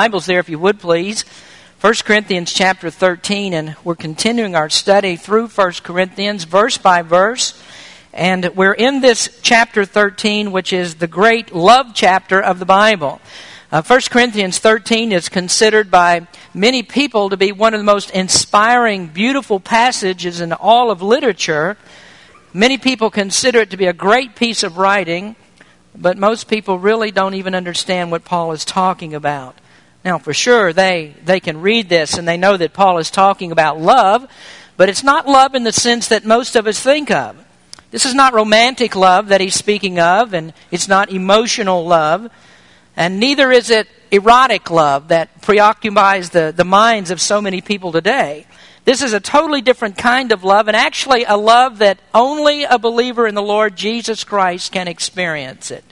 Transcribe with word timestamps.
Bibles 0.00 0.26
there, 0.26 0.38
if 0.38 0.48
you 0.48 0.60
would 0.60 0.78
please. 0.78 1.24
1 1.80 1.94
Corinthians 2.04 2.52
chapter 2.52 2.88
13, 2.88 3.52
and 3.52 3.74
we're 3.82 3.96
continuing 3.96 4.54
our 4.54 4.70
study 4.70 5.16
through 5.16 5.48
1 5.48 5.72
Corinthians, 5.82 6.44
verse 6.44 6.78
by 6.78 7.02
verse. 7.02 7.60
And 8.12 8.48
we're 8.54 8.74
in 8.74 9.00
this 9.00 9.40
chapter 9.42 9.84
13, 9.84 10.52
which 10.52 10.72
is 10.72 10.94
the 10.94 11.08
great 11.08 11.52
love 11.52 11.94
chapter 11.94 12.40
of 12.40 12.60
the 12.60 12.64
Bible. 12.64 13.20
Uh, 13.72 13.82
1 13.82 14.00
Corinthians 14.08 14.60
13 14.60 15.10
is 15.10 15.28
considered 15.28 15.90
by 15.90 16.28
many 16.54 16.84
people 16.84 17.30
to 17.30 17.36
be 17.36 17.50
one 17.50 17.74
of 17.74 17.80
the 17.80 17.84
most 17.84 18.12
inspiring, 18.12 19.08
beautiful 19.08 19.58
passages 19.58 20.40
in 20.40 20.52
all 20.52 20.92
of 20.92 21.02
literature. 21.02 21.76
Many 22.52 22.78
people 22.78 23.10
consider 23.10 23.62
it 23.62 23.70
to 23.70 23.76
be 23.76 23.86
a 23.86 23.92
great 23.92 24.36
piece 24.36 24.62
of 24.62 24.78
writing, 24.78 25.34
but 25.92 26.16
most 26.16 26.46
people 26.46 26.78
really 26.78 27.10
don't 27.10 27.34
even 27.34 27.56
understand 27.56 28.12
what 28.12 28.24
Paul 28.24 28.52
is 28.52 28.64
talking 28.64 29.12
about. 29.12 29.56
Now, 30.08 30.16
for 30.16 30.32
sure, 30.32 30.72
they, 30.72 31.14
they 31.26 31.38
can 31.38 31.60
read 31.60 31.90
this 31.90 32.16
and 32.16 32.26
they 32.26 32.38
know 32.38 32.56
that 32.56 32.72
Paul 32.72 32.96
is 32.96 33.10
talking 33.10 33.52
about 33.52 33.78
love, 33.78 34.26
but 34.78 34.88
it's 34.88 35.04
not 35.04 35.28
love 35.28 35.54
in 35.54 35.64
the 35.64 35.70
sense 35.70 36.08
that 36.08 36.24
most 36.24 36.56
of 36.56 36.66
us 36.66 36.80
think 36.80 37.10
of. 37.10 37.36
This 37.90 38.06
is 38.06 38.14
not 38.14 38.32
romantic 38.32 38.96
love 38.96 39.28
that 39.28 39.42
he's 39.42 39.54
speaking 39.54 40.00
of, 40.00 40.32
and 40.32 40.54
it's 40.70 40.88
not 40.88 41.12
emotional 41.12 41.86
love, 41.86 42.30
and 42.96 43.20
neither 43.20 43.52
is 43.52 43.68
it 43.68 43.86
erotic 44.10 44.70
love 44.70 45.08
that 45.08 45.42
preoccupies 45.42 46.30
the, 46.30 46.54
the 46.56 46.64
minds 46.64 47.10
of 47.10 47.20
so 47.20 47.42
many 47.42 47.60
people 47.60 47.92
today. 47.92 48.46
This 48.86 49.02
is 49.02 49.12
a 49.12 49.20
totally 49.20 49.60
different 49.60 49.98
kind 49.98 50.32
of 50.32 50.42
love, 50.42 50.68
and 50.68 50.76
actually 50.76 51.24
a 51.24 51.36
love 51.36 51.80
that 51.80 51.98
only 52.14 52.64
a 52.64 52.78
believer 52.78 53.26
in 53.26 53.34
the 53.34 53.42
Lord 53.42 53.76
Jesus 53.76 54.24
Christ 54.24 54.72
can 54.72 54.88
experience 54.88 55.70
it. 55.70 55.84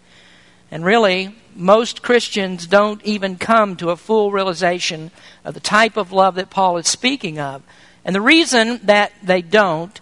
And 0.70 0.86
really, 0.86 1.36
most 1.56 2.02
Christians 2.02 2.66
don't 2.66 3.02
even 3.04 3.36
come 3.36 3.76
to 3.76 3.90
a 3.90 3.96
full 3.96 4.30
realization 4.30 5.10
of 5.44 5.54
the 5.54 5.60
type 5.60 5.96
of 5.96 6.12
love 6.12 6.34
that 6.36 6.50
Paul 6.50 6.76
is 6.76 6.88
speaking 6.88 7.38
of. 7.38 7.62
And 8.04 8.14
the 8.14 8.20
reason 8.20 8.80
that 8.84 9.12
they 9.22 9.42
don't 9.42 10.00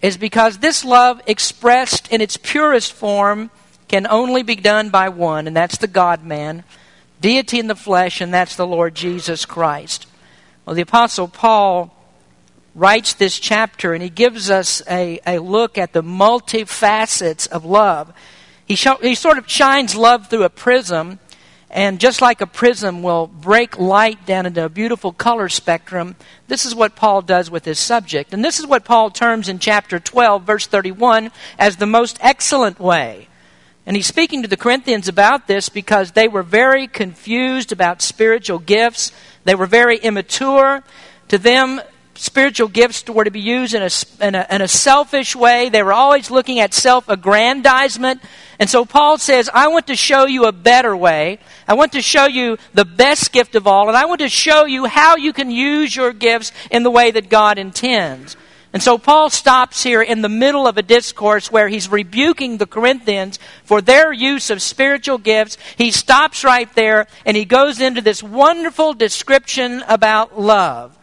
is 0.00 0.16
because 0.16 0.58
this 0.58 0.84
love, 0.84 1.20
expressed 1.26 2.12
in 2.12 2.20
its 2.20 2.36
purest 2.36 2.92
form, 2.92 3.50
can 3.88 4.06
only 4.06 4.42
be 4.42 4.56
done 4.56 4.90
by 4.90 5.08
one, 5.08 5.46
and 5.46 5.54
that's 5.54 5.78
the 5.78 5.86
God 5.86 6.24
man, 6.24 6.64
deity 7.20 7.58
in 7.58 7.66
the 7.66 7.76
flesh, 7.76 8.20
and 8.20 8.32
that's 8.32 8.56
the 8.56 8.66
Lord 8.66 8.94
Jesus 8.94 9.44
Christ. 9.44 10.06
Well, 10.64 10.74
the 10.74 10.82
Apostle 10.82 11.28
Paul 11.28 11.94
writes 12.74 13.14
this 13.14 13.38
chapter, 13.38 13.92
and 13.92 14.02
he 14.02 14.08
gives 14.08 14.50
us 14.50 14.82
a, 14.88 15.20
a 15.26 15.38
look 15.38 15.76
at 15.76 15.92
the 15.92 16.02
multifacets 16.02 17.46
of 17.48 17.64
love. 17.64 18.12
He, 18.74 18.90
he 19.02 19.14
sort 19.14 19.36
of 19.36 19.50
shines 19.50 19.94
love 19.94 20.30
through 20.30 20.44
a 20.44 20.48
prism, 20.48 21.18
and 21.70 22.00
just 22.00 22.22
like 22.22 22.40
a 22.40 22.46
prism 22.46 23.02
will 23.02 23.26
break 23.26 23.78
light 23.78 24.24
down 24.24 24.46
into 24.46 24.64
a 24.64 24.70
beautiful 24.70 25.12
color 25.12 25.50
spectrum, 25.50 26.16
this 26.48 26.64
is 26.64 26.74
what 26.74 26.96
Paul 26.96 27.20
does 27.20 27.50
with 27.50 27.66
his 27.66 27.78
subject. 27.78 28.32
And 28.32 28.42
this 28.42 28.58
is 28.58 28.66
what 28.66 28.86
Paul 28.86 29.10
terms 29.10 29.50
in 29.50 29.58
chapter 29.58 29.98
12, 29.98 30.44
verse 30.44 30.66
31, 30.66 31.30
as 31.58 31.76
the 31.76 31.86
most 31.86 32.16
excellent 32.22 32.80
way. 32.80 33.28
And 33.84 33.94
he's 33.94 34.06
speaking 34.06 34.40
to 34.40 34.48
the 34.48 34.56
Corinthians 34.56 35.06
about 35.06 35.48
this 35.48 35.68
because 35.68 36.12
they 36.12 36.28
were 36.28 36.42
very 36.42 36.86
confused 36.86 37.72
about 37.72 38.00
spiritual 38.00 38.58
gifts. 38.58 39.12
They 39.44 39.54
were 39.54 39.66
very 39.66 39.98
immature. 39.98 40.82
To 41.28 41.36
them, 41.36 41.82
spiritual 42.14 42.68
gifts 42.68 43.08
were 43.08 43.24
to 43.24 43.30
be 43.30 43.40
used 43.40 43.74
in 43.74 43.82
a, 43.82 43.90
in 44.20 44.34
a, 44.34 44.46
in 44.50 44.62
a 44.62 44.68
selfish 44.68 45.34
way. 45.34 45.68
They 45.68 45.82
were 45.82 45.92
always 45.92 46.30
looking 46.30 46.60
at 46.60 46.74
self 46.74 47.08
aggrandizement. 47.08 48.22
And 48.58 48.70
so 48.70 48.84
Paul 48.84 49.18
says, 49.18 49.50
I 49.52 49.68
want 49.68 49.88
to 49.88 49.96
show 49.96 50.26
you 50.26 50.44
a 50.44 50.52
better 50.52 50.96
way. 50.96 51.38
I 51.66 51.74
want 51.74 51.92
to 51.92 52.02
show 52.02 52.26
you 52.26 52.58
the 52.74 52.84
best 52.84 53.32
gift 53.32 53.54
of 53.54 53.66
all. 53.66 53.88
And 53.88 53.96
I 53.96 54.04
want 54.04 54.20
to 54.20 54.28
show 54.28 54.66
you 54.66 54.86
how 54.86 55.16
you 55.16 55.32
can 55.32 55.50
use 55.50 55.96
your 55.96 56.12
gifts 56.12 56.52
in 56.70 56.82
the 56.82 56.90
way 56.90 57.10
that 57.10 57.28
God 57.28 57.58
intends. 57.58 58.36
And 58.72 58.82
so 58.82 58.96
Paul 58.96 59.28
stops 59.28 59.82
here 59.82 60.00
in 60.00 60.22
the 60.22 60.30
middle 60.30 60.66
of 60.66 60.78
a 60.78 60.82
discourse 60.82 61.52
where 61.52 61.68
he's 61.68 61.90
rebuking 61.90 62.56
the 62.56 62.66
Corinthians 62.66 63.38
for 63.64 63.82
their 63.82 64.12
use 64.12 64.48
of 64.48 64.62
spiritual 64.62 65.18
gifts. 65.18 65.58
He 65.76 65.90
stops 65.90 66.42
right 66.42 66.72
there 66.74 67.06
and 67.26 67.36
he 67.36 67.44
goes 67.44 67.80
into 67.80 68.00
this 68.00 68.22
wonderful 68.22 68.94
description 68.94 69.82
about 69.88 70.40
love. 70.40 70.96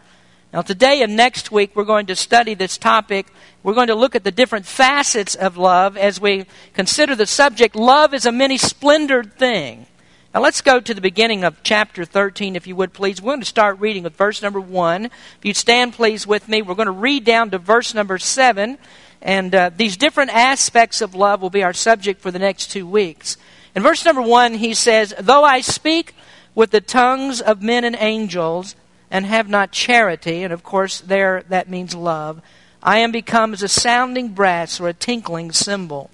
Now, 0.52 0.64
today 0.64 1.04
and 1.04 1.16
next 1.16 1.52
week, 1.52 1.76
we're 1.76 1.84
going 1.84 2.08
to 2.08 2.16
study 2.16 2.56
this 2.56 2.76
topic. 2.76 3.28
We're 3.62 3.76
going 3.76 3.90
to 3.90 3.96
look 3.96 4.16
at 4.16 4.24
the 4.24 4.32
different 4.32 4.66
facets 4.66 5.36
of 5.36 5.58
love 5.58 5.96
as 5.96 6.20
we 6.20 6.48
consider 6.74 7.16
the 7.16 7.28
subject 7.28 7.76
love 7.76 8.16
is 8.16 8.26
a 8.26 8.32
many 8.32 8.58
splendored 8.58 9.34
thing. 9.36 9.86
Now, 10.34 10.42
let's 10.42 10.62
go 10.62 10.80
to 10.80 10.94
the 10.96 11.02
beginning 11.02 11.44
of 11.44 11.62
chapter 11.62 12.04
13, 12.04 12.56
if 12.56 12.66
you 12.66 12.76
would 12.76 12.94
please. 12.94 13.22
We're 13.22 13.34
going 13.34 13.42
to 13.42 13.46
start 13.46 13.80
reading 13.80 14.02
with 14.02 14.16
verse 14.16 14.42
number 14.42 14.60
1. 14.60 15.06
If 15.06 15.12
you'd 15.44 15.56
stand, 15.56 15.94
please, 15.94 16.26
with 16.26 16.50
me, 16.50 16.64
we're 16.64 16.74
going 16.74 16.88
to 16.88 16.92
read 16.94 17.26
down 17.26 17.52
to 17.52 17.60
verse 17.60 17.94
number 17.94 18.18
7. 18.18 18.80
And 19.22 19.54
uh, 19.54 19.70
these 19.78 19.98
different 19.98 20.32
aspects 20.32 21.02
of 21.02 21.14
love 21.14 21.44
will 21.44 21.52
be 21.52 21.62
our 21.62 21.74
subject 21.74 22.22
for 22.22 22.32
the 22.32 22.40
next 22.40 22.72
two 22.72 22.88
weeks. 22.88 23.38
In 23.76 23.84
verse 23.84 24.04
number 24.04 24.24
1, 24.24 24.56
he 24.56 24.74
says, 24.74 25.14
Though 25.20 25.44
I 25.44 25.62
speak 25.62 26.16
with 26.56 26.72
the 26.72 26.82
tongues 26.82 27.40
of 27.40 27.62
men 27.62 27.84
and 27.84 27.96
angels, 28.00 28.76
and 29.12 29.26
have 29.26 29.50
not 29.50 29.72
charity, 29.72 30.44
and 30.44 30.54
of 30.54 30.64
course, 30.64 31.02
there 31.02 31.44
that 31.50 31.70
means 31.70 31.96
love, 31.96 32.42
I 32.82 33.00
am 33.00 33.12
become 33.12 33.54
as 33.54 33.64
a 33.64 33.68
sounding 33.68 34.30
brass 34.30 34.80
or 34.80 34.88
a 34.88 34.94
tinkling 34.94 35.52
cymbal. 35.52 36.10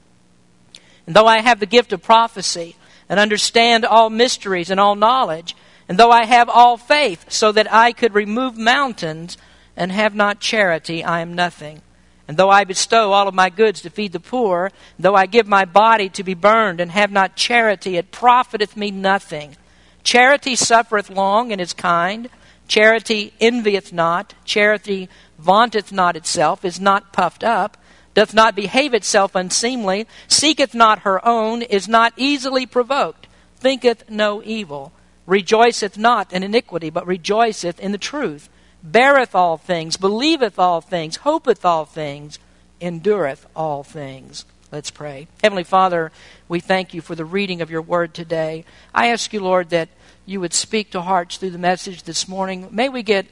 And 1.05 1.16
though 1.16 1.28
I 1.28 1.41
have 1.41 1.59
the 1.59 1.66
gift 1.66 1.94
of 1.94 2.01
prophecy 2.01 2.75
and 3.07 3.19
understand 3.19 3.85
all 3.85 4.09
mysteries 4.09 4.69
and 4.69 4.79
all 4.79 4.95
knowledge, 4.95 5.55
and 5.88 6.00
though 6.00 6.11
I 6.11 6.25
have 6.25 6.50
all 6.50 6.78
faith 6.78 7.31
so 7.31 7.51
that 7.51 7.72
I 7.72 7.91
could 7.91 8.16
remove 8.16 8.57
mountains 8.57 9.38
and 9.78 9.91
have 9.91 10.16
not 10.16 10.39
charity, 10.39 11.03
I 11.03 11.19
am 11.19 11.35
nothing. 11.35 11.81
And 12.28 12.38
though 12.38 12.50
I 12.50 12.63
bestow 12.63 13.11
all 13.11 13.28
of 13.28 13.35
my 13.35 13.51
goods 13.51 13.81
to 13.81 13.91
feed 13.91 14.11
the 14.11 14.19
poor, 14.19 14.72
though 14.97 15.13
I 15.13 15.28
give 15.28 15.47
my 15.47 15.66
body 15.66 16.09
to 16.09 16.23
be 16.23 16.34
burned 16.34 16.81
and 16.81 16.89
have 16.91 17.11
not 17.11 17.35
charity, 17.35 17.97
it 17.97 18.11
profiteth 18.11 18.75
me 18.75 18.89
nothing. 18.89 19.57
Charity 20.03 20.55
suffereth 20.55 21.11
long 21.11 21.51
and 21.51 21.61
is 21.61 21.73
kind. 21.73 22.29
Charity 22.68 23.34
envieth 23.40 23.94
not, 23.94 24.34
charity 24.44 25.09
vaunteth 25.38 25.92
not 25.92 26.16
itself, 26.16 26.66
is 26.66 26.80
not 26.80 27.14
puffed 27.14 27.44
up, 27.44 27.78
doth 28.14 28.34
not 28.34 28.56
behave 28.56 28.94
itself 28.94 29.36
unseemly, 29.36 30.08
seeketh 30.28 30.74
not 30.74 31.00
her 31.00 31.26
own, 31.28 31.62
is 31.62 31.88
not 31.88 32.14
easily 32.18 32.66
provoked, 32.66 33.28
thinketh 33.58 34.09
no 34.09 34.42
evil, 34.44 34.92
rejoiceth 35.26 35.98
not 35.98 36.31
in 36.31 36.42
iniquity, 36.42 36.90
but 36.90 37.06
rejoiceth 37.06 37.80
in 37.80 37.92
the 37.92 37.98
truth, 37.98 38.50
beareth 38.82 39.36
all 39.36 39.58
things, 39.58 39.97
believeth 39.97 40.58
all 40.58 40.82
things, 40.82 41.18
hopeth 41.18 41.66
all 41.66 41.86
things, 41.86 42.40
endureth 42.80 43.46
all 43.56 43.84
things. 43.84 44.46
Let's 44.72 44.92
pray. 44.92 45.28
Heavenly 45.44 45.64
Father, 45.64 46.12
we 46.47 46.59
thank 46.59 46.94
you 46.94 47.02
for 47.02 47.16
the 47.16 47.26
reading 47.26 47.62
of 47.62 47.70
your 47.72 47.82
word 47.82 48.14
today. 48.14 48.66
I 48.94 49.08
ask 49.08 49.32
you, 49.32 49.40
Lord, 49.40 49.70
that 49.70 49.90
you 50.25 50.40
would 50.40 50.53
speak 50.53 50.91
to 50.91 51.02
hearts 51.02 51.38
through 51.38 51.52
the 51.52 51.58
message 51.58 52.03
this 52.03 52.28
morning. 52.28 52.68
May 52.72 52.90
we 52.90 53.03
get 53.03 53.28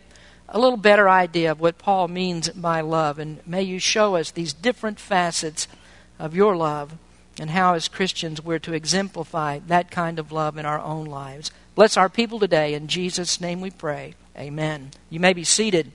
a 0.48 0.60
little 0.60 0.78
better 0.78 1.10
idea 1.10 1.52
of 1.52 1.60
what 1.60 1.78
Paul 1.78 2.08
means 2.08 2.50
by 2.50 2.82
love, 2.82 3.18
and 3.18 3.46
may 3.48 3.64
you 3.64 3.80
show 3.80 4.16
us 4.16 4.32
these 4.32 4.54
different 4.54 5.00
facets 5.00 5.68
of 6.20 6.36
your 6.36 6.56
love 6.56 6.94
and 7.40 7.50
how, 7.50 7.74
as 7.74 7.88
Christians, 7.88 8.44
we're 8.44 8.60
to 8.60 8.74
exemplify 8.74 9.60
that 9.68 9.90
kind 9.90 10.20
of 10.20 10.32
love 10.32 10.58
in 10.58 10.66
our 10.66 10.80
own 10.80 11.06
lives. 11.06 11.52
Bless 11.74 11.98
our 11.98 12.10
people 12.10 12.40
today. 12.40 12.76
In 12.76 12.88
Jesus' 12.88 13.42
name 13.42 13.60
we 13.60 13.72
pray. 13.72 14.14
Amen. 14.38 14.92
You 15.10 15.20
may 15.20 15.34
be 15.34 15.44
seated. 15.44 15.92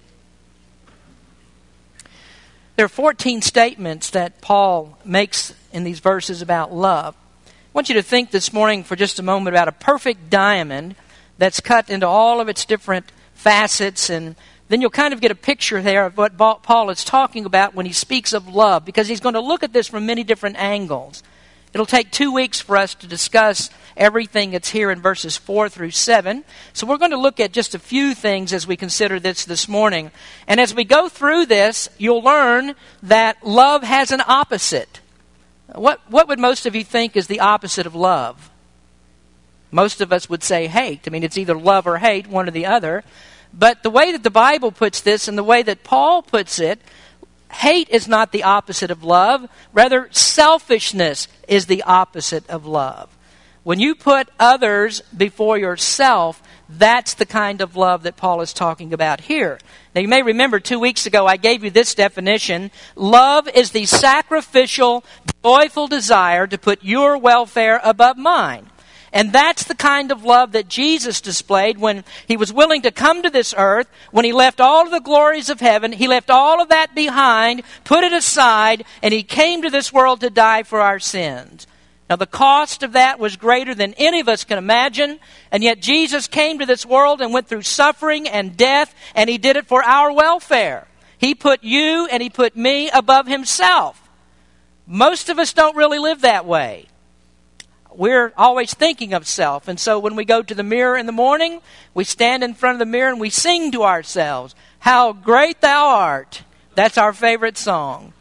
There 2.75 2.85
are 2.85 2.89
14 2.89 3.43
statements 3.43 4.11
that 4.11 4.41
Paul 4.41 4.99
makes 5.05 5.55
in 5.73 5.85
these 5.85 6.01
verses 6.01 6.43
about 6.43 6.73
love. 6.73 7.15
I 7.79 7.81
want 7.81 7.91
you 7.91 7.95
to 7.95 8.03
think 8.03 8.33
this 8.33 8.53
morning 8.53 8.83
for 8.83 8.97
just 8.97 9.21
a 9.21 9.23
moment 9.23 9.55
about 9.55 9.69
a 9.69 9.73
perfect 9.73 10.31
diamond 10.31 10.97
that's 11.39 11.61
cut 11.61 11.91
into 11.91 12.09
all 12.09 12.41
of 12.41 12.49
its 12.49 12.65
different 12.65 13.13
facets, 13.35 14.11
and 14.11 14.35
then 14.69 14.81
you'll 14.81 14.91
kind 14.91 15.15
of 15.15 15.21
get 15.21 15.31
a 15.31 15.37
picture 15.37 15.81
there 15.81 16.05
of 16.07 16.19
what 16.19 16.37
Paul 16.37 16.91
is 16.91 17.05
talking 17.05 17.45
about 17.45 17.77
when 17.77 17.87
he 17.87 17.93
speaks 17.93 18.33
of 18.33 18.49
love, 18.49 18.85
because 18.85 19.07
he's 19.07 19.21
going 19.21 19.37
to 19.37 19.41
look 19.41 19.63
at 19.63 19.73
this 19.73 19.87
from 19.87 20.07
many 20.07 20.25
different 20.25 20.57
angles. 20.57 21.23
It'll 21.73 21.87
take 21.87 22.11
two 22.11 22.33
weeks 22.33 22.61
for 22.61 22.77
us 22.77 22.97
to 22.97 23.07
discuss 23.07 23.71
everything 23.97 24.51
that's 24.51 24.71
here 24.71 24.91
in 24.91 25.01
verses 25.01 25.37
4 25.37 25.69
through 25.69 25.93
7. 25.93 26.43
So 26.73 26.85
we're 26.85 26.99
going 26.99 27.13
to 27.13 27.17
look 27.17 27.39
at 27.39 27.53
just 27.53 27.77
a 27.77 27.79
few 27.79 28.13
things 28.13 28.53
as 28.53 28.67
we 28.67 28.77
consider 28.77 29.21
this 29.21 29.45
this 29.45 29.69
morning. 29.69 30.11
And 30.49 30.59
as 30.59 30.75
we 30.75 30.83
go 30.83 31.09
through 31.09 31.47
this, 31.47 31.89
you'll 31.97 32.23
learn 32.23 32.75
that 33.05 33.47
love 33.47 33.85
has 33.85 34.11
an 34.11 34.23
opposite. 34.27 34.98
What, 35.75 36.01
what 36.09 36.29
would 36.29 36.39
most 36.39 36.67
of 36.67 36.75
you 36.75 36.85
think 36.85 37.17
is 37.17 37.27
the 37.27 37.41
opposite 37.41 37.87
of 37.87 37.95
love? 37.95 38.51
Most 39.71 40.01
of 40.01 40.13
us 40.13 40.29
would 40.29 40.43
say 40.43 40.67
hate. 40.67 41.03
I 41.07 41.11
mean, 41.11 41.23
it's 41.23 41.37
either 41.37 41.57
love 41.57 41.87
or 41.87 41.99
hate, 41.99 42.27
one 42.27 42.49
or 42.49 42.51
the 42.51 42.67
other. 42.67 43.05
But 43.53 43.83
the 43.83 43.91
way 43.91 44.13
that 44.13 44.23
the 44.23 44.31
Bible 44.31 44.73
puts 44.73 45.01
this 45.01 45.29
and 45.29 45.37
the 45.37 45.45
way 45.45 45.63
that 45.63 45.85
Paul 45.85 46.23
puts 46.23 46.59
it, 46.59 46.81
hate 47.53 47.89
is 47.91 48.09
not 48.09 48.33
the 48.33 48.45
opposite 48.45 48.91
of 48.91 49.05
love. 49.05 49.49
Rather, 49.73 50.09
selfishness 50.11 51.29
is 51.47 51.67
the 51.67 51.83
opposite 51.83 52.49
of 52.49 52.67
love. 52.67 53.15
When 53.63 53.81
you 53.81 53.95
put 53.95 54.29
others 54.41 55.03
before 55.15 55.59
yourself, 55.59 56.43
That's 56.69 57.15
the 57.15 57.27
kind 57.27 57.61
of 57.61 57.77
love 57.77 58.03
that 58.03 58.17
Paul 58.17 58.43
is 58.43 58.53
talking 58.53 58.93
about 58.93 59.23
here. 59.23 59.59
Now, 59.95 60.03
you 60.03 60.09
may 60.09 60.23
remember 60.23 60.61
two 60.61 60.79
weeks 60.79 61.07
ago 61.07 61.27
I 61.27 61.39
gave 61.39 61.65
you 61.65 61.71
this 61.71 61.95
definition. 61.95 62.71
Love 62.95 63.49
is 63.49 63.71
the 63.71 63.87
sacrificial, 63.87 65.03
joyful 65.43 65.89
desire 65.89 66.47
to 66.47 66.59
put 66.59 66.85
your 66.85 67.17
welfare 67.17 67.81
above 67.83 68.19
mine. 68.19 68.69
And 69.13 69.33
that's 69.33 69.65
the 69.65 69.75
kind 69.75 70.13
of 70.13 70.25
love 70.25 70.53
that 70.53 70.69
Jesus 70.69 71.23
displayed 71.23 71.79
when 71.79 72.05
he 72.27 72.37
was 72.37 72.53
willing 72.53 72.83
to 72.83 72.91
come 72.91 73.23
to 73.23 73.31
this 73.31 73.55
earth, 73.57 73.89
when 74.11 74.27
he 74.27 74.33
left 74.33 74.61
all 74.61 74.85
of 74.85 74.91
the 74.91 75.01
glories 75.01 75.49
of 75.49 75.61
heaven, 75.61 75.93
he 75.93 76.07
left 76.07 76.29
all 76.29 76.61
of 76.61 76.69
that 76.69 76.95
behind, 76.95 77.63
put 77.85 78.05
it 78.05 78.13
aside, 78.13 78.85
and 79.03 79.15
he 79.15 79.23
came 79.23 79.63
to 79.63 79.71
this 79.71 79.93
world 79.93 80.21
to 80.21 80.29
die 80.29 80.63
for 80.63 80.81
our 80.81 80.99
sins. 80.99 81.67
Now, 82.09 82.17
the 82.17 82.27
cost 82.27 82.83
of 82.83 82.93
that 82.93 83.19
was 83.19 83.37
greater 83.37 83.75
than 83.75 83.93
any 83.99 84.21
of 84.21 84.29
us 84.29 84.45
can 84.45 84.57
imagine, 84.57 85.21
and 85.53 85.63
yet 85.63 85.81
Jesus 85.81 86.27
came 86.27 86.59
to 86.59 86.67
this 86.67 86.87
world 86.87 87.21
and 87.21 87.35
went 87.35 87.49
through 87.49 87.63
suffering 87.63 88.27
and 88.27 88.57
death, 88.57 88.95
and 89.15 89.29
he 89.29 89.37
did 89.37 89.57
it 89.57 89.67
for 89.67 89.83
our 89.85 90.11
welfare. 90.11 90.89
He 91.19 91.35
put 91.35 91.63
you 91.63 92.09
and 92.11 92.23
he 92.23 92.31
put 92.31 92.57
me 92.57 92.89
above 92.91 93.27
himself. 93.27 94.09
Most 94.87 95.29
of 95.29 95.39
us 95.39 95.53
don't 95.53 95.77
really 95.77 95.99
live 95.99 96.23
that 96.23 96.47
way. 96.47 96.87
We're 97.93 98.33
always 98.37 98.73
thinking 98.73 99.13
of 99.13 99.27
self, 99.27 99.69
and 99.69 99.79
so 99.79 99.99
when 99.99 100.17
we 100.17 100.25
go 100.25 100.43
to 100.43 100.55
the 100.55 100.63
mirror 100.63 100.97
in 100.97 101.07
the 101.07 101.13
morning, 101.13 101.61
we 101.93 102.05
stand 102.05 102.43
in 102.43 102.55
front 102.55 102.77
of 102.77 102.79
the 102.79 102.87
mirror 102.87 103.11
and 103.11 103.21
we 103.21 103.29
sing 103.29 103.73
to 103.73 103.83
ourselves, 103.83 104.55
How 104.79 105.13
great 105.13 105.61
thou 105.61 105.89
art! 105.89 106.43
That's 106.75 106.97
our 106.97 107.13
favorite 107.13 107.59
song. 107.59 108.13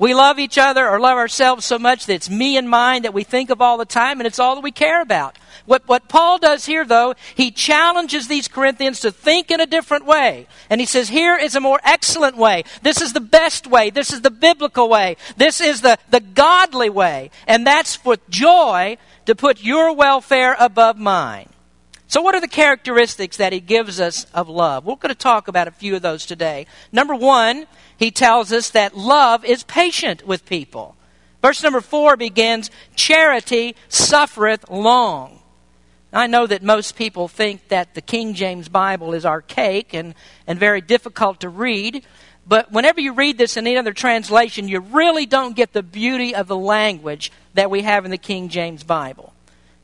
We 0.00 0.14
love 0.14 0.38
each 0.38 0.56
other 0.56 0.88
or 0.88 0.98
love 0.98 1.18
ourselves 1.18 1.66
so 1.66 1.78
much 1.78 2.06
that 2.06 2.14
it's 2.14 2.30
me 2.30 2.56
and 2.56 2.70
mine 2.70 3.02
that 3.02 3.12
we 3.12 3.22
think 3.22 3.50
of 3.50 3.60
all 3.60 3.76
the 3.76 3.84
time, 3.84 4.18
and 4.18 4.26
it's 4.26 4.38
all 4.38 4.54
that 4.54 4.62
we 4.62 4.72
care 4.72 5.02
about. 5.02 5.36
What, 5.66 5.86
what 5.86 6.08
Paul 6.08 6.38
does 6.38 6.64
here, 6.64 6.86
though, 6.86 7.14
he 7.34 7.50
challenges 7.50 8.26
these 8.26 8.48
Corinthians 8.48 9.00
to 9.00 9.10
think 9.10 9.50
in 9.50 9.60
a 9.60 9.66
different 9.66 10.06
way. 10.06 10.46
And 10.70 10.80
he 10.80 10.86
says, 10.86 11.10
here 11.10 11.36
is 11.36 11.54
a 11.54 11.60
more 11.60 11.80
excellent 11.84 12.38
way. 12.38 12.64
This 12.80 13.02
is 13.02 13.12
the 13.12 13.20
best 13.20 13.66
way. 13.66 13.90
This 13.90 14.10
is 14.10 14.22
the 14.22 14.30
biblical 14.30 14.88
way. 14.88 15.18
This 15.36 15.60
is 15.60 15.82
the, 15.82 15.98
the 16.08 16.20
godly 16.20 16.88
way. 16.88 17.30
And 17.46 17.66
that's 17.66 18.02
with 18.02 18.26
joy 18.30 18.96
to 19.26 19.34
put 19.34 19.62
your 19.62 19.92
welfare 19.92 20.56
above 20.58 20.96
mine. 20.96 21.50
So, 22.10 22.22
what 22.22 22.34
are 22.34 22.40
the 22.40 22.48
characteristics 22.48 23.36
that 23.36 23.52
he 23.52 23.60
gives 23.60 24.00
us 24.00 24.24
of 24.34 24.48
love? 24.48 24.84
We're 24.84 24.96
going 24.96 25.14
to 25.14 25.14
talk 25.14 25.46
about 25.46 25.68
a 25.68 25.70
few 25.70 25.94
of 25.94 26.02
those 26.02 26.26
today. 26.26 26.66
Number 26.90 27.14
one, 27.14 27.66
he 28.00 28.10
tells 28.10 28.50
us 28.50 28.70
that 28.70 28.96
love 28.96 29.44
is 29.44 29.62
patient 29.62 30.26
with 30.26 30.46
people. 30.46 30.96
Verse 31.42 31.62
number 31.62 31.82
four 31.82 32.16
begins 32.16 32.70
Charity 32.96 33.76
suffereth 33.90 34.70
long. 34.70 35.40
I 36.10 36.26
know 36.26 36.46
that 36.46 36.62
most 36.62 36.96
people 36.96 37.28
think 37.28 37.68
that 37.68 37.94
the 37.94 38.00
King 38.00 38.32
James 38.32 38.70
Bible 38.70 39.12
is 39.12 39.26
archaic 39.26 39.92
and, 39.92 40.14
and 40.46 40.58
very 40.58 40.80
difficult 40.80 41.40
to 41.40 41.50
read, 41.50 42.02
but 42.48 42.72
whenever 42.72 43.02
you 43.02 43.12
read 43.12 43.36
this 43.36 43.58
in 43.58 43.66
any 43.66 43.76
other 43.76 43.92
translation, 43.92 44.66
you 44.66 44.80
really 44.80 45.26
don't 45.26 45.54
get 45.54 45.74
the 45.74 45.82
beauty 45.82 46.34
of 46.34 46.48
the 46.48 46.56
language 46.56 47.30
that 47.52 47.70
we 47.70 47.82
have 47.82 48.06
in 48.06 48.10
the 48.10 48.18
King 48.18 48.48
James 48.48 48.82
Bible. 48.82 49.34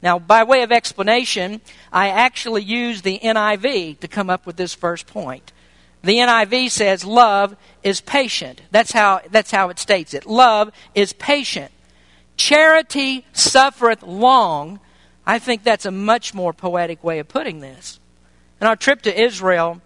Now, 0.03 0.19
by 0.19 0.43
way 0.43 0.63
of 0.63 0.73
explanation, 0.73 1.61
I 1.93 2.09
actually 2.09 2.63
used 2.63 3.05
the 3.05 3.19
NIV 3.19 4.01
to 4.01 4.09
come 4.09 4.31
up 4.31 4.47
with 4.47 4.57
this 4.57 4.73
first 4.73 5.07
point. 5.07 5.53
The 6.07 6.19
NIV 6.19 6.71
says 6.71 7.05
love 7.05 7.57
is 7.83 8.01
patient. 8.01 8.63
That's 8.71 8.93
how, 8.93 9.23
that's 9.33 9.51
how 9.51 9.71
it 9.71 9.81
states 9.81 10.15
it. 10.15 10.25
Love 10.25 10.71
is 10.95 11.13
patient. 11.13 11.73
Charity 12.37 13.27
suffereth 13.33 14.05
long. 14.05 14.79
I 15.27 15.41
think 15.41 15.65
that's 15.65 15.85
a 15.85 15.91
much 15.91 16.33
more 16.33 16.53
poetic 16.53 17.03
way 17.03 17.19
of 17.19 17.27
putting 17.27 17.59
this. 17.59 17.99
In 18.61 18.69
our 18.69 18.77
trip 18.77 19.03
to 19.03 19.21
Israel, 19.21 19.83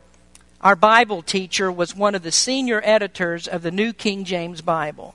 our 0.61 0.77
Bible 0.77 1.23
teacher 1.23 1.73
was 1.73 1.97
one 1.97 2.15
of 2.15 2.23
the 2.23 2.33
senior 2.33 2.83
editors 2.85 3.49
of 3.49 3.63
the 3.63 3.71
New 3.71 3.95
King 3.95 4.25
James 4.25 4.61
Bible. 4.61 5.15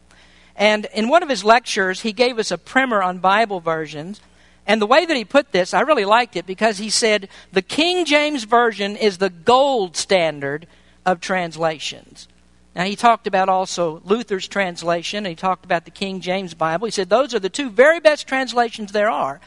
And 0.56 0.88
in 0.92 1.08
one 1.08 1.22
of 1.22 1.30
his 1.30 1.44
lectures, 1.44 2.02
he 2.02 2.14
gave 2.14 2.40
us 2.40 2.50
a 2.50 2.58
primer 2.58 3.04
on 3.04 3.20
Bible 3.20 3.60
versions. 3.60 4.22
And 4.66 4.82
the 4.82 4.88
way 4.88 5.06
that 5.06 5.16
he 5.16 5.24
put 5.24 5.52
this, 5.52 5.72
I 5.72 5.82
really 5.82 6.06
liked 6.06 6.36
it 6.36 6.48
because 6.48 6.80
he 6.80 6.90
said 6.90 7.30
the 7.52 7.62
King 7.62 8.06
James 8.06 8.46
Version 8.46 8.96
is 8.96 9.20
the 9.20 9.30
gold 9.30 9.96
standard 9.96 10.66
of 11.06 11.20
translations. 11.20 12.28
Now, 12.76 12.84
he 12.84 12.96
talked 12.98 13.26
about 13.26 13.48
also 13.48 14.02
Luther's 14.04 14.48
translation, 14.48 15.26
he 15.26 15.36
talked 15.36 15.64
about 15.64 15.86
the 15.86 15.92
King 15.92 16.20
James 16.20 16.54
Bible. 16.54 16.86
He 16.86 16.92
said 16.92 17.10
those 17.10 17.34
are 17.34 17.40
the 17.40 17.50
two 17.50 17.70
very 17.70 18.00
best 18.00 18.28
translations 18.28 18.92
there 18.92 19.10
are. 19.10 19.40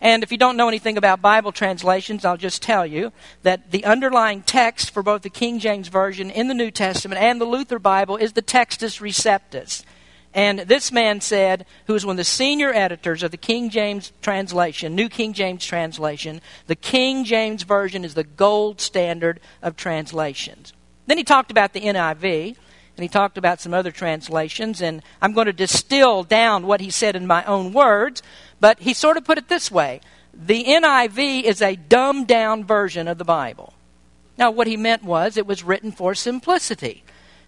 And 0.00 0.22
if 0.22 0.30
you 0.30 0.38
don't 0.38 0.56
know 0.56 0.68
anything 0.68 0.96
about 0.96 1.20
Bible 1.20 1.50
translations, 1.50 2.24
I'll 2.24 2.36
just 2.36 2.62
tell 2.62 2.86
you 2.86 3.12
that 3.42 3.72
the 3.72 3.84
underlying 3.84 4.42
text 4.42 4.92
for 4.92 5.02
both 5.02 5.22
the 5.22 5.30
King 5.30 5.58
James 5.58 5.88
Version 5.88 6.30
in 6.30 6.46
the 6.46 6.54
New 6.54 6.70
Testament 6.70 7.20
and 7.20 7.40
the 7.40 7.44
Luther 7.44 7.80
Bible 7.80 8.16
is 8.16 8.34
the 8.34 8.42
Textus 8.42 9.00
Receptus. 9.00 9.84
And 10.32 10.60
this 10.60 10.92
man 10.92 11.20
said, 11.20 11.66
who 11.86 11.94
was 11.94 12.06
one 12.06 12.12
of 12.12 12.18
the 12.18 12.24
senior 12.24 12.72
editors 12.72 13.24
of 13.24 13.32
the 13.32 13.36
King 13.36 13.70
James 13.70 14.12
translation, 14.22 14.94
New 14.94 15.08
King 15.08 15.32
James 15.32 15.66
translation, 15.66 16.40
the 16.68 16.76
King 16.76 17.24
James 17.24 17.64
Version 17.64 18.04
is 18.04 18.14
the 18.14 18.22
gold 18.22 18.80
standard 18.80 19.40
of 19.62 19.74
translations. 19.74 20.72
Then 21.08 21.16
he 21.16 21.24
talked 21.24 21.50
about 21.50 21.72
the 21.72 21.80
NIV, 21.80 22.48
and 22.54 23.02
he 23.02 23.08
talked 23.08 23.38
about 23.38 23.62
some 23.62 23.72
other 23.72 23.90
translations, 23.90 24.82
and 24.82 25.02
I'm 25.22 25.32
going 25.32 25.46
to 25.46 25.54
distill 25.54 26.22
down 26.22 26.66
what 26.66 26.82
he 26.82 26.90
said 26.90 27.16
in 27.16 27.26
my 27.26 27.42
own 27.44 27.72
words, 27.72 28.22
but 28.60 28.80
he 28.80 28.92
sort 28.92 29.16
of 29.16 29.24
put 29.24 29.38
it 29.38 29.48
this 29.48 29.70
way 29.70 30.02
The 30.34 30.64
NIV 30.64 31.44
is 31.44 31.62
a 31.62 31.76
dumbed 31.76 32.26
down 32.26 32.62
version 32.62 33.08
of 33.08 33.16
the 33.16 33.24
Bible. 33.24 33.72
Now, 34.36 34.50
what 34.50 34.66
he 34.66 34.76
meant 34.76 35.02
was 35.02 35.38
it 35.38 35.46
was 35.46 35.64
written 35.64 35.92
for 35.92 36.14
simplicity. 36.14 37.04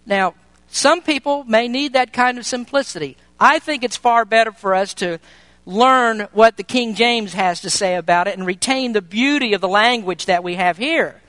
Now, 0.07 0.35
some 0.69 1.03
people 1.03 1.45
may 1.45 1.69
need 1.69 1.93
that 1.93 2.15
kind 2.15 2.39
of 2.39 2.47
simplicity. 2.47 3.19
I 3.39 3.59
think 3.59 3.85
it's 3.85 3.97
far 3.97 4.25
better 4.25 4.53
for 4.53 4.75
us 4.75 4.95
to 4.95 5.19
learn 5.67 6.29
what 6.33 6.57
the 6.57 6.62
King 6.62 6.95
James 6.95 7.35
has 7.35 7.61
to 7.61 7.69
say 7.69 7.97
about 7.97 8.27
it 8.27 8.39
and 8.39 8.47
retain 8.47 8.93
the 8.93 9.03
beauty 9.03 9.53
of 9.53 9.61
the 9.61 9.69
language 9.69 10.25
that 10.25 10.43
we 10.43 10.55
have 10.55 10.79
here. 10.79 11.21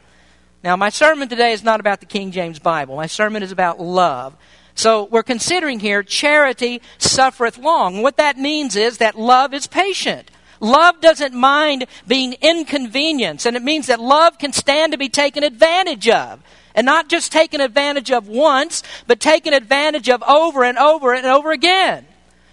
Now, 0.64 0.76
my 0.76 0.90
sermon 0.90 1.28
today 1.28 1.54
is 1.54 1.64
not 1.64 1.80
about 1.80 2.02
the 2.02 2.06
King 2.06 2.32
James 2.32 2.60
Bible. 2.60 2.96
My 2.96 3.08
sermon 3.08 3.42
is 3.42 3.52
about 3.52 3.80
love. 3.80 4.36
So 4.76 5.06
we're 5.06 5.24
considering 5.24 5.80
here 5.80 6.04
charity 6.04 6.82
suffereth 7.00 7.58
long. 7.58 8.04
What 8.04 8.18
that 8.18 8.38
means 8.38 8.76
is 8.76 9.00
that 9.00 9.18
love 9.18 9.56
is 9.56 9.66
patient. 9.66 10.30
Love 10.60 11.02
doesn't 11.02 11.34
mind 11.34 11.88
being 12.08 12.36
inconvenienced, 12.42 13.48
and 13.48 13.58
it 13.58 13.64
means 13.64 13.88
that 13.88 14.00
love 14.00 14.38
can 14.38 14.54
stand 14.54 14.92
to 14.92 14.98
be 15.00 15.10
taken 15.10 15.44
advantage 15.44 16.08
of. 16.08 16.44
And 16.76 16.86
not 16.86 17.10
just 17.10 17.32
taken 17.32 17.60
advantage 17.60 18.12
of 18.12 18.28
once, 18.28 18.84
but 19.08 19.20
taken 19.20 19.54
advantage 19.54 20.10
of 20.10 20.22
over 20.24 20.64
and 20.64 20.78
over 20.78 21.14
and 21.14 21.26
over 21.26 21.52
again. 21.52 22.06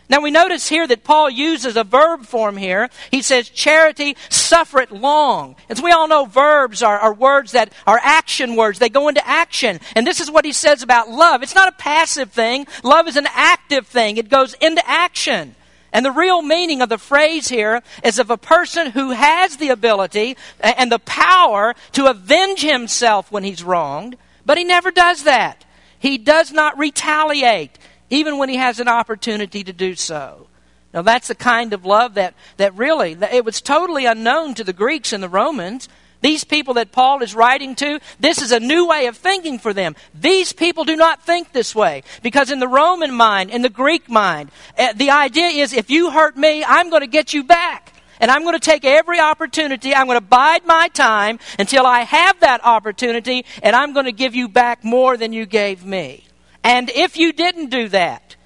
Now 0.08 0.20
we 0.22 0.30
notice 0.30 0.68
here 0.68 0.86
that 0.86 1.04
Paul 1.04 1.28
uses 1.28 1.76
a 1.76 1.84
verb 1.84 2.24
form 2.24 2.56
here. 2.56 2.88
He 3.10 3.20
says, 3.20 3.50
charity 3.50 4.16
suffereth 4.30 4.90
long. 4.90 5.56
As 5.68 5.82
we 5.82 5.92
all 5.92 6.08
know, 6.08 6.24
verbs 6.24 6.82
are, 6.82 6.98
are, 6.98 7.12
words 7.12 7.52
that 7.52 7.72
are 7.86 8.00
action 8.02 8.56
words. 8.56 8.78
They 8.78 8.88
go 8.88 9.08
into 9.08 9.26
action. 9.26 9.80
And 9.94 10.06
this 10.06 10.20
is 10.20 10.30
what 10.30 10.46
he 10.46 10.52
says 10.52 10.82
about 10.82 11.10
love. 11.10 11.42
It's 11.42 11.54
not 11.54 11.68
a 11.68 11.72
passive 11.72 12.32
thing. 12.32 12.66
Love 12.82 13.06
is 13.06 13.16
an 13.16 13.28
active 13.32 13.86
thing. 13.86 14.16
It 14.16 14.30
goes 14.30 14.54
into 14.54 14.82
action. 14.88 15.54
And 15.92 16.04
the 16.04 16.12
real 16.12 16.42
meaning 16.42 16.80
of 16.80 16.88
the 16.88 16.98
phrase 16.98 17.48
here 17.48 17.82
is 18.04 18.18
of 18.18 18.30
a 18.30 18.36
person 18.36 18.90
who 18.90 19.10
has 19.10 19.56
the 19.56 19.70
ability 19.70 20.36
and 20.60 20.92
the 20.92 20.98
power 20.98 21.74
to 21.92 22.06
avenge 22.06 22.60
himself 22.60 23.32
when 23.32 23.44
he's 23.44 23.64
wronged, 23.64 24.16
but 24.44 24.58
he 24.58 24.64
never 24.64 24.90
does 24.90 25.24
that. 25.24 25.64
He 25.98 26.18
does 26.18 26.52
not 26.52 26.78
retaliate 26.78 27.78
even 28.10 28.38
when 28.38 28.48
he 28.48 28.56
has 28.56 28.80
an 28.80 28.88
opportunity 28.88 29.64
to 29.64 29.72
do 29.72 29.94
so. 29.94 30.48
Now, 30.94 31.02
that's 31.02 31.28
the 31.28 31.34
kind 31.34 31.72
of 31.72 31.84
love 31.84 32.14
that, 32.14 32.34
that 32.56 32.74
really, 32.74 33.14
that 33.14 33.34
it 33.34 33.44
was 33.44 33.60
totally 33.60 34.06
unknown 34.06 34.54
to 34.54 34.64
the 34.64 34.72
Greeks 34.72 35.12
and 35.12 35.22
the 35.22 35.28
Romans. 35.28 35.88
These 36.20 36.44
people 36.44 36.74
that 36.74 36.92
Paul 36.92 37.22
is 37.22 37.34
writing 37.34 37.76
to, 37.76 38.00
this 38.18 38.42
is 38.42 38.50
a 38.52 38.58
new 38.58 38.88
way 38.88 39.06
of 39.06 39.16
thinking 39.16 39.58
for 39.58 39.72
them. 39.72 39.94
These 40.14 40.52
people 40.52 40.84
do 40.84 40.96
not 40.96 41.22
think 41.22 41.52
this 41.52 41.74
way. 41.74 42.02
Because 42.22 42.50
in 42.50 42.58
the 42.58 42.66
Roman 42.66 43.14
mind, 43.14 43.50
in 43.50 43.62
the 43.62 43.68
Greek 43.68 44.08
mind, 44.08 44.50
eh, 44.76 44.92
the 44.94 45.10
idea 45.10 45.48
is 45.48 45.72
if 45.72 45.90
you 45.90 46.10
hurt 46.10 46.36
me, 46.36 46.64
I'm 46.64 46.90
going 46.90 47.02
to 47.02 47.06
get 47.06 47.34
you 47.34 47.44
back. 47.44 47.92
And 48.20 48.32
I'm 48.32 48.42
going 48.42 48.54
to 48.54 48.58
take 48.58 48.84
every 48.84 49.20
opportunity. 49.20 49.94
I'm 49.94 50.06
going 50.06 50.18
to 50.18 50.26
bide 50.26 50.66
my 50.66 50.88
time 50.88 51.38
until 51.58 51.86
I 51.86 52.00
have 52.00 52.40
that 52.40 52.64
opportunity, 52.64 53.44
and 53.62 53.76
I'm 53.76 53.92
going 53.92 54.06
to 54.06 54.12
give 54.12 54.34
you 54.34 54.48
back 54.48 54.82
more 54.82 55.16
than 55.16 55.32
you 55.32 55.46
gave 55.46 55.84
me. 55.84 56.24
And 56.68 56.90
if 56.90 57.16
you 57.16 57.32
didn't 57.32 57.70
do 57.70 57.88
that, 57.88 58.36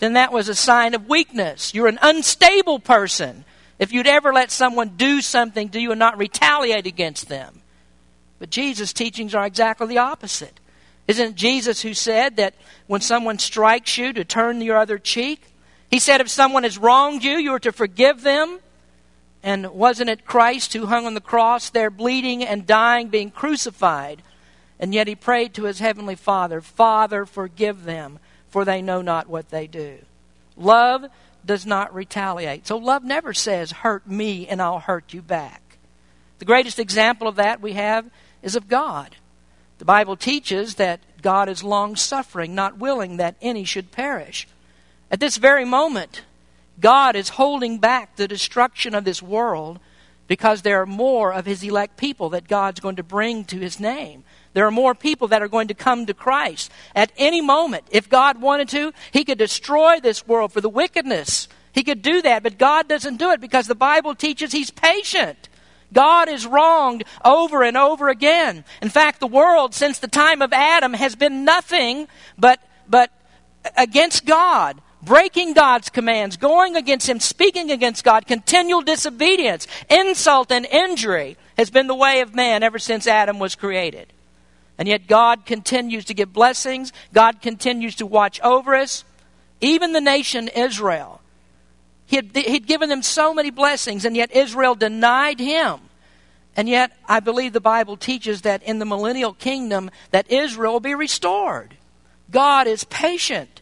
then 0.00 0.14
that 0.14 0.32
was 0.32 0.48
a 0.48 0.56
sign 0.56 0.92
of 0.94 1.08
weakness. 1.08 1.72
You're 1.72 1.86
an 1.86 2.00
unstable 2.02 2.80
person 2.80 3.44
if 3.78 3.92
you'd 3.92 4.08
ever 4.08 4.32
let 4.32 4.50
someone 4.50 4.96
do 4.96 5.20
something 5.20 5.68
to 5.68 5.80
you 5.80 5.92
and 5.92 5.98
not 6.00 6.18
retaliate 6.18 6.88
against 6.88 7.28
them. 7.28 7.62
But 8.40 8.50
Jesus' 8.50 8.92
teachings 8.92 9.36
are 9.36 9.46
exactly 9.46 9.86
the 9.86 9.98
opposite. 9.98 10.58
Isn't 11.06 11.28
it 11.28 11.34
Jesus 11.36 11.80
who 11.80 11.94
said 11.94 12.38
that 12.38 12.54
when 12.88 13.02
someone 13.02 13.38
strikes 13.38 13.96
you 13.96 14.12
to 14.14 14.24
turn 14.24 14.60
your 14.60 14.76
other 14.76 14.98
cheek? 14.98 15.40
He 15.92 16.00
said 16.00 16.20
if 16.20 16.28
someone 16.28 16.64
has 16.64 16.76
wronged 16.76 17.22
you, 17.22 17.38
you 17.38 17.52
are 17.52 17.60
to 17.60 17.70
forgive 17.70 18.22
them. 18.22 18.58
And 19.44 19.70
wasn't 19.70 20.10
it 20.10 20.26
Christ 20.26 20.72
who 20.72 20.86
hung 20.86 21.06
on 21.06 21.14
the 21.14 21.20
cross 21.20 21.70
there, 21.70 21.90
bleeding 21.90 22.42
and 22.42 22.66
dying, 22.66 23.10
being 23.10 23.30
crucified? 23.30 24.22
And 24.80 24.94
yet 24.94 25.06
he 25.06 25.14
prayed 25.14 25.54
to 25.54 25.64
his 25.64 25.78
heavenly 25.78 26.16
Father, 26.16 26.62
Father, 26.62 27.26
forgive 27.26 27.84
them, 27.84 28.18
for 28.48 28.64
they 28.64 28.80
know 28.80 29.02
not 29.02 29.28
what 29.28 29.50
they 29.50 29.66
do. 29.66 29.98
Love 30.56 31.04
does 31.44 31.66
not 31.66 31.94
retaliate. 31.94 32.66
So 32.66 32.78
love 32.78 33.04
never 33.04 33.34
says, 33.34 33.70
hurt 33.70 34.06
me 34.08 34.48
and 34.48 34.60
I'll 34.60 34.80
hurt 34.80 35.12
you 35.12 35.22
back. 35.22 35.62
The 36.38 36.44
greatest 36.46 36.78
example 36.78 37.28
of 37.28 37.36
that 37.36 37.60
we 37.60 37.74
have 37.74 38.06
is 38.42 38.56
of 38.56 38.68
God. 38.68 39.16
The 39.78 39.84
Bible 39.84 40.16
teaches 40.16 40.76
that 40.76 41.00
God 41.22 41.48
is 41.48 41.62
long 41.62 41.94
suffering, 41.96 42.54
not 42.54 42.78
willing 42.78 43.18
that 43.18 43.36
any 43.42 43.64
should 43.64 43.92
perish. 43.92 44.48
At 45.10 45.20
this 45.20 45.36
very 45.36 45.64
moment, 45.66 46.22
God 46.80 47.16
is 47.16 47.30
holding 47.30 47.78
back 47.78 48.16
the 48.16 48.28
destruction 48.28 48.94
of 48.94 49.04
this 49.04 49.22
world 49.22 49.78
because 50.26 50.62
there 50.62 50.80
are 50.80 50.86
more 50.86 51.32
of 51.32 51.44
His 51.44 51.62
elect 51.62 51.96
people 51.96 52.30
that 52.30 52.48
God's 52.48 52.80
going 52.80 52.96
to 52.96 53.02
bring 53.02 53.44
to 53.46 53.58
His 53.58 53.80
name. 53.80 54.24
There 54.52 54.66
are 54.66 54.72
more 54.72 54.94
people 54.94 55.28
that 55.28 55.42
are 55.42 55.48
going 55.48 55.68
to 55.68 55.74
come 55.74 56.06
to 56.06 56.14
Christ. 56.14 56.70
At 56.94 57.12
any 57.16 57.40
moment, 57.40 57.84
if 57.90 58.08
God 58.08 58.40
wanted 58.40 58.68
to, 58.70 58.92
He 59.12 59.24
could 59.24 59.38
destroy 59.38 60.00
this 60.00 60.26
world 60.26 60.52
for 60.52 60.60
the 60.60 60.68
wickedness. 60.68 61.48
He 61.72 61.84
could 61.84 62.02
do 62.02 62.20
that, 62.22 62.42
but 62.42 62.58
God 62.58 62.88
doesn't 62.88 63.18
do 63.18 63.30
it 63.30 63.40
because 63.40 63.66
the 63.66 63.74
Bible 63.74 64.14
teaches 64.14 64.52
He's 64.52 64.70
patient. 64.70 65.48
God 65.92 66.28
is 66.28 66.46
wronged 66.46 67.04
over 67.24 67.62
and 67.62 67.76
over 67.76 68.08
again. 68.08 68.64
In 68.80 68.88
fact, 68.88 69.20
the 69.20 69.26
world 69.26 69.74
since 69.74 69.98
the 69.98 70.08
time 70.08 70.42
of 70.42 70.52
Adam 70.52 70.94
has 70.94 71.16
been 71.16 71.44
nothing 71.44 72.08
but, 72.38 72.60
but 72.88 73.10
against 73.76 74.24
God 74.26 74.80
breaking 75.02 75.54
God's 75.54 75.88
commands, 75.88 76.36
going 76.36 76.76
against 76.76 77.08
Him, 77.08 77.20
speaking 77.20 77.70
against 77.70 78.04
God, 78.04 78.26
continual 78.26 78.82
disobedience, 78.82 79.66
insult, 79.88 80.52
and 80.52 80.66
injury 80.66 81.36
has 81.56 81.70
been 81.70 81.86
the 81.86 81.94
way 81.94 82.20
of 82.20 82.34
man 82.34 82.62
ever 82.62 82.78
since 82.78 83.06
Adam 83.06 83.38
was 83.38 83.54
created. 83.54 84.12
And 84.80 84.88
yet 84.88 85.06
God 85.06 85.44
continues 85.44 86.06
to 86.06 86.14
give 86.14 86.32
blessings, 86.32 86.90
God 87.12 87.42
continues 87.42 87.96
to 87.96 88.06
watch 88.06 88.40
over 88.40 88.74
us. 88.74 89.04
Even 89.60 89.92
the 89.92 90.00
nation 90.00 90.48
Israel, 90.48 91.20
he 92.06 92.16
had, 92.16 92.34
he'd 92.34 92.66
given 92.66 92.88
them 92.88 93.02
so 93.02 93.34
many 93.34 93.50
blessings, 93.50 94.06
and 94.06 94.16
yet 94.16 94.32
Israel 94.32 94.74
denied 94.74 95.38
Him. 95.38 95.80
And 96.56 96.66
yet, 96.66 96.92
I 97.06 97.20
believe 97.20 97.52
the 97.52 97.60
Bible 97.60 97.98
teaches 97.98 98.40
that 98.40 98.62
in 98.62 98.78
the 98.78 98.86
millennial 98.86 99.34
kingdom, 99.34 99.90
that 100.12 100.32
Israel 100.32 100.72
will 100.72 100.80
be 100.80 100.94
restored. 100.94 101.76
God 102.30 102.66
is 102.66 102.84
patient. 102.84 103.60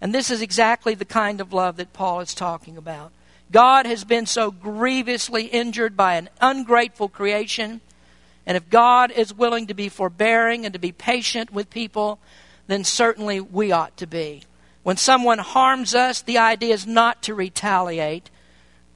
And 0.00 0.14
this 0.14 0.30
is 0.30 0.42
exactly 0.42 0.94
the 0.94 1.06
kind 1.06 1.40
of 1.40 1.54
love 1.54 1.78
that 1.78 1.94
Paul 1.94 2.20
is 2.20 2.34
talking 2.34 2.76
about. 2.76 3.12
God 3.50 3.86
has 3.86 4.04
been 4.04 4.26
so 4.26 4.50
grievously 4.50 5.46
injured 5.46 5.96
by 5.96 6.16
an 6.16 6.28
ungrateful 6.40 7.08
creation. 7.08 7.80
And 8.46 8.56
if 8.56 8.68
God 8.70 9.10
is 9.10 9.34
willing 9.34 9.66
to 9.68 9.74
be 9.74 9.88
forbearing 9.88 10.64
and 10.64 10.72
to 10.72 10.78
be 10.78 10.92
patient 10.92 11.52
with 11.52 11.70
people, 11.70 12.18
then 12.66 12.84
certainly 12.84 13.40
we 13.40 13.72
ought 13.72 13.96
to 13.98 14.06
be. 14.06 14.42
When 14.82 14.96
someone 14.96 15.38
harms 15.38 15.94
us, 15.94 16.22
the 16.22 16.38
idea 16.38 16.72
is 16.72 16.86
not 16.86 17.22
to 17.24 17.34
retaliate, 17.34 18.30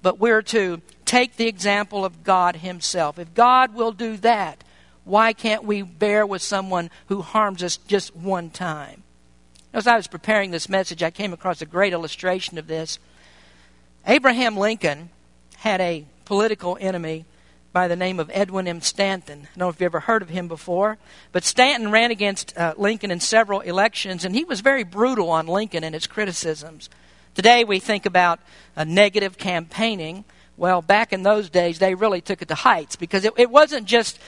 but 0.02 0.18
we're 0.18 0.42
to 0.42 0.80
take 1.04 1.36
the 1.36 1.46
example 1.46 2.04
of 2.04 2.24
God 2.24 2.56
Himself. 2.56 3.18
If 3.18 3.34
God 3.34 3.74
will 3.74 3.92
do 3.92 4.16
that, 4.18 4.64
why 5.04 5.32
can't 5.34 5.64
we 5.64 5.82
bear 5.82 6.26
with 6.26 6.42
someone 6.42 6.90
who 7.06 7.20
harms 7.20 7.62
us 7.62 7.76
just 7.76 8.16
one 8.16 8.50
time? 8.50 9.02
As 9.72 9.86
I 9.86 9.96
was 9.96 10.06
preparing 10.06 10.50
this 10.50 10.68
message, 10.68 11.02
I 11.02 11.10
came 11.10 11.32
across 11.32 11.60
a 11.60 11.66
great 11.66 11.92
illustration 11.92 12.58
of 12.58 12.66
this. 12.66 12.98
Abraham 14.06 14.56
Lincoln 14.56 15.10
had 15.56 15.80
a 15.80 16.06
political 16.24 16.78
enemy 16.80 17.24
by 17.74 17.88
the 17.88 17.96
name 17.96 18.20
of 18.20 18.30
Edwin 18.32 18.68
M. 18.68 18.80
Stanton. 18.80 19.40
I 19.42 19.46
don't 19.46 19.58
know 19.58 19.68
if 19.68 19.74
you've 19.74 19.86
ever 19.86 20.00
heard 20.00 20.22
of 20.22 20.28
him 20.28 20.46
before, 20.46 20.96
but 21.32 21.42
Stanton 21.42 21.90
ran 21.90 22.12
against 22.12 22.56
uh, 22.56 22.72
Lincoln 22.78 23.10
in 23.10 23.18
several 23.18 23.60
elections, 23.60 24.24
and 24.24 24.32
he 24.32 24.44
was 24.44 24.60
very 24.60 24.84
brutal 24.84 25.28
on 25.28 25.48
Lincoln 25.48 25.82
and 25.82 25.92
his 25.92 26.06
criticisms. 26.06 26.88
Today 27.34 27.64
we 27.64 27.80
think 27.80 28.06
about 28.06 28.38
uh, 28.76 28.84
negative 28.84 29.36
campaigning. 29.36 30.24
Well, 30.56 30.82
back 30.82 31.12
in 31.12 31.24
those 31.24 31.50
days, 31.50 31.80
they 31.80 31.96
really 31.96 32.20
took 32.20 32.42
it 32.42 32.46
to 32.46 32.54
heights 32.54 32.94
because 32.94 33.24
it, 33.24 33.32
it, 33.36 33.50
wasn't 33.50 33.88
just 33.88 34.20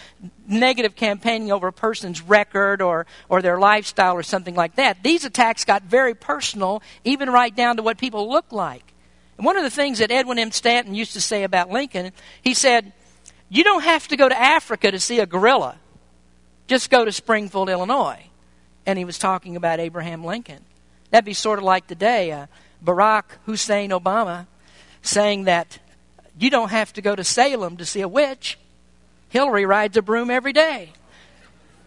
negative 0.49 0.97
campaigning 0.97 1.53
over 1.53 1.69
a 1.69 1.73
person's 1.73 2.21
record 2.21 2.83
or, 2.83 3.07
or 3.29 3.43
their 3.43 3.61
lifestyle 3.61 4.15
or 4.15 4.25
something 4.25 4.57
like 4.57 4.75
that. 4.75 5.05
These 5.05 5.25
attacks 5.25 5.65
got 5.65 5.85
very 5.85 6.17
personal, 6.17 6.83
even 7.05 7.31
right 7.31 7.55
down 7.55 7.76
to 7.76 7.85
what 7.85 7.97
people 7.97 8.29
look 8.29 8.50
like. 8.50 8.93
And 9.37 9.47
one 9.47 9.57
of 9.57 9.62
the 9.62 9.71
things 9.71 10.00
that 10.00 10.11
Edwin 10.11 10.41
M. 10.41 10.50
Stanton 10.50 10.97
used 10.97 11.12
to 11.12 11.21
say 11.21 11.45
about 11.45 11.71
Lincoln, 11.71 12.11
he 12.43 12.53
said, 12.53 12.93
You 13.49 13.65
don't 13.65 13.85
have 13.85 14.09
to 14.09 14.17
go 14.17 14.29
to 14.29 14.38
Africa 14.38 14.91
to 14.91 14.99
see 14.99 15.21
a 15.21 15.26
gorilla, 15.26 15.76
just 16.67 16.91
go 16.91 17.05
to 17.05 17.12
Springfield, 17.12 17.69
Illinois. 17.69 18.25
And 18.85 18.99
he 18.99 19.05
was 19.05 19.19
talking 19.19 19.57
about 19.57 19.81
Abraham 19.81 20.25
Lincoln. 20.25 20.65
That'd 21.11 21.25
be 21.25 21.35
sort 21.35 21.59
of 21.59 21.65
like 21.65 21.87
today, 21.87 22.33
uh, 22.33 22.47
Barack 22.85 23.25
Hussein 23.47 23.91
Obama 23.91 24.47
saying 25.03 25.45
that 25.45 25.79
you 26.38 26.50
don't 26.50 26.71
have 26.71 26.93
to 26.95 27.03
go 27.03 27.17
to 27.17 27.25
Salem 27.25 27.76
to 27.79 27.85
see 27.85 28.00
a 28.00 28.09
witch. 28.09 28.59
Hillary 29.29 29.65
rides 29.65 29.97
a 29.97 30.03
broom 30.03 30.31
every 30.31 30.53
day. 30.53 30.93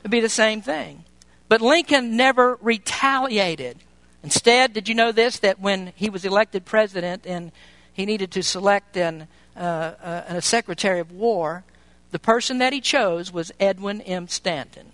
It'd 0.01 0.11
be 0.11 0.19
the 0.19 0.29
same 0.29 0.61
thing. 0.61 1.03
But 1.47 1.61
Lincoln 1.61 2.15
never 2.15 2.57
retaliated. 2.61 3.77
Instead, 4.23 4.73
did 4.73 4.87
you 4.89 4.95
know 4.95 5.11
this? 5.11 5.39
That 5.39 5.59
when 5.59 5.93
he 5.95 6.09
was 6.09 6.25
elected 6.25 6.65
president 6.65 7.25
and 7.25 7.51
he 7.93 8.05
needed 8.05 8.31
to 8.31 8.43
select 8.43 8.97
an, 8.97 9.27
uh, 9.55 9.59
uh, 9.59 10.23
a 10.27 10.41
secretary 10.41 10.99
of 10.99 11.11
war, 11.11 11.63
the 12.11 12.19
person 12.19 12.57
that 12.59 12.73
he 12.73 12.81
chose 12.81 13.31
was 13.31 13.51
Edwin 13.59 14.01
M. 14.01 14.27
Stanton. 14.27 14.93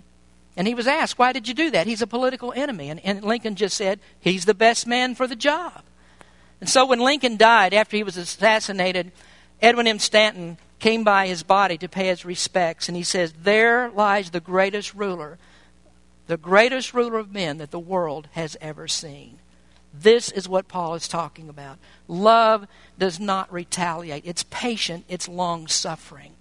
And 0.57 0.67
he 0.67 0.73
was 0.73 0.87
asked, 0.87 1.19
Why 1.19 1.33
did 1.33 1.47
you 1.47 1.53
do 1.53 1.69
that? 1.71 1.87
He's 1.87 2.01
a 2.01 2.07
political 2.07 2.53
enemy. 2.53 2.89
And, 2.89 2.99
and 3.03 3.23
Lincoln 3.23 3.55
just 3.55 3.77
said, 3.77 3.99
He's 4.19 4.45
the 4.45 4.53
best 4.53 4.87
man 4.87 5.15
for 5.15 5.27
the 5.27 5.35
job. 5.35 5.83
And 6.61 6.69
so 6.69 6.85
when 6.85 6.99
Lincoln 6.99 7.37
died 7.37 7.73
after 7.73 7.97
he 7.97 8.03
was 8.03 8.17
assassinated, 8.17 9.11
Edwin 9.61 9.87
M. 9.87 9.99
Stanton 9.99 10.57
came 10.79 11.03
by 11.03 11.27
his 11.27 11.43
body 11.43 11.77
to 11.77 11.89
pay 11.89 12.07
his 12.07 12.25
respects, 12.25 12.87
and 12.87 12.95
he 12.95 13.03
says, 13.03 13.33
There 13.33 13.89
lies 13.89 14.29
the 14.29 14.39
greatest 14.39 14.93
ruler, 14.93 15.37
the 16.27 16.37
greatest 16.37 16.93
ruler 16.93 17.17
of 17.17 17.33
men 17.33 17.57
that 17.57 17.71
the 17.71 17.79
world 17.79 18.27
has 18.31 18.57
ever 18.61 18.87
seen. 18.87 19.39
This 20.01 20.31
is 20.31 20.49
what 20.49 20.67
Paul 20.67 20.95
is 20.95 21.07
talking 21.07 21.49
about. 21.49 21.77
Love 22.07 22.67
does 22.97 23.19
not 23.19 23.51
retaliate, 23.51 24.23
it's 24.25 24.43
patient, 24.43 25.05
it's 25.07 25.27
long 25.27 25.67
suffering. 25.67 26.33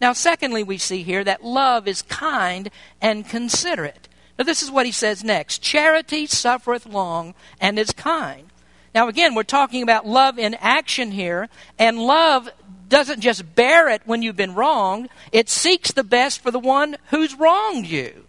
Now, 0.00 0.12
secondly, 0.12 0.62
we 0.62 0.78
see 0.78 1.02
here 1.02 1.24
that 1.24 1.44
love 1.44 1.86
is 1.88 2.02
kind 2.02 2.70
and 3.00 3.28
considerate. 3.28 4.08
Now, 4.38 4.44
this 4.44 4.62
is 4.62 4.70
what 4.70 4.86
he 4.86 4.92
says 4.92 5.22
next 5.22 5.62
Charity 5.62 6.26
suffereth 6.26 6.86
long 6.86 7.34
and 7.60 7.78
is 7.78 7.92
kind. 7.92 8.48
Now, 8.94 9.08
again, 9.08 9.34
we're 9.34 9.42
talking 9.42 9.82
about 9.82 10.06
love 10.06 10.38
in 10.38 10.54
action 10.54 11.10
here, 11.10 11.48
and 11.78 11.98
love 11.98 12.48
doesn't 12.88 13.20
just 13.20 13.54
bear 13.54 13.88
it 13.88 14.02
when 14.04 14.22
you've 14.22 14.36
been 14.36 14.54
wronged, 14.54 15.08
it 15.32 15.48
seeks 15.48 15.90
the 15.92 16.04
best 16.04 16.40
for 16.40 16.50
the 16.50 16.58
one 16.58 16.96
who's 17.06 17.34
wronged 17.34 17.86
you. 17.86 18.23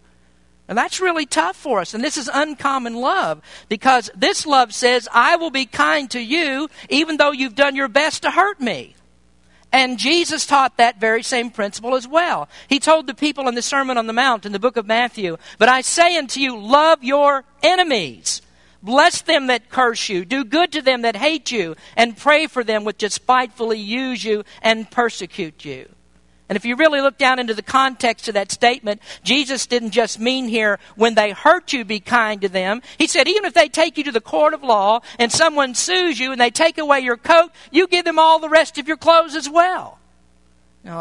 And 0.68 0.76
that's 0.76 1.00
really 1.00 1.26
tough 1.26 1.56
for 1.56 1.80
us. 1.80 1.94
And 1.94 2.02
this 2.02 2.16
is 2.16 2.28
uncommon 2.32 2.94
love 2.94 3.40
because 3.68 4.10
this 4.16 4.46
love 4.46 4.74
says, 4.74 5.08
I 5.12 5.36
will 5.36 5.50
be 5.50 5.66
kind 5.66 6.10
to 6.10 6.20
you 6.20 6.68
even 6.88 7.18
though 7.18 7.30
you've 7.30 7.54
done 7.54 7.76
your 7.76 7.88
best 7.88 8.22
to 8.22 8.30
hurt 8.30 8.60
me. 8.60 8.96
And 9.72 9.98
Jesus 9.98 10.46
taught 10.46 10.76
that 10.78 11.00
very 11.00 11.22
same 11.22 11.50
principle 11.50 11.94
as 11.94 12.08
well. 12.08 12.48
He 12.68 12.78
told 12.80 13.06
the 13.06 13.14
people 13.14 13.46
in 13.46 13.54
the 13.54 13.62
Sermon 13.62 13.98
on 13.98 14.06
the 14.06 14.12
Mount 14.12 14.46
in 14.46 14.52
the 14.52 14.58
book 14.58 14.76
of 14.76 14.86
Matthew, 14.86 15.36
But 15.58 15.68
I 15.68 15.82
say 15.82 16.16
unto 16.16 16.40
you, 16.40 16.58
love 16.58 17.04
your 17.04 17.44
enemies. 17.62 18.42
Bless 18.82 19.22
them 19.22 19.48
that 19.48 19.68
curse 19.68 20.08
you. 20.08 20.24
Do 20.24 20.44
good 20.44 20.72
to 20.72 20.82
them 20.82 21.02
that 21.02 21.16
hate 21.16 21.50
you. 21.50 21.76
And 21.96 22.16
pray 22.16 22.46
for 22.46 22.64
them 22.64 22.84
which 22.84 22.98
despitefully 22.98 23.78
use 23.78 24.24
you 24.24 24.44
and 24.62 24.90
persecute 24.90 25.64
you. 25.64 25.88
And 26.48 26.56
if 26.56 26.64
you 26.64 26.76
really 26.76 27.00
look 27.00 27.18
down 27.18 27.40
into 27.40 27.54
the 27.54 27.62
context 27.62 28.28
of 28.28 28.34
that 28.34 28.52
statement, 28.52 29.02
Jesus 29.24 29.66
didn't 29.66 29.90
just 29.90 30.20
mean 30.20 30.46
here 30.46 30.78
when 30.94 31.14
they 31.14 31.32
hurt 31.32 31.72
you, 31.72 31.84
be 31.84 31.98
kind 31.98 32.40
to 32.42 32.48
them. 32.48 32.82
He 32.98 33.08
said, 33.08 33.26
even 33.26 33.44
if 33.44 33.54
they 33.54 33.68
take 33.68 33.98
you 33.98 34.04
to 34.04 34.12
the 34.12 34.20
court 34.20 34.54
of 34.54 34.62
law 34.62 35.00
and 35.18 35.32
someone 35.32 35.74
sues 35.74 36.20
you 36.20 36.30
and 36.30 36.40
they 36.40 36.50
take 36.50 36.78
away 36.78 37.00
your 37.00 37.16
coat, 37.16 37.50
you 37.72 37.88
give 37.88 38.04
them 38.04 38.18
all 38.20 38.38
the 38.38 38.48
rest 38.48 38.78
of 38.78 38.86
your 38.86 38.96
clothes 38.96 39.34
as 39.34 39.50
well. 39.50 39.98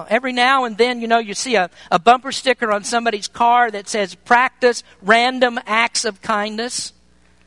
Every 0.09 0.33
now 0.33 0.65
and 0.65 0.79
then, 0.79 0.99
you 0.99 1.07
know, 1.07 1.19
you 1.19 1.35
see 1.35 1.53
a, 1.53 1.69
a 1.91 1.99
bumper 1.99 2.31
sticker 2.31 2.71
on 2.71 2.83
somebody's 2.83 3.27
car 3.27 3.69
that 3.69 3.87
says, 3.87 4.15
practice 4.15 4.83
random 5.03 5.59
acts 5.67 6.05
of 6.05 6.23
kindness. 6.23 6.91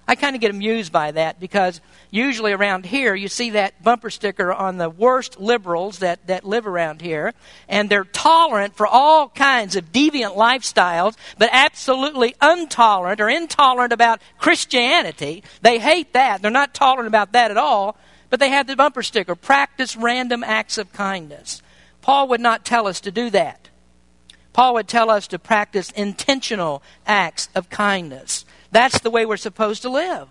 I 0.09 0.15
kind 0.15 0.35
of 0.35 0.41
get 0.41 0.51
amused 0.51 0.91
by 0.91 1.11
that 1.13 1.39
because 1.39 1.83
usually 2.11 2.53
around 2.53 2.87
here 2.87 3.15
you 3.15 3.29
see 3.29 3.51
that 3.51 3.83
bumper 3.83 4.09
sticker 4.09 4.51
on 4.51 4.79
the 4.79 4.89
worst 4.89 5.39
liberals 5.39 5.99
that, 5.99 6.27
that 6.29 6.45
live 6.45 6.67
around 6.67 7.03
here, 7.03 7.35
and 7.69 7.91
they're 7.91 8.05
tolerant 8.05 8.75
for 8.75 8.87
all 8.87 9.29
kinds 9.29 9.77
of 9.77 9.93
deviant 9.93 10.35
lifestyles, 10.35 11.15
but 11.37 11.51
absolutely 11.53 12.35
intolerant 12.43 13.21
or 13.21 13.29
intolerant 13.29 13.93
about 13.93 14.23
Christianity. 14.39 15.45
They 15.61 15.79
hate 15.79 16.15
that. 16.15 16.41
They're 16.41 16.51
not 16.51 16.73
tolerant 16.73 17.09
about 17.09 17.33
that 17.33 17.51
at 17.51 17.59
all. 17.59 17.99
But 18.31 18.41
they 18.41 18.49
have 18.49 18.67
the 18.67 18.77
bumper 18.77 19.03
sticker 19.03 19.35
practice 19.35 19.95
random 19.95 20.43
acts 20.43 20.79
of 20.79 20.93
kindness. 20.93 21.63
Paul 22.01 22.29
would 22.29 22.41
not 22.41 22.65
tell 22.65 22.87
us 22.87 23.01
to 23.03 23.11
do 23.11 23.29
that. 23.31 23.69
Paul 24.53 24.75
would 24.75 24.89
tell 24.89 25.11
us 25.11 25.27
to 25.29 25.39
practice 25.39 25.91
intentional 25.91 26.83
acts 27.07 27.49
of 27.55 27.71
kindness. 27.71 28.45
That's 28.71 29.01
the 29.01 29.11
way 29.11 29.27
we're 29.27 29.37
supposed 29.37 29.83
to 29.83 29.89
live. 29.89 30.29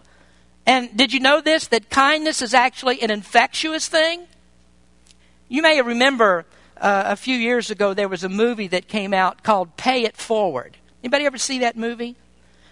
And 0.65 0.95
did 0.95 1.13
you 1.13 1.19
know 1.19 1.41
this? 1.41 1.67
That 1.67 1.89
kindness 1.89 2.41
is 2.41 2.53
actually 2.53 3.01
an 3.01 3.09
infectious 3.09 3.87
thing? 3.87 4.27
You 5.47 5.61
may 5.61 5.81
remember 5.81 6.45
uh, 6.75 7.03
a 7.07 7.15
few 7.15 7.35
years 7.35 7.71
ago 7.71 7.93
there 7.93 8.09
was 8.09 8.23
a 8.23 8.29
movie 8.29 8.67
that 8.67 8.87
came 8.87 9.13
out 9.13 9.43
called 9.43 9.77
Pay 9.77 10.03
It 10.03 10.17
Forward. 10.17 10.77
Anybody 11.01 11.25
ever 11.25 11.37
see 11.37 11.59
that 11.59 11.77
movie? 11.77 12.15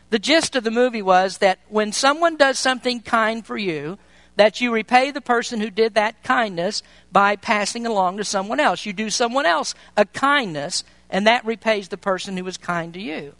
The 0.10 0.20
gist 0.20 0.56
of 0.56 0.64
the 0.64 0.72
movie 0.72 1.02
was 1.02 1.40
that 1.40 1.60
when 1.70 1.92
someone 1.92 2.36
does 2.36 2.60
something 2.60 3.02
kind 3.02 3.46
for 3.46 3.58
you, 3.58 3.98
that 4.36 4.60
you 4.60 4.74
repay 4.74 5.12
the 5.12 5.22
person 5.22 5.62
who 5.62 5.70
did 5.70 5.94
that 5.94 6.22
kindness 6.24 6.84
by 7.12 7.38
passing 7.38 7.86
along 7.86 8.18
to 8.18 8.24
someone 8.24 8.60
else. 8.60 8.86
You 8.86 8.94
do 8.94 9.10
someone 9.10 9.46
else 9.46 9.74
a 9.96 10.06
kindness, 10.06 10.84
and 11.10 11.26
that 11.26 11.46
repays 11.46 11.88
the 11.88 11.98
person 11.98 12.36
who 12.36 12.44
was 12.44 12.58
kind 12.58 12.94
to 12.94 13.02
you. 13.02 13.34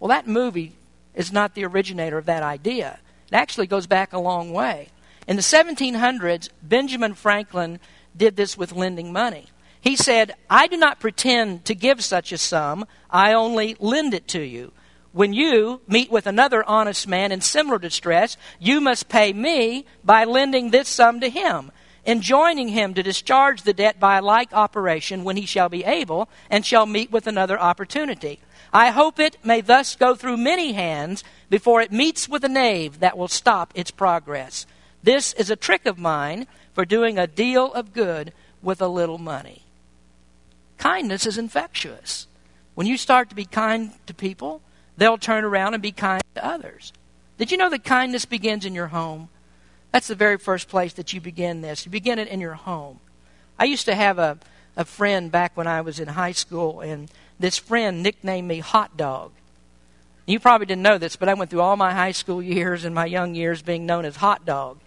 Well, 0.00 0.08
that 0.08 0.26
movie 0.26 0.77
is 1.18 1.32
not 1.32 1.54
the 1.54 1.66
originator 1.66 2.16
of 2.16 2.26
that 2.26 2.44
idea. 2.44 3.00
It 3.26 3.34
actually 3.34 3.66
goes 3.66 3.86
back 3.86 4.14
a 4.14 4.18
long 4.18 4.52
way. 4.52 4.88
In 5.26 5.36
the 5.36 5.42
1700s, 5.42 6.48
Benjamin 6.62 7.12
Franklin 7.12 7.80
did 8.16 8.36
this 8.36 8.56
with 8.56 8.72
lending 8.72 9.12
money. 9.12 9.48
He 9.80 9.96
said, 9.96 10.34
I 10.48 10.68
do 10.68 10.76
not 10.76 11.00
pretend 11.00 11.64
to 11.66 11.74
give 11.74 12.02
such 12.02 12.32
a 12.32 12.38
sum, 12.38 12.86
I 13.10 13.32
only 13.32 13.76
lend 13.80 14.14
it 14.14 14.28
to 14.28 14.40
you. 14.40 14.72
When 15.12 15.32
you 15.32 15.80
meet 15.88 16.10
with 16.10 16.26
another 16.26 16.62
honest 16.64 17.08
man 17.08 17.32
in 17.32 17.40
similar 17.40 17.78
distress, 17.78 18.36
you 18.60 18.80
must 18.80 19.08
pay 19.08 19.32
me 19.32 19.86
by 20.04 20.24
lending 20.24 20.70
this 20.70 20.88
sum 20.88 21.20
to 21.20 21.28
him, 21.28 21.72
enjoining 22.06 22.68
him 22.68 22.94
to 22.94 23.02
discharge 23.02 23.62
the 23.62 23.72
debt 23.72 23.98
by 23.98 24.18
a 24.18 24.22
like 24.22 24.52
operation 24.52 25.24
when 25.24 25.36
he 25.36 25.46
shall 25.46 25.68
be 25.68 25.84
able, 25.84 26.28
and 26.48 26.64
shall 26.64 26.86
meet 26.86 27.10
with 27.10 27.26
another 27.26 27.58
opportunity. 27.58 28.38
I 28.72 28.90
hope 28.90 29.18
it 29.18 29.36
may 29.44 29.60
thus 29.60 29.96
go 29.96 30.14
through 30.14 30.36
many 30.36 30.72
hands 30.72 31.24
before 31.48 31.80
it 31.80 31.92
meets 31.92 32.28
with 32.28 32.44
a 32.44 32.48
knave 32.48 33.00
that 33.00 33.16
will 33.16 33.28
stop 33.28 33.72
its 33.74 33.90
progress. 33.90 34.66
This 35.02 35.32
is 35.34 35.50
a 35.50 35.56
trick 35.56 35.86
of 35.86 35.98
mine 35.98 36.46
for 36.74 36.84
doing 36.84 37.18
a 37.18 37.26
deal 37.26 37.72
of 37.72 37.92
good 37.92 38.32
with 38.62 38.80
a 38.80 38.88
little 38.88 39.18
money. 39.18 39.62
Kindness 40.76 41.26
is 41.26 41.38
infectious. 41.38 42.26
When 42.74 42.86
you 42.86 42.96
start 42.96 43.28
to 43.30 43.34
be 43.34 43.44
kind 43.44 43.92
to 44.06 44.14
people, 44.14 44.60
they'll 44.96 45.18
turn 45.18 45.44
around 45.44 45.74
and 45.74 45.82
be 45.82 45.92
kind 45.92 46.22
to 46.34 46.44
others. 46.44 46.92
Did 47.38 47.50
you 47.50 47.56
know 47.56 47.70
that 47.70 47.84
kindness 47.84 48.24
begins 48.24 48.64
in 48.64 48.74
your 48.74 48.88
home? 48.88 49.28
That's 49.92 50.08
the 50.08 50.14
very 50.14 50.36
first 50.36 50.68
place 50.68 50.92
that 50.94 51.12
you 51.12 51.20
begin 51.20 51.62
this. 51.62 51.86
You 51.86 51.90
begin 51.90 52.18
it 52.18 52.28
in 52.28 52.40
your 52.40 52.54
home. 52.54 53.00
I 53.58 53.64
used 53.64 53.86
to 53.86 53.94
have 53.94 54.18
a, 54.18 54.38
a 54.76 54.84
friend 54.84 55.32
back 55.32 55.56
when 55.56 55.66
I 55.66 55.80
was 55.80 55.98
in 55.98 56.08
high 56.08 56.32
school, 56.32 56.80
and 56.80 57.10
this 57.38 57.58
friend 57.58 58.02
nicknamed 58.02 58.48
me 58.48 58.58
Hot 58.60 58.96
Dog. 58.96 59.32
You 60.26 60.38
probably 60.38 60.66
didn't 60.66 60.82
know 60.82 60.98
this, 60.98 61.16
but 61.16 61.28
I 61.28 61.34
went 61.34 61.50
through 61.50 61.62
all 61.62 61.76
my 61.76 61.94
high 61.94 62.12
school 62.12 62.42
years 62.42 62.84
and 62.84 62.94
my 62.94 63.06
young 63.06 63.34
years 63.34 63.62
being 63.62 63.86
known 63.86 64.04
as 64.04 64.16
Hot 64.16 64.44
Dog. 64.44 64.78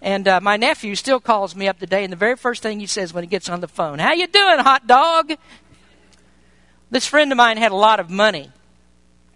And 0.00 0.28
uh, 0.28 0.40
my 0.40 0.56
nephew 0.56 0.94
still 0.94 1.18
calls 1.20 1.56
me 1.56 1.66
up 1.66 1.78
today, 1.78 2.04
and 2.04 2.12
the 2.12 2.16
very 2.16 2.36
first 2.36 2.62
thing 2.62 2.78
he 2.78 2.86
says 2.86 3.12
when 3.12 3.24
he 3.24 3.28
gets 3.28 3.48
on 3.48 3.60
the 3.60 3.68
phone, 3.68 3.98
"How 3.98 4.12
you 4.12 4.26
doing, 4.26 4.58
Hot 4.58 4.86
Dog?" 4.86 5.32
This 6.90 7.06
friend 7.06 7.32
of 7.32 7.36
mine 7.36 7.56
had 7.56 7.72
a 7.72 7.76
lot 7.76 7.98
of 7.98 8.10
money, 8.10 8.50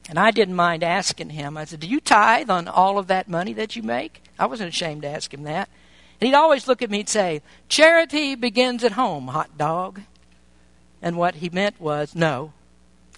and 0.08 0.18
I 0.18 0.30
didn't 0.30 0.54
mind 0.54 0.84
asking 0.84 1.30
him. 1.30 1.56
I 1.56 1.64
said, 1.64 1.80
"Do 1.80 1.88
you 1.88 1.98
tithe 1.98 2.50
on 2.50 2.68
all 2.68 2.98
of 2.98 3.08
that 3.08 3.28
money 3.28 3.52
that 3.54 3.74
you 3.74 3.82
make?" 3.82 4.22
I 4.38 4.46
wasn't 4.46 4.68
ashamed 4.68 5.02
to 5.02 5.08
ask 5.08 5.34
him 5.34 5.42
that. 5.44 5.68
And 6.20 6.28
he'd 6.28 6.34
always 6.34 6.68
look 6.68 6.82
at 6.82 6.90
me 6.90 7.00
and 7.00 7.08
say, 7.08 7.42
"Charity 7.68 8.34
begins 8.34 8.84
at 8.84 8.92
home, 8.92 9.28
Hot 9.28 9.56
Dog." 9.58 10.02
And 11.02 11.16
what 11.16 11.36
he 11.36 11.48
meant 11.48 11.80
was, 11.80 12.14
no, 12.14 12.52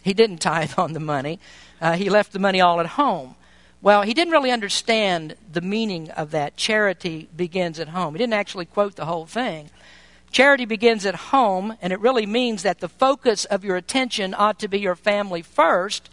he 0.03 0.15
didn't 0.15 0.39
tithe 0.39 0.75
on 0.79 0.93
the 0.93 1.01
money. 1.01 1.39
Uh, 1.81 1.95
he 1.95 2.11
left 2.11 2.33
the 2.33 2.39
money 2.39 2.61
all 2.61 2.81
at 2.81 2.87
home. 2.87 3.35
Well, 3.81 4.03
he 4.03 4.15
didn't 4.15 4.33
really 4.33 4.53
understand 4.53 5.35
the 5.53 5.61
meaning 5.61 6.11
of 6.13 6.31
that. 6.31 6.57
Charity 6.57 7.29
begins 7.37 7.81
at 7.81 7.89
home. 7.89 8.15
He 8.15 8.19
didn't 8.19 8.35
actually 8.35 8.67
quote 8.67 8.95
the 8.95 9.07
whole 9.07 9.27
thing. 9.27 9.71
Charity 10.31 10.65
begins 10.65 11.05
at 11.05 11.15
home, 11.15 11.77
and 11.83 11.93
it 11.93 12.01
really 12.01 12.25
means 12.25 12.63
that 12.63 12.79
the 12.79 12.89
focus 12.89 13.45
of 13.45 13.65
your 13.65 13.77
attention 13.77 14.35
ought 14.35 14.59
to 14.61 14.69
be 14.69 14.79
your 14.79 14.95
family 14.95 15.43
first. 15.43 16.09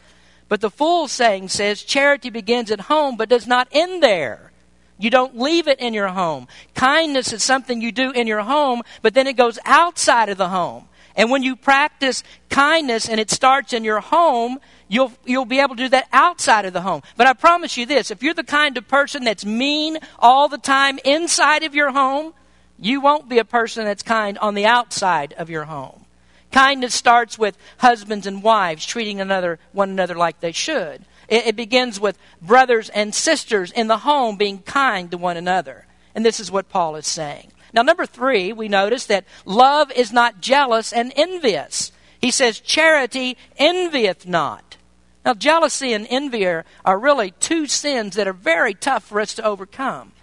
But 0.49 0.61
the 0.61 0.71
full 0.71 1.07
saying 1.07 1.49
says 1.49 1.83
charity 1.83 2.31
begins 2.31 2.71
at 2.71 2.81
home 2.81 3.15
but 3.15 3.29
does 3.29 3.47
not 3.47 3.67
end 3.71 4.03
there. 4.03 4.51
You 4.97 5.09
don't 5.09 5.39
leave 5.39 5.69
it 5.69 5.79
in 5.79 5.93
your 5.93 6.09
home. 6.09 6.47
Kindness 6.73 7.31
is 7.31 7.43
something 7.43 7.81
you 7.81 7.93
do 7.93 8.11
in 8.11 8.27
your 8.27 8.41
home, 8.41 8.81
but 9.01 9.13
then 9.13 9.27
it 9.27 9.37
goes 9.37 9.57
outside 9.63 10.27
of 10.27 10.37
the 10.37 10.49
home. 10.49 10.88
And 11.15 11.31
when 11.31 11.43
you 11.43 11.55
practice 11.55 12.23
kindness 12.49 13.09
and 13.09 13.19
it 13.19 13.29
starts 13.29 13.73
in 13.73 13.83
your 13.83 13.99
home, 13.99 14.59
you'll, 14.87 15.11
you'll 15.25 15.45
be 15.45 15.59
able 15.59 15.75
to 15.75 15.83
do 15.83 15.89
that 15.89 16.07
outside 16.13 16.65
of 16.65 16.73
the 16.73 16.81
home. 16.81 17.01
But 17.17 17.27
I 17.27 17.33
promise 17.33 17.77
you 17.77 17.85
this 17.85 18.11
if 18.11 18.23
you're 18.23 18.33
the 18.33 18.43
kind 18.43 18.77
of 18.77 18.87
person 18.87 19.23
that's 19.23 19.45
mean 19.45 19.97
all 20.17 20.47
the 20.47 20.57
time 20.57 20.99
inside 21.03 21.63
of 21.63 21.75
your 21.75 21.91
home, 21.91 22.33
you 22.77 23.01
won't 23.01 23.27
be 23.29 23.39
a 23.39 23.45
person 23.45 23.85
that's 23.85 24.03
kind 24.03 24.37
on 24.37 24.53
the 24.53 24.65
outside 24.65 25.33
of 25.33 25.49
your 25.49 25.65
home. 25.65 26.05
Kindness 26.51 26.95
starts 26.95 27.37
with 27.37 27.57
husbands 27.77 28.25
and 28.25 28.41
wives 28.41 28.85
treating 28.85 29.21
another, 29.21 29.59
one 29.71 29.89
another 29.89 30.15
like 30.15 30.39
they 30.39 30.51
should. 30.51 31.05
It, 31.27 31.47
it 31.47 31.55
begins 31.55 31.99
with 31.99 32.17
brothers 32.41 32.89
and 32.89 33.13
sisters 33.13 33.71
in 33.71 33.87
the 33.87 33.99
home 33.99 34.35
being 34.35 34.59
kind 34.59 35.11
to 35.11 35.17
one 35.17 35.37
another. 35.37 35.85
And 36.15 36.25
this 36.25 36.39
is 36.39 36.51
what 36.51 36.69
Paul 36.69 36.95
is 36.95 37.05
saying. 37.05 37.51
Now, 37.73 37.81
number 37.81 38.05
three, 38.05 38.53
we 38.53 38.67
notice 38.67 39.05
that 39.05 39.25
love 39.45 39.91
is 39.91 40.11
not 40.11 40.41
jealous 40.41 40.91
and 40.91 41.13
envious. 41.15 41.91
He 42.19 42.31
says, 42.31 42.59
charity 42.59 43.37
envieth 43.57 44.25
not. 44.25 44.77
Now, 45.25 45.33
jealousy 45.33 45.93
and 45.93 46.07
envy 46.09 46.45
are, 46.45 46.65
are 46.83 46.97
really 46.97 47.31
two 47.31 47.67
sins 47.67 48.15
that 48.15 48.27
are 48.27 48.33
very 48.33 48.73
tough 48.73 49.03
for 49.03 49.19
us 49.19 49.33
to 49.35 49.45
overcome. 49.45 50.13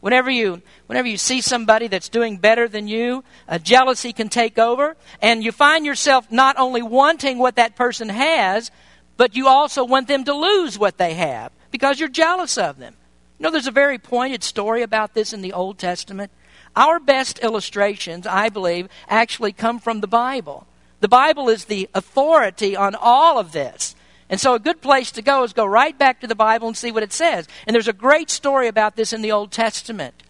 Whenever 0.00 0.30
you, 0.30 0.62
whenever 0.86 1.08
you 1.08 1.16
see 1.16 1.40
somebody 1.40 1.88
that's 1.88 2.08
doing 2.08 2.36
better 2.36 2.68
than 2.68 2.86
you, 2.86 3.24
jealousy 3.62 4.12
can 4.12 4.28
take 4.28 4.58
over, 4.58 4.96
and 5.20 5.42
you 5.42 5.52
find 5.52 5.84
yourself 5.84 6.30
not 6.30 6.58
only 6.58 6.82
wanting 6.82 7.38
what 7.38 7.56
that 7.56 7.76
person 7.76 8.08
has, 8.08 8.70
but 9.16 9.34
you 9.34 9.48
also 9.48 9.84
want 9.84 10.08
them 10.08 10.24
to 10.24 10.34
lose 10.34 10.78
what 10.78 10.98
they 10.98 11.14
have 11.14 11.50
because 11.70 11.98
you're 11.98 12.08
jealous 12.08 12.58
of 12.58 12.78
them. 12.78 12.94
You 13.38 13.44
know, 13.44 13.50
there's 13.50 13.66
a 13.66 13.72
very 13.72 13.98
pointed 13.98 14.42
story 14.44 14.82
about 14.82 15.14
this 15.14 15.32
in 15.32 15.42
the 15.42 15.52
Old 15.52 15.78
Testament. 15.78 16.30
Our 16.76 17.00
best 17.00 17.38
illustrations, 17.38 18.26
I 18.26 18.50
believe, 18.50 18.88
actually 19.08 19.52
come 19.52 19.80
from 19.80 20.00
the 20.00 20.06
Bible. 20.06 20.66
The 21.00 21.08
Bible 21.08 21.48
is 21.48 21.64
the 21.64 21.88
authority 21.94 22.76
on 22.76 22.94
all 22.94 23.38
of 23.38 23.52
this. 23.52 23.96
And 24.28 24.40
so, 24.40 24.54
a 24.54 24.58
good 24.58 24.82
place 24.82 25.10
to 25.12 25.22
go 25.22 25.44
is 25.44 25.52
go 25.52 25.64
right 25.64 25.96
back 25.96 26.20
to 26.20 26.26
the 26.26 26.34
Bible 26.34 26.68
and 26.68 26.76
see 26.76 26.90
what 26.90 27.02
it 27.02 27.12
says. 27.12 27.48
And 27.66 27.74
there's 27.74 27.88
a 27.88 27.92
great 27.92 28.28
story 28.28 28.66
about 28.68 28.96
this 28.96 29.12
in 29.12 29.22
the 29.22 29.32
Old 29.32 29.52
Testament. 29.52 30.22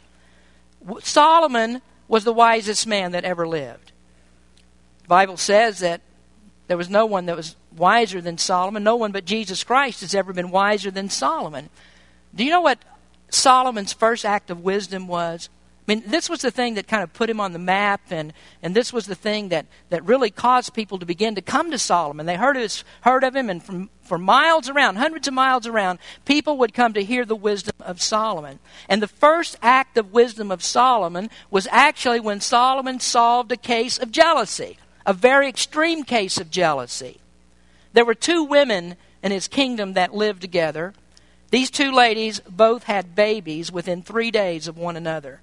Solomon 1.02 1.82
was 2.06 2.24
the 2.24 2.32
wisest 2.32 2.86
man 2.86 3.12
that 3.12 3.24
ever 3.24 3.48
lived. 3.48 3.92
The 5.02 5.08
Bible 5.08 5.36
says 5.36 5.80
that 5.80 6.02
there 6.68 6.76
was 6.76 6.90
no 6.90 7.06
one 7.06 7.26
that 7.26 7.36
was 7.36 7.56
wiser 7.76 8.20
than 8.20 8.38
Solomon. 8.38 8.84
No 8.84 8.96
one 8.96 9.12
but 9.12 9.24
Jesus 9.24 9.64
Christ 9.64 10.02
has 10.02 10.14
ever 10.14 10.32
been 10.32 10.50
wiser 10.50 10.90
than 10.90 11.08
Solomon. 11.08 11.70
Do 12.34 12.44
you 12.44 12.50
know 12.50 12.60
what 12.60 12.78
Solomon's 13.30 13.92
first 13.92 14.24
act 14.24 14.50
of 14.50 14.62
wisdom 14.62 15.08
was? 15.08 15.48
I 15.86 15.94
mean, 15.94 16.02
this 16.06 16.28
was 16.28 16.42
the 16.42 16.50
thing 16.50 16.74
that 16.74 16.88
kind 16.88 17.04
of 17.04 17.12
put 17.12 17.30
him 17.30 17.40
on 17.40 17.52
the 17.52 17.60
map, 17.60 18.00
and, 18.10 18.32
and 18.60 18.74
this 18.74 18.92
was 18.92 19.06
the 19.06 19.14
thing 19.14 19.50
that, 19.50 19.66
that 19.90 20.04
really 20.04 20.30
caused 20.30 20.74
people 20.74 20.98
to 20.98 21.06
begin 21.06 21.36
to 21.36 21.42
come 21.42 21.70
to 21.70 21.78
Solomon. 21.78 22.26
They 22.26 22.34
heard, 22.34 22.56
his, 22.56 22.82
heard 23.02 23.22
of 23.22 23.36
him, 23.36 23.48
and 23.48 23.62
from, 23.62 23.90
for 24.02 24.18
miles 24.18 24.68
around, 24.68 24.96
hundreds 24.96 25.28
of 25.28 25.34
miles 25.34 25.64
around, 25.64 26.00
people 26.24 26.58
would 26.58 26.74
come 26.74 26.92
to 26.94 27.04
hear 27.04 27.24
the 27.24 27.36
wisdom 27.36 27.76
of 27.78 28.02
Solomon. 28.02 28.58
And 28.88 29.00
the 29.00 29.06
first 29.06 29.56
act 29.62 29.96
of 29.96 30.12
wisdom 30.12 30.50
of 30.50 30.64
Solomon 30.64 31.30
was 31.52 31.68
actually 31.70 32.18
when 32.18 32.40
Solomon 32.40 32.98
solved 32.98 33.52
a 33.52 33.56
case 33.56 33.96
of 33.96 34.10
jealousy, 34.10 34.78
a 35.06 35.12
very 35.12 35.48
extreme 35.48 36.02
case 36.02 36.38
of 36.38 36.50
jealousy. 36.50 37.20
There 37.92 38.04
were 38.04 38.14
two 38.16 38.42
women 38.42 38.96
in 39.22 39.30
his 39.30 39.46
kingdom 39.46 39.92
that 39.92 40.12
lived 40.12 40.40
together. 40.40 40.94
These 41.52 41.70
two 41.70 41.92
ladies 41.92 42.40
both 42.40 42.82
had 42.82 43.14
babies 43.14 43.70
within 43.70 44.02
three 44.02 44.32
days 44.32 44.66
of 44.66 44.76
one 44.76 44.96
another. 44.96 45.42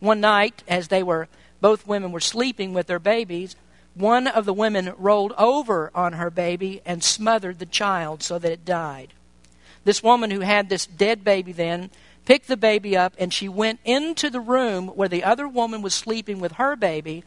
One 0.00 0.20
night, 0.20 0.62
as 0.68 0.88
they 0.88 1.02
were, 1.02 1.28
both 1.60 1.86
women 1.86 2.12
were 2.12 2.20
sleeping 2.20 2.74
with 2.74 2.86
their 2.86 2.98
babies, 2.98 3.56
one 3.94 4.26
of 4.26 4.44
the 4.44 4.52
women 4.52 4.92
rolled 4.98 5.32
over 5.38 5.90
on 5.94 6.14
her 6.14 6.30
baby 6.30 6.82
and 6.84 7.02
smothered 7.02 7.58
the 7.58 7.66
child 7.66 8.22
so 8.22 8.38
that 8.38 8.52
it 8.52 8.64
died. 8.64 9.14
This 9.84 10.02
woman 10.02 10.30
who 10.30 10.40
had 10.40 10.68
this 10.68 10.86
dead 10.86 11.24
baby 11.24 11.52
then 11.52 11.90
picked 12.26 12.48
the 12.48 12.56
baby 12.56 12.96
up 12.96 13.14
and 13.18 13.32
she 13.32 13.48
went 13.48 13.80
into 13.84 14.28
the 14.28 14.40
room 14.40 14.88
where 14.88 15.08
the 15.08 15.24
other 15.24 15.48
woman 15.48 15.80
was 15.80 15.94
sleeping 15.94 16.40
with 16.40 16.52
her 16.52 16.76
baby 16.76 17.24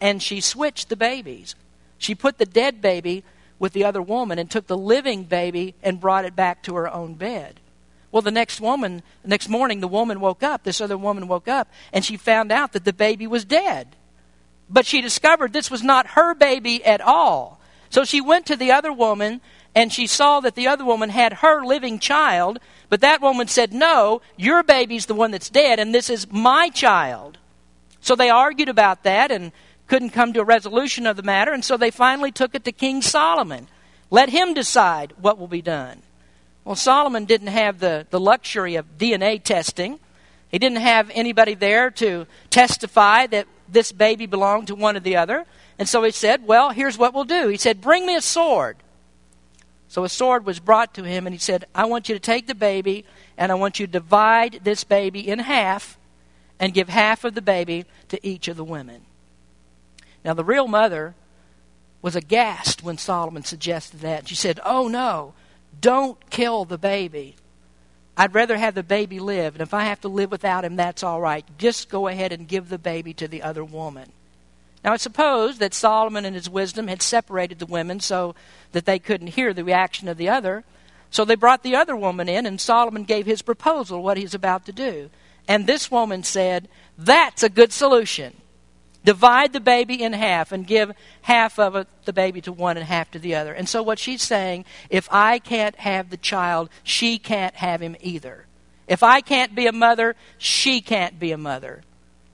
and 0.00 0.22
she 0.22 0.40
switched 0.40 0.88
the 0.88 0.96
babies. 0.96 1.54
She 1.96 2.14
put 2.14 2.38
the 2.38 2.46
dead 2.46 2.82
baby 2.82 3.22
with 3.58 3.72
the 3.72 3.84
other 3.84 4.02
woman 4.02 4.38
and 4.38 4.50
took 4.50 4.66
the 4.66 4.76
living 4.76 5.22
baby 5.22 5.74
and 5.82 6.00
brought 6.00 6.24
it 6.24 6.34
back 6.34 6.62
to 6.64 6.74
her 6.74 6.92
own 6.92 7.14
bed. 7.14 7.59
Well, 8.12 8.22
the 8.22 8.30
next 8.30 8.60
woman, 8.60 9.02
next 9.24 9.48
morning, 9.48 9.80
the 9.80 9.88
woman 9.88 10.20
woke 10.20 10.42
up, 10.42 10.64
this 10.64 10.80
other 10.80 10.98
woman 10.98 11.28
woke 11.28 11.48
up, 11.48 11.68
and 11.92 12.04
she 12.04 12.16
found 12.16 12.50
out 12.50 12.72
that 12.72 12.84
the 12.84 12.92
baby 12.92 13.26
was 13.26 13.44
dead. 13.44 13.96
But 14.68 14.86
she 14.86 15.00
discovered 15.00 15.52
this 15.52 15.70
was 15.70 15.82
not 15.82 16.08
her 16.08 16.34
baby 16.34 16.84
at 16.84 17.00
all. 17.00 17.60
So 17.88 18.04
she 18.04 18.20
went 18.20 18.46
to 18.46 18.56
the 18.56 18.72
other 18.72 18.92
woman 18.92 19.40
and 19.74 19.92
she 19.92 20.06
saw 20.06 20.40
that 20.40 20.54
the 20.56 20.66
other 20.66 20.84
woman 20.84 21.10
had 21.10 21.34
her 21.34 21.64
living 21.64 21.98
child, 21.98 22.58
but 22.88 23.00
that 23.02 23.20
woman 23.20 23.46
said, 23.46 23.72
No, 23.72 24.20
your 24.36 24.62
baby's 24.62 25.06
the 25.06 25.14
one 25.14 25.30
that's 25.30 25.50
dead, 25.50 25.78
and 25.78 25.94
this 25.94 26.10
is 26.10 26.30
my 26.30 26.70
child. 26.70 27.38
So 28.00 28.16
they 28.16 28.30
argued 28.30 28.68
about 28.68 29.04
that 29.04 29.30
and 29.30 29.52
couldn't 29.86 30.10
come 30.10 30.32
to 30.32 30.40
a 30.40 30.44
resolution 30.44 31.06
of 31.06 31.16
the 31.16 31.22
matter, 31.22 31.52
and 31.52 31.64
so 31.64 31.76
they 31.76 31.90
finally 31.90 32.32
took 32.32 32.54
it 32.54 32.64
to 32.64 32.72
King 32.72 33.02
Solomon. 33.02 33.68
Let 34.10 34.30
him 34.30 34.54
decide 34.54 35.12
what 35.20 35.38
will 35.38 35.48
be 35.48 35.62
done. 35.62 36.02
Well, 36.64 36.76
Solomon 36.76 37.24
didn't 37.24 37.48
have 37.48 37.78
the, 37.78 38.06
the 38.10 38.20
luxury 38.20 38.76
of 38.76 38.98
DNA 38.98 39.42
testing. 39.42 39.98
He 40.48 40.58
didn't 40.58 40.78
have 40.78 41.10
anybody 41.14 41.54
there 41.54 41.90
to 41.92 42.26
testify 42.50 43.26
that 43.28 43.46
this 43.68 43.92
baby 43.92 44.26
belonged 44.26 44.66
to 44.68 44.74
one 44.74 44.96
or 44.96 45.00
the 45.00 45.16
other. 45.16 45.46
And 45.78 45.88
so 45.88 46.02
he 46.02 46.10
said, 46.10 46.46
Well, 46.46 46.70
here's 46.70 46.98
what 46.98 47.14
we'll 47.14 47.24
do. 47.24 47.48
He 47.48 47.56
said, 47.56 47.80
Bring 47.80 48.04
me 48.06 48.16
a 48.16 48.20
sword. 48.20 48.76
So 49.88 50.04
a 50.04 50.08
sword 50.08 50.46
was 50.46 50.60
brought 50.60 50.94
to 50.94 51.02
him, 51.02 51.26
and 51.26 51.34
he 51.34 51.38
said, 51.40 51.64
I 51.74 51.86
want 51.86 52.08
you 52.08 52.14
to 52.14 52.20
take 52.20 52.46
the 52.46 52.54
baby, 52.54 53.04
and 53.36 53.50
I 53.50 53.56
want 53.56 53.80
you 53.80 53.86
to 53.86 53.92
divide 53.92 54.60
this 54.62 54.84
baby 54.84 55.28
in 55.28 55.40
half 55.40 55.98
and 56.60 56.74
give 56.74 56.88
half 56.88 57.24
of 57.24 57.34
the 57.34 57.42
baby 57.42 57.86
to 58.08 58.24
each 58.24 58.46
of 58.46 58.56
the 58.56 58.62
women. 58.62 59.02
Now, 60.24 60.34
the 60.34 60.44
real 60.44 60.68
mother 60.68 61.14
was 62.02 62.14
aghast 62.14 62.84
when 62.84 62.98
Solomon 62.98 63.42
suggested 63.42 64.00
that. 64.00 64.28
She 64.28 64.34
said, 64.34 64.60
Oh, 64.64 64.86
no, 64.86 65.34
don't 65.78 66.30
kill 66.30 66.64
the 66.64 66.78
baby. 66.78 67.36
I'd 68.16 68.34
rather 68.34 68.56
have 68.56 68.74
the 68.74 68.82
baby 68.82 69.18
live, 69.18 69.54
and 69.54 69.62
if 69.62 69.72
I 69.72 69.84
have 69.84 70.00
to 70.02 70.08
live 70.08 70.30
without 70.30 70.64
him, 70.64 70.76
that's 70.76 71.02
all 71.02 71.20
right. 71.20 71.44
Just 71.58 71.88
go 71.88 72.08
ahead 72.08 72.32
and 72.32 72.46
give 72.46 72.68
the 72.68 72.78
baby 72.78 73.14
to 73.14 73.28
the 73.28 73.42
other 73.42 73.64
woman. 73.64 74.12
Now, 74.84 74.94
it's 74.94 75.02
supposed 75.02 75.60
that 75.60 75.74
Solomon, 75.74 76.24
in 76.24 76.34
his 76.34 76.48
wisdom, 76.48 76.88
had 76.88 77.02
separated 77.02 77.58
the 77.58 77.66
women 77.66 78.00
so 78.00 78.34
that 78.72 78.86
they 78.86 78.98
couldn't 78.98 79.28
hear 79.28 79.52
the 79.52 79.64
reaction 79.64 80.08
of 80.08 80.16
the 80.16 80.28
other. 80.28 80.64
So 81.10 81.24
they 81.24 81.34
brought 81.34 81.62
the 81.62 81.76
other 81.76 81.96
woman 81.96 82.28
in, 82.28 82.46
and 82.46 82.60
Solomon 82.60 83.04
gave 83.04 83.26
his 83.26 83.42
proposal, 83.42 84.02
what 84.02 84.16
he's 84.16 84.34
about 84.34 84.66
to 84.66 84.72
do. 84.72 85.10
And 85.48 85.66
this 85.66 85.90
woman 85.90 86.22
said, 86.22 86.68
That's 86.96 87.42
a 87.42 87.48
good 87.48 87.72
solution. 87.72 88.36
Divide 89.04 89.52
the 89.52 89.60
baby 89.60 90.02
in 90.02 90.12
half 90.12 90.52
and 90.52 90.66
give 90.66 90.92
half 91.22 91.58
of 91.58 91.74
it, 91.74 91.88
the 92.04 92.12
baby 92.12 92.40
to 92.42 92.52
one 92.52 92.76
and 92.76 92.86
half 92.86 93.10
to 93.12 93.18
the 93.18 93.34
other. 93.34 93.52
And 93.52 93.68
so 93.68 93.82
what 93.82 93.98
she's 93.98 94.22
saying, 94.22 94.66
if 94.90 95.08
I 95.10 95.38
can't 95.38 95.76
have 95.76 96.10
the 96.10 96.18
child, 96.18 96.68
she 96.82 97.18
can't 97.18 97.54
have 97.56 97.80
him 97.80 97.96
either. 98.00 98.46
If 98.86 99.02
I 99.02 99.20
can't 99.20 99.54
be 99.54 99.66
a 99.66 99.72
mother, 99.72 100.16
she 100.36 100.80
can't 100.80 101.18
be 101.18 101.32
a 101.32 101.38
mother. 101.38 101.82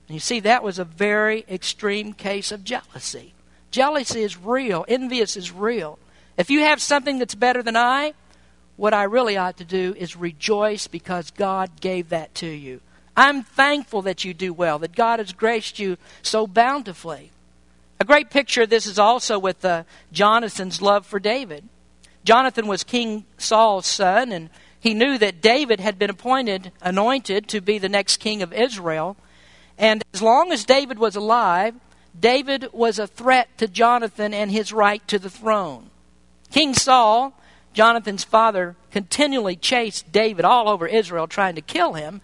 And 0.08 0.14
you 0.14 0.20
see, 0.20 0.40
that 0.40 0.64
was 0.64 0.78
a 0.78 0.84
very 0.84 1.44
extreme 1.48 2.12
case 2.12 2.50
of 2.50 2.64
jealousy. 2.64 3.34
Jealousy 3.70 4.22
is 4.22 4.36
real, 4.36 4.84
envious 4.88 5.36
is 5.36 5.52
real. 5.52 5.98
If 6.36 6.50
you 6.50 6.60
have 6.60 6.80
something 6.80 7.18
that's 7.18 7.34
better 7.34 7.62
than 7.62 7.76
I, 7.76 8.14
what 8.76 8.94
I 8.94 9.04
really 9.04 9.36
ought 9.36 9.56
to 9.58 9.64
do 9.64 9.94
is 9.96 10.16
rejoice 10.16 10.86
because 10.86 11.30
God 11.30 11.80
gave 11.80 12.10
that 12.10 12.34
to 12.36 12.46
you. 12.46 12.80
I'm 13.16 13.42
thankful 13.42 14.02
that 14.02 14.24
you 14.24 14.34
do 14.34 14.52
well, 14.52 14.78
that 14.80 14.94
God 14.94 15.18
has 15.18 15.32
graced 15.32 15.78
you 15.78 15.96
so 16.22 16.46
bountifully. 16.46 17.30
A 17.98 18.04
great 18.04 18.28
picture 18.28 18.62
of 18.62 18.70
this 18.70 18.86
is 18.86 18.98
also 18.98 19.38
with 19.38 19.64
uh, 19.64 19.84
Jonathan's 20.12 20.82
love 20.82 21.06
for 21.06 21.18
David. 21.18 21.66
Jonathan 22.24 22.66
was 22.66 22.84
King 22.84 23.24
Saul's 23.38 23.86
son, 23.86 24.32
and 24.32 24.50
he 24.78 24.92
knew 24.92 25.16
that 25.16 25.40
David 25.40 25.80
had 25.80 25.98
been 25.98 26.10
appointed, 26.10 26.72
anointed 26.82 27.48
to 27.48 27.60
be 27.60 27.78
the 27.78 27.88
next 27.88 28.18
king 28.18 28.42
of 28.42 28.52
Israel. 28.52 29.16
And 29.78 30.02
as 30.12 30.20
long 30.20 30.52
as 30.52 30.64
David 30.64 30.98
was 30.98 31.16
alive, 31.16 31.74
David 32.18 32.68
was 32.72 32.98
a 32.98 33.06
threat 33.06 33.48
to 33.58 33.68
Jonathan 33.68 34.34
and 34.34 34.50
his 34.50 34.72
right 34.72 35.06
to 35.08 35.18
the 35.18 35.30
throne. 35.30 35.90
King 36.50 36.74
Saul, 36.74 37.32
Jonathan's 37.72 38.24
father, 38.24 38.76
continually 38.90 39.56
chased 39.56 40.12
David 40.12 40.44
all 40.44 40.68
over 40.68 40.86
Israel 40.86 41.26
trying 41.26 41.54
to 41.54 41.60
kill 41.60 41.94
him. 41.94 42.20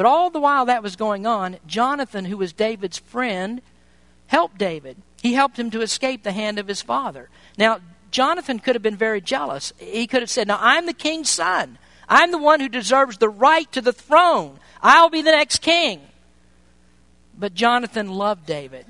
But 0.00 0.06
all 0.06 0.30
the 0.30 0.40
while 0.40 0.64
that 0.64 0.82
was 0.82 0.96
going 0.96 1.26
on, 1.26 1.58
Jonathan, 1.66 2.24
who 2.24 2.38
was 2.38 2.54
David's 2.54 2.96
friend, 2.96 3.60
helped 4.28 4.56
David. 4.56 4.96
He 5.20 5.34
helped 5.34 5.58
him 5.58 5.70
to 5.72 5.82
escape 5.82 6.22
the 6.22 6.32
hand 6.32 6.58
of 6.58 6.68
his 6.68 6.80
father. 6.80 7.28
Now, 7.58 7.80
Jonathan 8.10 8.60
could 8.60 8.74
have 8.74 8.82
been 8.82 8.96
very 8.96 9.20
jealous. 9.20 9.74
He 9.76 10.06
could 10.06 10.22
have 10.22 10.30
said, 10.30 10.48
Now, 10.48 10.56
I'm 10.58 10.86
the 10.86 10.94
king's 10.94 11.28
son. 11.28 11.76
I'm 12.08 12.30
the 12.30 12.38
one 12.38 12.60
who 12.60 12.68
deserves 12.70 13.18
the 13.18 13.28
right 13.28 13.70
to 13.72 13.82
the 13.82 13.92
throne. 13.92 14.58
I'll 14.82 15.10
be 15.10 15.20
the 15.20 15.32
next 15.32 15.60
king. 15.60 16.00
But 17.38 17.52
Jonathan 17.52 18.08
loved 18.08 18.46
David. 18.46 18.86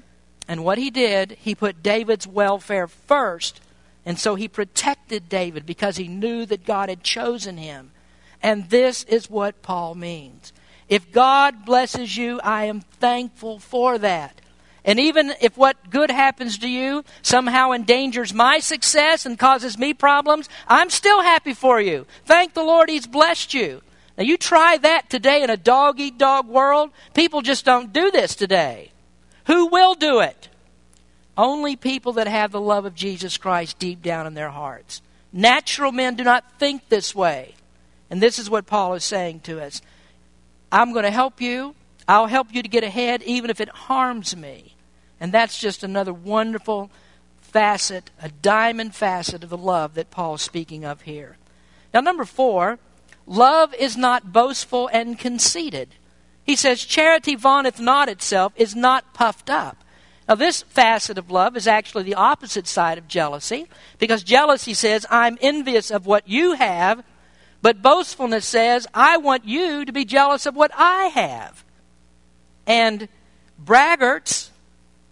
And 0.47 0.63
what 0.63 0.79
he 0.79 0.91
did, 0.91 1.33
he 1.41 1.57
put 1.57 1.83
David's 1.83 2.29
welfare 2.29 2.87
first. 2.87 3.61
And 4.07 4.17
so 4.17 4.37
he 4.37 4.47
protected 4.47 5.29
David 5.29 5.67
because 5.67 5.97
he 5.97 6.07
knew 6.07 6.47
that 6.47 6.65
God 6.65 6.89
had 6.89 7.03
chosen 7.03 7.57
him. 7.57 7.91
And 8.41 8.71
this 8.71 9.03
is 9.03 9.29
what 9.29 9.61
Paul 9.61 9.97
means. 9.97 10.53
If 10.91 11.13
God 11.13 11.65
blesses 11.65 12.17
you, 12.17 12.41
I 12.43 12.65
am 12.65 12.81
thankful 12.81 13.61
for 13.61 13.97
that. 13.99 14.41
And 14.85 14.99
even 14.99 15.33
if 15.41 15.57
what 15.57 15.89
good 15.89 16.11
happens 16.11 16.59
to 16.59 16.69
you 16.69 17.05
somehow 17.23 17.71
endangers 17.71 18.35
my 18.35 18.59
success 18.59 19.25
and 19.25 19.39
causes 19.39 19.79
me 19.79 19.95
problems, 19.95 20.49
I'm 20.67 20.91
still 20.91 21.23
happy 21.23 21.55
for 21.55 21.81
you. 21.81 22.07
Thank 22.25 22.55
the 22.55 22.65
Lord 22.65 22.89
He's 22.89 23.07
blessed 23.07 23.55
you. 23.55 23.83
Now, 24.19 24.25
you 24.25 24.37
try 24.37 24.79
that 24.79 25.09
today 25.09 25.43
in 25.45 25.49
a 25.49 25.57
dog 25.57 26.01
eat 26.01 26.19
dog 26.19 26.49
world. 26.49 26.91
People 27.15 27.41
just 27.41 27.65
don't 27.65 27.93
do 27.93 28.11
this 28.11 28.35
today. 28.35 28.91
Who 29.47 29.67
will 29.67 29.95
do 29.95 30.19
it? 30.21 30.49
Only 31.39 31.77
people 31.77 32.15
that 32.15 32.27
have 32.27 32.51
the 32.51 32.61
love 32.61 32.85
of 32.85 32.97
Jesus 32.97 33.37
Christ 33.37 33.79
deep 33.79 34.03
down 34.03 34.27
in 34.27 34.35
their 34.35 34.51
hearts. 34.51 35.03
Natural 35.33 35.93
men 35.93 36.17
do 36.17 36.25
not 36.25 36.59
think 36.59 36.89
this 36.89 37.15
way. 37.15 37.55
And 38.11 38.21
this 38.21 38.41
is 38.41 38.51
what 38.51 38.67
Paul 38.67 38.95
is 38.95 39.05
saying 39.05 39.41
to 39.41 39.61
us 39.61 39.81
I'm 40.73 40.93
going 40.93 41.05
to 41.05 41.11
help 41.11 41.41
you. 41.41 41.75
I'll 42.07 42.27
help 42.27 42.49
you 42.53 42.63
to 42.63 42.69
get 42.69 42.85
ahead, 42.85 43.23
even 43.23 43.51
if 43.51 43.61
it 43.61 43.69
harms 43.69 44.37
me. 44.37 44.77
And 45.21 45.33
that's 45.33 45.59
just 45.59 45.83
another 45.83 46.13
wonderful 46.13 46.91
facet, 47.41 48.11
a 48.21 48.29
diamond 48.29 48.95
facet 48.95 49.45
of 49.45 49.51
the 49.51 49.57
love 49.57 49.95
that 49.95 50.11
Paul's 50.11 50.43
speaking 50.43 50.85
of 50.85 51.03
here. 51.03 51.37
Now, 51.93 52.01
number 52.01 52.25
four, 52.25 52.79
Love 53.31 53.73
is 53.75 53.97
not 53.97 54.33
boastful 54.33 54.89
and 54.93 55.17
conceited. 55.17 55.95
He 56.43 56.57
says, 56.57 56.85
Charity 56.85 57.37
vaunteth 57.37 57.79
not 57.79 58.09
itself, 58.09 58.53
is 58.57 58.75
not 58.75 59.15
puffed 59.15 59.49
up. 59.49 59.85
Now, 60.29 60.35
this 60.35 60.63
facet 60.63 61.17
of 61.17 61.31
love 61.31 61.57
is 61.57 61.69
actually 61.69 62.03
the 62.03 62.15
opposite 62.15 62.67
side 62.67 62.99
of 62.99 63.07
jealousy, 63.07 63.67
because 64.01 64.25
jealousy 64.25 64.75
says, 64.75 65.07
I'm 65.11 65.39
envious 65.41 65.93
of 65.93 66.07
what 66.07 66.29
you 66.29 66.55
have, 66.55 67.05
but 67.63 67.83
boastfulness 67.83 68.47
says, 68.47 68.87
I 68.95 69.19
want 69.19 69.45
you 69.45 69.85
to 69.85 69.93
be 69.93 70.05
jealous 70.05 70.47
of 70.47 70.57
what 70.57 70.71
I 70.75 71.07
have. 71.07 71.65
And 72.67 73.09
braggarts, 73.63 74.51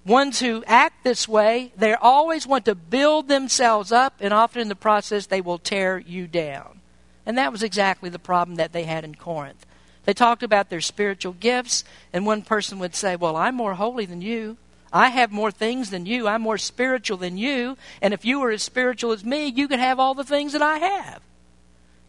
ones 0.04 0.40
who 0.40 0.64
act 0.66 1.04
this 1.04 1.28
way, 1.28 1.72
they 1.76 1.94
always 1.94 2.46
want 2.46 2.64
to 2.64 2.74
build 2.74 3.28
themselves 3.28 3.92
up, 3.92 4.14
and 4.20 4.32
often 4.32 4.62
in 4.62 4.68
the 4.68 4.74
process, 4.74 5.26
they 5.26 5.40
will 5.40 5.58
tear 5.58 5.98
you 5.98 6.26
down. 6.26 6.80
And 7.26 7.36
that 7.36 7.52
was 7.52 7.62
exactly 7.62 8.08
the 8.08 8.18
problem 8.18 8.56
that 8.56 8.72
they 8.72 8.84
had 8.84 9.04
in 9.04 9.14
Corinth. 9.14 9.66
They 10.04 10.14
talked 10.14 10.42
about 10.42 10.70
their 10.70 10.80
spiritual 10.80 11.34
gifts, 11.34 11.84
and 12.14 12.24
one 12.24 12.40
person 12.40 12.78
would 12.78 12.94
say, 12.94 13.16
Well, 13.16 13.36
I'm 13.36 13.54
more 13.54 13.74
holy 13.74 14.06
than 14.06 14.22
you. 14.22 14.56
I 14.90 15.10
have 15.10 15.30
more 15.30 15.50
things 15.50 15.90
than 15.90 16.06
you. 16.06 16.26
I'm 16.26 16.40
more 16.40 16.56
spiritual 16.56 17.18
than 17.18 17.36
you. 17.36 17.76
And 18.00 18.14
if 18.14 18.24
you 18.24 18.40
were 18.40 18.50
as 18.50 18.62
spiritual 18.62 19.12
as 19.12 19.22
me, 19.22 19.48
you 19.48 19.68
could 19.68 19.80
have 19.80 20.00
all 20.00 20.14
the 20.14 20.24
things 20.24 20.54
that 20.54 20.62
I 20.62 20.78
have. 20.78 21.20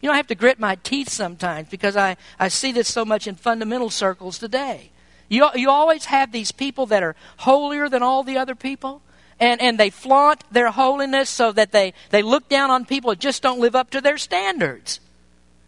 You 0.01 0.07
know, 0.07 0.13
I 0.13 0.17
have 0.17 0.27
to 0.27 0.35
grit 0.35 0.59
my 0.59 0.75
teeth 0.75 1.09
sometimes 1.09 1.69
because 1.69 1.97
I, 1.97 2.17
I 2.39 2.47
see 2.47 2.71
this 2.71 2.87
so 2.87 3.03
much 3.03 3.27
in 3.27 3.35
fundamental 3.35 3.89
circles 3.89 4.39
today. 4.39 4.91
You, 5.27 5.47
you 5.55 5.69
always 5.69 6.05
have 6.05 6.31
these 6.31 6.51
people 6.51 6.85
that 6.87 7.03
are 7.03 7.15
holier 7.37 7.89
than 7.89 8.01
all 8.01 8.23
the 8.23 8.37
other 8.37 8.55
people 8.55 9.01
and, 9.39 9.61
and 9.61 9.77
they 9.77 9.89
flaunt 9.89 10.43
their 10.51 10.71
holiness 10.71 11.29
so 11.29 11.51
that 11.51 11.71
they, 11.71 11.93
they 12.09 12.21
look 12.21 12.49
down 12.49 12.71
on 12.71 12.85
people 12.85 13.11
that 13.11 13.19
just 13.19 13.41
don't 13.41 13.59
live 13.59 13.75
up 13.75 13.89
to 13.91 14.01
their 14.01 14.17
standards. 14.17 14.99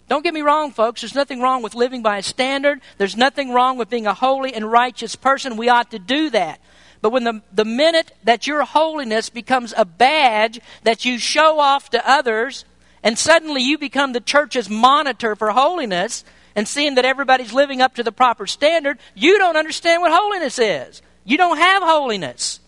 Don't 0.10 0.24
get 0.24 0.34
me 0.34 0.42
wrong, 0.42 0.72
folks. 0.72 1.02
There's 1.02 1.16
nothing 1.16 1.40
wrong 1.40 1.64
with 1.64 1.74
living 1.74 2.02
by 2.02 2.18
a 2.18 2.24
standard. 2.24 2.82
There's 2.98 3.16
nothing 3.16 3.54
wrong 3.54 3.78
with 3.78 3.90
being 3.90 4.08
a 4.08 4.14
holy 4.14 4.54
and 4.54 4.70
righteous 4.70 5.16
person. 5.16 5.56
We 5.56 5.70
ought 5.70 5.92
to 5.92 6.00
do 6.00 6.30
that. 6.32 6.60
But 7.02 7.12
when 7.12 7.24
the, 7.24 7.42
the 7.54 7.66
minute 7.66 8.12
that 8.26 8.46
your 8.46 8.64
holiness 8.66 9.30
becomes 9.30 9.74
a 9.76 9.86
badge 9.86 10.60
that 10.84 11.06
you 11.06 11.18
show 11.18 11.60
off 11.60 11.90
to 11.92 12.10
others, 12.10 12.66
and 13.04 13.18
suddenly 13.18 13.62
you 13.62 13.78
become 13.78 14.14
the 14.14 14.20
church's 14.20 14.70
monitor 14.70 15.36
for 15.36 15.52
holiness, 15.52 16.24
and 16.56 16.68
seeing 16.68 16.96
that 16.96 17.06
everybody's 17.06 17.54
living 17.54 17.82
up 17.82 17.96
to 17.96 18.04
the 18.04 18.12
proper 18.12 18.46
standard, 18.46 19.00
you 19.16 19.38
don't 19.38 19.58
understand 19.58 20.02
what 20.02 20.12
holiness 20.12 20.60
is. 20.60 21.02
You 21.24 21.38
don't 21.38 21.58
have 21.58 21.84
holiness. 21.84 22.60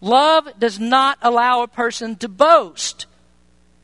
Love 0.00 0.48
does 0.58 0.80
not 0.80 1.18
allow 1.22 1.62
a 1.62 1.68
person 1.68 2.16
to 2.16 2.28
boast. 2.28 3.06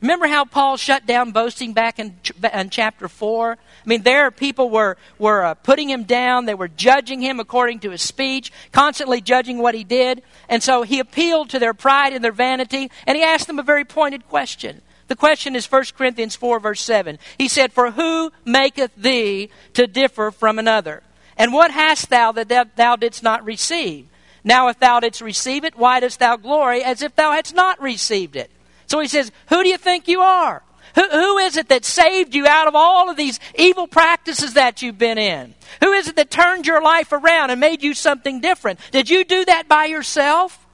Remember 0.01 0.27
how 0.27 0.45
Paul 0.45 0.77
shut 0.77 1.07
down 1.07 1.31
boasting 1.31 1.73
back 1.73 1.97
in, 1.97 2.15
in 2.53 2.69
chapter 2.69 3.07
4? 3.07 3.53
I 3.53 3.57
mean, 3.85 4.03
there 4.03 4.29
people 4.29 4.69
were, 4.69 4.95
were 5.17 5.43
uh, 5.43 5.53
putting 5.55 5.89
him 5.89 6.03
down. 6.03 6.45
They 6.45 6.53
were 6.53 6.67
judging 6.67 7.21
him 7.21 7.39
according 7.39 7.79
to 7.79 7.89
his 7.89 8.03
speech, 8.03 8.51
constantly 8.71 9.21
judging 9.21 9.57
what 9.57 9.73
he 9.73 9.83
did. 9.83 10.21
And 10.49 10.61
so 10.61 10.83
he 10.83 10.99
appealed 10.99 11.49
to 11.51 11.59
their 11.59 11.73
pride 11.73 12.13
and 12.13 12.23
their 12.23 12.31
vanity, 12.31 12.91
and 13.07 13.17
he 13.17 13.23
asked 13.23 13.47
them 13.47 13.57
a 13.57 13.63
very 13.63 13.85
pointed 13.85 14.27
question. 14.27 14.81
The 15.07 15.15
question 15.15 15.55
is 15.55 15.71
1 15.71 15.85
Corinthians 15.97 16.35
4, 16.35 16.59
verse 16.59 16.81
7. 16.81 17.17
He 17.37 17.47
said, 17.47 17.71
For 17.71 17.91
who 17.91 18.31
maketh 18.45 18.95
thee 18.95 19.49
to 19.73 19.87
differ 19.87 20.31
from 20.31 20.59
another? 20.59 21.03
And 21.37 21.53
what 21.53 21.71
hast 21.71 22.09
thou 22.09 22.31
that 22.33 22.75
thou 22.75 22.95
didst 22.95 23.23
not 23.23 23.45
receive? 23.45 24.07
Now, 24.43 24.69
if 24.69 24.79
thou 24.79 24.99
didst 24.99 25.21
receive 25.21 25.63
it, 25.63 25.77
why 25.77 25.99
dost 25.99 26.19
thou 26.19 26.35
glory 26.35 26.83
as 26.83 27.01
if 27.01 27.15
thou 27.15 27.31
hadst 27.31 27.55
not 27.55 27.81
received 27.81 28.35
it? 28.35 28.51
So 28.87 28.99
he 28.99 29.07
says, 29.07 29.31
Who 29.49 29.63
do 29.63 29.69
you 29.69 29.77
think 29.77 30.07
you 30.07 30.21
are? 30.21 30.63
Who, 30.95 31.07
who 31.09 31.37
is 31.37 31.57
it 31.57 31.69
that 31.69 31.85
saved 31.85 32.33
you 32.33 32.47
out 32.47 32.67
of 32.67 32.75
all 32.75 33.09
of 33.09 33.17
these 33.17 33.39
evil 33.55 33.87
practices 33.87 34.53
that 34.53 34.81
you've 34.81 34.97
been 34.97 35.17
in? 35.17 35.53
Who 35.83 35.91
is 35.91 36.07
it 36.07 36.15
that 36.15 36.31
turned 36.31 36.65
your 36.65 36.81
life 36.81 37.11
around 37.11 37.51
and 37.51 37.59
made 37.59 37.83
you 37.83 37.93
something 37.93 38.39
different? 38.39 38.79
Did 38.91 39.09
you 39.09 39.23
do 39.23 39.45
that 39.45 39.67
by 39.67 39.85
yourself? 39.85 40.65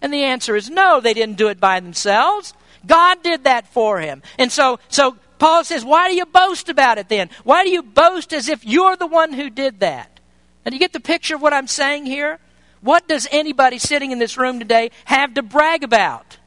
And 0.00 0.12
the 0.12 0.22
answer 0.22 0.56
is 0.56 0.70
no, 0.70 1.00
they 1.00 1.14
didn't 1.14 1.36
do 1.36 1.48
it 1.48 1.60
by 1.60 1.80
themselves. 1.80 2.54
God 2.86 3.22
did 3.22 3.44
that 3.44 3.66
for 3.68 4.00
him. 4.00 4.22
And 4.38 4.50
so, 4.50 4.78
so 4.88 5.16
Paul 5.38 5.64
says, 5.64 5.84
why 5.84 6.08
do 6.08 6.16
you 6.16 6.26
boast 6.26 6.68
about 6.68 6.98
it 6.98 7.08
then? 7.08 7.30
Why 7.44 7.64
do 7.64 7.70
you 7.70 7.82
boast 7.82 8.32
as 8.32 8.48
if 8.48 8.64
you're 8.64 8.96
the 8.96 9.06
one 9.06 9.32
who 9.32 9.50
did 9.50 9.80
that? 9.80 10.20
And 10.64 10.72
you 10.72 10.78
get 10.78 10.92
the 10.92 11.00
picture 11.00 11.36
of 11.36 11.42
what 11.42 11.52
I'm 11.52 11.66
saying 11.66 12.06
here? 12.06 12.38
What 12.80 13.08
does 13.08 13.26
anybody 13.30 13.78
sitting 13.78 14.12
in 14.12 14.18
this 14.18 14.36
room 14.36 14.58
today 14.58 14.90
have 15.04 15.34
to 15.34 15.42
brag 15.42 15.82
about? 15.82 16.38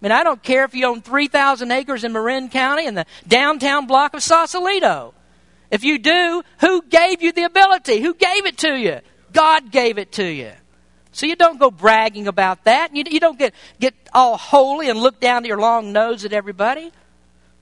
I 0.00 0.04
mean, 0.04 0.12
I 0.12 0.24
don't 0.24 0.42
care 0.42 0.64
if 0.64 0.74
you 0.74 0.86
own 0.86 1.02
3,000 1.02 1.70
acres 1.70 2.04
in 2.04 2.12
Marin 2.12 2.48
County 2.48 2.86
in 2.86 2.94
the 2.94 3.06
downtown 3.26 3.86
block 3.86 4.14
of 4.14 4.22
Sausalito. 4.22 5.14
If 5.70 5.84
you 5.84 5.98
do, 5.98 6.42
who 6.60 6.82
gave 6.82 7.22
you 7.22 7.32
the 7.32 7.44
ability? 7.44 8.00
Who 8.00 8.14
gave 8.14 8.46
it 8.46 8.58
to 8.58 8.74
you? 8.74 9.00
God 9.32 9.70
gave 9.70 9.98
it 9.98 10.12
to 10.12 10.24
you. 10.24 10.52
So 11.16 11.24
you 11.24 11.34
don't 11.34 11.58
go 11.58 11.70
bragging 11.70 12.28
about 12.28 12.64
that. 12.64 12.94
You, 12.94 13.02
you 13.10 13.20
don't 13.20 13.38
get, 13.38 13.54
get 13.80 13.94
all 14.12 14.36
holy 14.36 14.90
and 14.90 15.00
look 15.00 15.18
down 15.18 15.40
to 15.42 15.48
your 15.48 15.56
long 15.56 15.90
nose 15.90 16.26
at 16.26 16.34
everybody. 16.34 16.92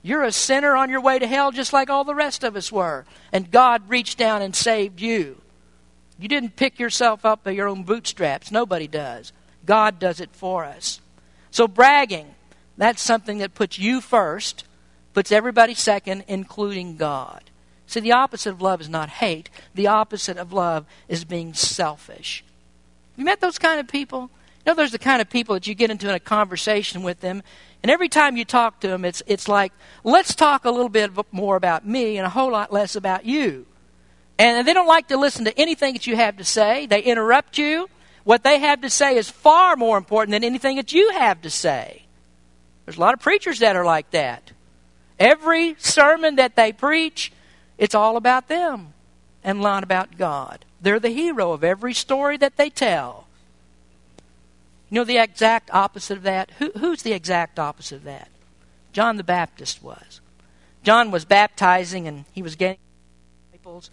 You're 0.01 0.23
a 0.23 0.31
sinner 0.33 0.75
on 0.75 0.89
your 0.89 0.99
way 0.99 1.19
to 1.19 1.25
hell 1.25 1.53
just 1.53 1.71
like 1.71 1.89
all 1.89 2.03
the 2.03 2.13
rest 2.13 2.43
of 2.43 2.57
us 2.57 2.69
were. 2.69 3.05
And 3.31 3.49
God 3.49 3.87
reached 3.87 4.17
down 4.17 4.41
and 4.41 4.53
saved 4.53 4.99
you. 4.99 5.41
You 6.19 6.27
didn't 6.27 6.57
pick 6.57 6.79
yourself 6.79 7.23
up 7.23 7.45
by 7.45 7.51
your 7.51 7.69
own 7.69 7.83
bootstraps. 7.83 8.51
Nobody 8.51 8.87
does. 8.87 9.31
God 9.65 9.99
does 9.99 10.19
it 10.19 10.31
for 10.33 10.65
us. 10.65 10.99
So 11.49 11.65
bragging, 11.65 12.35
that's 12.75 13.01
something 13.01 13.37
that 13.37 13.55
puts 13.55 13.79
you 13.79 14.01
first, 14.01 14.65
puts 15.13 15.31
everybody 15.31 15.75
second, 15.75 16.25
including 16.27 16.97
God. 16.97 17.41
See, 17.87 18.01
the 18.01 18.11
opposite 18.11 18.51
of 18.51 18.61
love 18.61 18.81
is 18.81 18.89
not 18.89 19.07
hate. 19.07 19.49
The 19.75 19.87
opposite 19.87 20.35
of 20.35 20.51
love 20.51 20.85
is 21.07 21.23
being 21.23 21.53
selfish. 21.53 22.43
You 23.15 23.25
met 23.25 23.41
those 23.41 23.57
kind 23.57 23.79
of 23.79 23.87
people? 23.87 24.29
You 24.65 24.71
know, 24.71 24.75
there's 24.75 24.91
the 24.91 24.99
kind 24.99 25.21
of 25.21 25.29
people 25.29 25.55
that 25.55 25.67
you 25.67 25.75
get 25.75 25.91
into 25.91 26.09
in 26.09 26.15
a 26.15 26.19
conversation 26.19 27.03
with 27.03 27.21
them, 27.21 27.43
and 27.83 27.91
every 27.91 28.09
time 28.09 28.35
you 28.35 28.45
talk 28.45 28.79
to 28.79 28.87
them, 28.87 29.05
it's, 29.05 29.21
it's 29.27 29.47
like, 29.47 29.71
let's 30.03 30.33
talk 30.33 30.65
a 30.65 30.71
little 30.71 30.89
bit 30.89 31.11
more 31.31 31.55
about 31.55 31.85
me 31.85 32.17
and 32.17 32.25
a 32.25 32.29
whole 32.29 32.51
lot 32.51 32.73
less 32.73 32.95
about 32.95 33.25
you. 33.25 33.67
And 34.39 34.67
they 34.67 34.73
don't 34.73 34.87
like 34.87 35.09
to 35.09 35.17
listen 35.17 35.45
to 35.45 35.57
anything 35.57 35.93
that 35.93 36.07
you 36.07 36.15
have 36.15 36.37
to 36.37 36.43
say. 36.43 36.87
They 36.87 37.01
interrupt 37.01 37.57
you. 37.57 37.87
What 38.23 38.43
they 38.43 38.57
have 38.57 38.81
to 38.81 38.89
say 38.89 39.17
is 39.17 39.29
far 39.29 39.75
more 39.75 39.99
important 39.99 40.31
than 40.31 40.43
anything 40.43 40.77
that 40.77 40.93
you 40.93 41.11
have 41.11 41.43
to 41.43 41.49
say. 41.51 42.01
There's 42.85 42.97
a 42.97 43.01
lot 43.01 43.13
of 43.13 43.19
preachers 43.19 43.59
that 43.59 43.75
are 43.75 43.85
like 43.85 44.09
that. 44.11 44.51
Every 45.19 45.75
sermon 45.77 46.37
that 46.37 46.55
they 46.55 46.73
preach, 46.73 47.31
it's 47.77 47.93
all 47.95 48.17
about 48.17 48.47
them 48.47 48.93
and 49.43 49.61
not 49.61 49.83
about 49.83 50.17
God. 50.17 50.64
They're 50.81 50.99
the 50.99 51.09
hero 51.09 51.51
of 51.51 51.63
every 51.63 51.93
story 51.93 52.37
that 52.37 52.57
they 52.57 52.69
tell. 52.69 53.27
You 54.89 54.95
know 54.95 55.03
the 55.03 55.17
exact 55.17 55.69
opposite 55.73 56.17
of 56.17 56.23
that? 56.23 56.51
Who, 56.59 56.71
who's 56.77 57.01
the 57.01 57.13
exact 57.13 57.59
opposite 57.59 57.97
of 57.97 58.03
that? 58.03 58.29
John 58.93 59.17
the 59.17 59.23
Baptist 59.23 59.83
was. 59.83 60.21
John 60.83 61.11
was 61.11 61.25
baptizing 61.25 62.07
and 62.07 62.25
he 62.31 62.41
was 62.41 62.55
getting 62.55 62.77
disciples. 63.51 63.89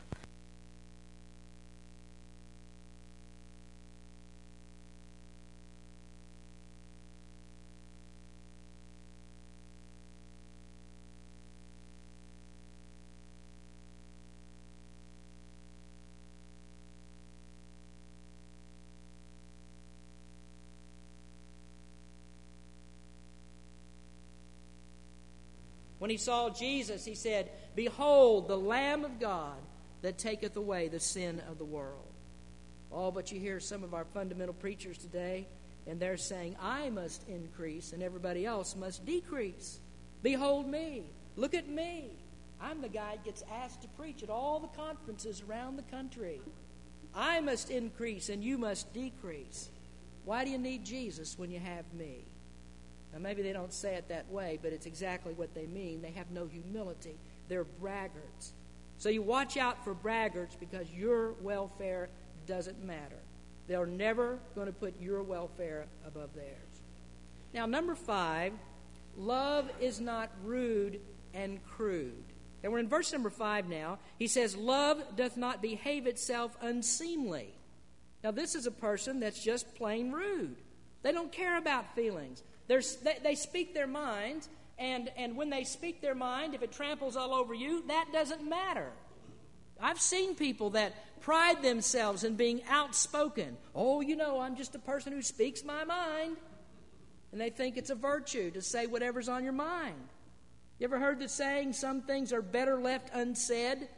When 26.02 26.10
he 26.10 26.16
saw 26.16 26.50
Jesus, 26.50 27.04
he 27.04 27.14
said, 27.14 27.48
Behold, 27.76 28.48
the 28.48 28.58
Lamb 28.58 29.04
of 29.04 29.20
God 29.20 29.54
that 30.00 30.18
taketh 30.18 30.56
away 30.56 30.88
the 30.88 30.98
sin 30.98 31.40
of 31.48 31.58
the 31.58 31.64
world. 31.64 32.12
Oh, 32.90 33.12
but 33.12 33.30
you 33.30 33.38
hear 33.38 33.60
some 33.60 33.84
of 33.84 33.94
our 33.94 34.04
fundamental 34.06 34.52
preachers 34.52 34.98
today, 34.98 35.46
and 35.86 36.00
they're 36.00 36.16
saying, 36.16 36.56
I 36.60 36.90
must 36.90 37.28
increase, 37.28 37.92
and 37.92 38.02
everybody 38.02 38.44
else 38.44 38.74
must 38.74 39.06
decrease. 39.06 39.78
Behold 40.24 40.68
me. 40.68 41.04
Look 41.36 41.54
at 41.54 41.68
me. 41.68 42.10
I'm 42.60 42.82
the 42.82 42.88
guy 42.88 43.12
that 43.12 43.24
gets 43.24 43.44
asked 43.62 43.82
to 43.82 43.88
preach 43.90 44.24
at 44.24 44.28
all 44.28 44.58
the 44.58 44.76
conferences 44.76 45.40
around 45.48 45.76
the 45.76 45.82
country. 45.82 46.40
I 47.14 47.38
must 47.38 47.70
increase, 47.70 48.28
and 48.28 48.42
you 48.42 48.58
must 48.58 48.92
decrease. 48.92 49.68
Why 50.24 50.44
do 50.44 50.50
you 50.50 50.58
need 50.58 50.84
Jesus 50.84 51.38
when 51.38 51.52
you 51.52 51.60
have 51.60 51.84
me? 51.94 52.24
Now, 53.12 53.18
maybe 53.18 53.42
they 53.42 53.52
don't 53.52 53.72
say 53.72 53.94
it 53.94 54.08
that 54.08 54.30
way, 54.30 54.58
but 54.62 54.72
it's 54.72 54.86
exactly 54.86 55.34
what 55.34 55.54
they 55.54 55.66
mean. 55.66 56.00
They 56.00 56.12
have 56.12 56.30
no 56.30 56.46
humility, 56.46 57.18
they're 57.48 57.64
braggarts. 57.64 58.52
So 58.98 59.08
you 59.08 59.22
watch 59.22 59.56
out 59.56 59.84
for 59.84 59.94
braggarts 59.94 60.58
because 60.58 60.90
your 60.90 61.32
welfare 61.40 62.08
doesn't 62.46 62.84
matter. 62.84 63.18
They're 63.66 63.86
never 63.86 64.38
going 64.54 64.66
to 64.66 64.72
put 64.72 65.00
your 65.00 65.22
welfare 65.22 65.86
above 66.06 66.34
theirs. 66.34 66.82
Now, 67.52 67.66
number 67.66 67.94
five, 67.94 68.52
love 69.16 69.70
is 69.80 70.00
not 70.00 70.30
rude 70.44 71.00
and 71.34 71.62
crude. 71.64 72.24
And 72.62 72.72
we're 72.72 72.78
in 72.78 72.88
verse 72.88 73.12
number 73.12 73.30
five 73.30 73.68
now. 73.68 73.98
He 74.18 74.26
says, 74.26 74.56
Love 74.56 75.02
doth 75.16 75.36
not 75.36 75.62
behave 75.62 76.06
itself 76.06 76.56
unseemly. 76.60 77.54
Now, 78.22 78.30
this 78.30 78.54
is 78.54 78.66
a 78.66 78.70
person 78.70 79.20
that's 79.20 79.42
just 79.42 79.74
plain 79.74 80.12
rude. 80.12 80.56
They 81.02 81.10
don't 81.10 81.32
care 81.32 81.58
about 81.58 81.94
feelings. 81.96 82.42
They, 82.80 83.18
they 83.22 83.34
speak 83.34 83.74
their 83.74 83.86
minds, 83.86 84.48
and, 84.78 85.10
and 85.16 85.36
when 85.36 85.50
they 85.50 85.64
speak 85.64 86.00
their 86.00 86.14
mind, 86.14 86.54
if 86.54 86.62
it 86.62 86.72
tramples 86.72 87.16
all 87.16 87.34
over 87.34 87.54
you, 87.54 87.84
that 87.88 88.06
doesn't 88.12 88.48
matter. 88.48 88.90
I've 89.80 90.00
seen 90.00 90.34
people 90.34 90.70
that 90.70 91.20
pride 91.20 91.62
themselves 91.62 92.24
in 92.24 92.36
being 92.36 92.62
outspoken. 92.68 93.56
Oh, 93.74 94.00
you 94.00 94.16
know, 94.16 94.40
I'm 94.40 94.56
just 94.56 94.74
a 94.74 94.78
person 94.78 95.12
who 95.12 95.22
speaks 95.22 95.64
my 95.64 95.84
mind. 95.84 96.36
And 97.32 97.40
they 97.40 97.50
think 97.50 97.76
it's 97.76 97.90
a 97.90 97.94
virtue 97.94 98.50
to 98.50 98.60
say 98.60 98.86
whatever's 98.86 99.28
on 99.28 99.42
your 99.42 99.54
mind. 99.54 99.96
You 100.78 100.84
ever 100.84 100.98
heard 100.98 101.18
the 101.18 101.28
saying, 101.28 101.72
some 101.72 102.02
things 102.02 102.32
are 102.32 102.42
better 102.42 102.76
left 102.80 103.10
unsaid? 103.14 103.88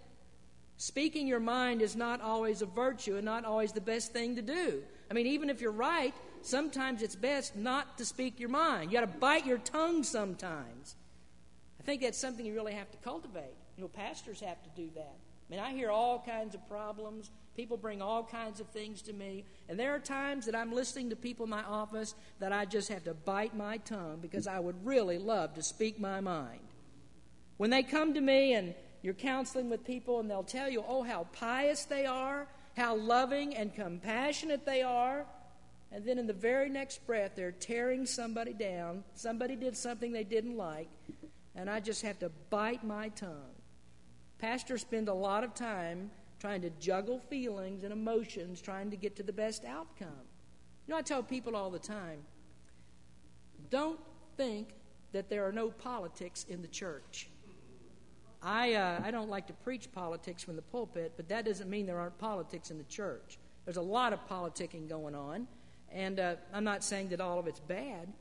Speaking 0.76 1.26
your 1.26 1.40
mind 1.40 1.82
is 1.82 1.96
not 1.96 2.20
always 2.20 2.62
a 2.62 2.66
virtue 2.66 3.16
and 3.16 3.24
not 3.24 3.44
always 3.44 3.72
the 3.72 3.80
best 3.80 4.12
thing 4.12 4.36
to 4.36 4.42
do. 4.42 4.82
I 5.10 5.14
mean, 5.14 5.26
even 5.26 5.50
if 5.50 5.60
you're 5.60 5.72
right, 5.72 6.14
sometimes 6.46 7.02
it's 7.02 7.16
best 7.16 7.56
not 7.56 7.98
to 7.98 8.04
speak 8.04 8.40
your 8.40 8.48
mind. 8.48 8.90
You 8.90 8.98
got 8.98 9.12
to 9.12 9.18
bite 9.18 9.46
your 9.46 9.58
tongue 9.58 10.02
sometimes. 10.02 10.96
I 11.80 11.82
think 11.82 12.02
that's 12.02 12.18
something 12.18 12.44
you 12.46 12.54
really 12.54 12.74
have 12.74 12.90
to 12.92 12.98
cultivate. 12.98 13.54
You 13.76 13.82
know, 13.82 13.88
pastors 13.88 14.40
have 14.40 14.62
to 14.62 14.70
do 14.76 14.90
that. 14.94 15.16
I 15.18 15.50
mean, 15.50 15.60
I 15.60 15.72
hear 15.72 15.90
all 15.90 16.22
kinds 16.24 16.54
of 16.54 16.66
problems. 16.68 17.30
People 17.56 17.76
bring 17.76 18.00
all 18.00 18.24
kinds 18.24 18.60
of 18.60 18.68
things 18.68 19.02
to 19.02 19.12
me. 19.12 19.44
And 19.68 19.78
there 19.78 19.94
are 19.94 19.98
times 19.98 20.46
that 20.46 20.56
I'm 20.56 20.72
listening 20.72 21.10
to 21.10 21.16
people 21.16 21.44
in 21.44 21.50
my 21.50 21.62
office 21.62 22.14
that 22.40 22.52
I 22.52 22.64
just 22.64 22.88
have 22.88 23.04
to 23.04 23.14
bite 23.14 23.54
my 23.54 23.76
tongue 23.78 24.18
because 24.22 24.46
I 24.46 24.58
would 24.58 24.86
really 24.86 25.18
love 25.18 25.54
to 25.54 25.62
speak 25.62 26.00
my 26.00 26.20
mind. 26.20 26.60
When 27.58 27.70
they 27.70 27.82
come 27.82 28.14
to 28.14 28.20
me 28.20 28.54
and 28.54 28.74
you're 29.02 29.14
counseling 29.14 29.68
with 29.68 29.84
people 29.84 30.20
and 30.20 30.30
they'll 30.30 30.42
tell 30.42 30.70
you, 30.70 30.82
oh, 30.88 31.02
how 31.02 31.26
pious 31.32 31.84
they 31.84 32.06
are, 32.06 32.48
how 32.76 32.96
loving 32.96 33.54
and 33.54 33.74
compassionate 33.74 34.64
they 34.64 34.82
are, 34.82 35.26
and 35.94 36.04
then 36.04 36.18
in 36.18 36.26
the 36.26 36.32
very 36.32 36.68
next 36.68 37.06
breath, 37.06 37.32
they're 37.36 37.52
tearing 37.52 38.04
somebody 38.04 38.52
down. 38.52 39.04
Somebody 39.14 39.54
did 39.54 39.76
something 39.76 40.12
they 40.12 40.24
didn't 40.24 40.56
like, 40.56 40.88
and 41.54 41.70
I 41.70 41.78
just 41.78 42.02
have 42.02 42.18
to 42.18 42.32
bite 42.50 42.82
my 42.82 43.10
tongue. 43.10 43.54
Pastors 44.38 44.80
spend 44.80 45.08
a 45.08 45.14
lot 45.14 45.44
of 45.44 45.54
time 45.54 46.10
trying 46.40 46.62
to 46.62 46.70
juggle 46.80 47.20
feelings 47.20 47.84
and 47.84 47.92
emotions, 47.92 48.60
trying 48.60 48.90
to 48.90 48.96
get 48.96 49.14
to 49.16 49.22
the 49.22 49.32
best 49.32 49.64
outcome. 49.64 50.26
You 50.86 50.92
know, 50.92 50.96
I 50.98 51.02
tell 51.02 51.22
people 51.22 51.54
all 51.54 51.70
the 51.70 51.78
time 51.78 52.18
don't 53.70 54.00
think 54.36 54.74
that 55.12 55.30
there 55.30 55.46
are 55.46 55.52
no 55.52 55.70
politics 55.70 56.44
in 56.48 56.60
the 56.60 56.68
church. 56.68 57.28
I, 58.42 58.74
uh, 58.74 59.00
I 59.02 59.12
don't 59.12 59.30
like 59.30 59.46
to 59.46 59.52
preach 59.52 59.90
politics 59.92 60.42
from 60.42 60.56
the 60.56 60.62
pulpit, 60.62 61.12
but 61.16 61.28
that 61.28 61.44
doesn't 61.44 61.70
mean 61.70 61.86
there 61.86 62.00
aren't 62.00 62.18
politics 62.18 62.72
in 62.72 62.78
the 62.78 62.84
church. 62.84 63.38
There's 63.64 63.76
a 63.76 63.82
lot 63.82 64.12
of 64.12 64.28
politicking 64.28 64.88
going 64.88 65.14
on, 65.14 65.46
and 65.94 66.18
uh, 66.18 66.34
I'm 66.52 66.64
not 66.64 66.82
saying 66.82 67.08
that 67.10 67.20
all 67.20 67.38
of 67.38 67.46
it's 67.46 67.60
bad, 67.60 68.12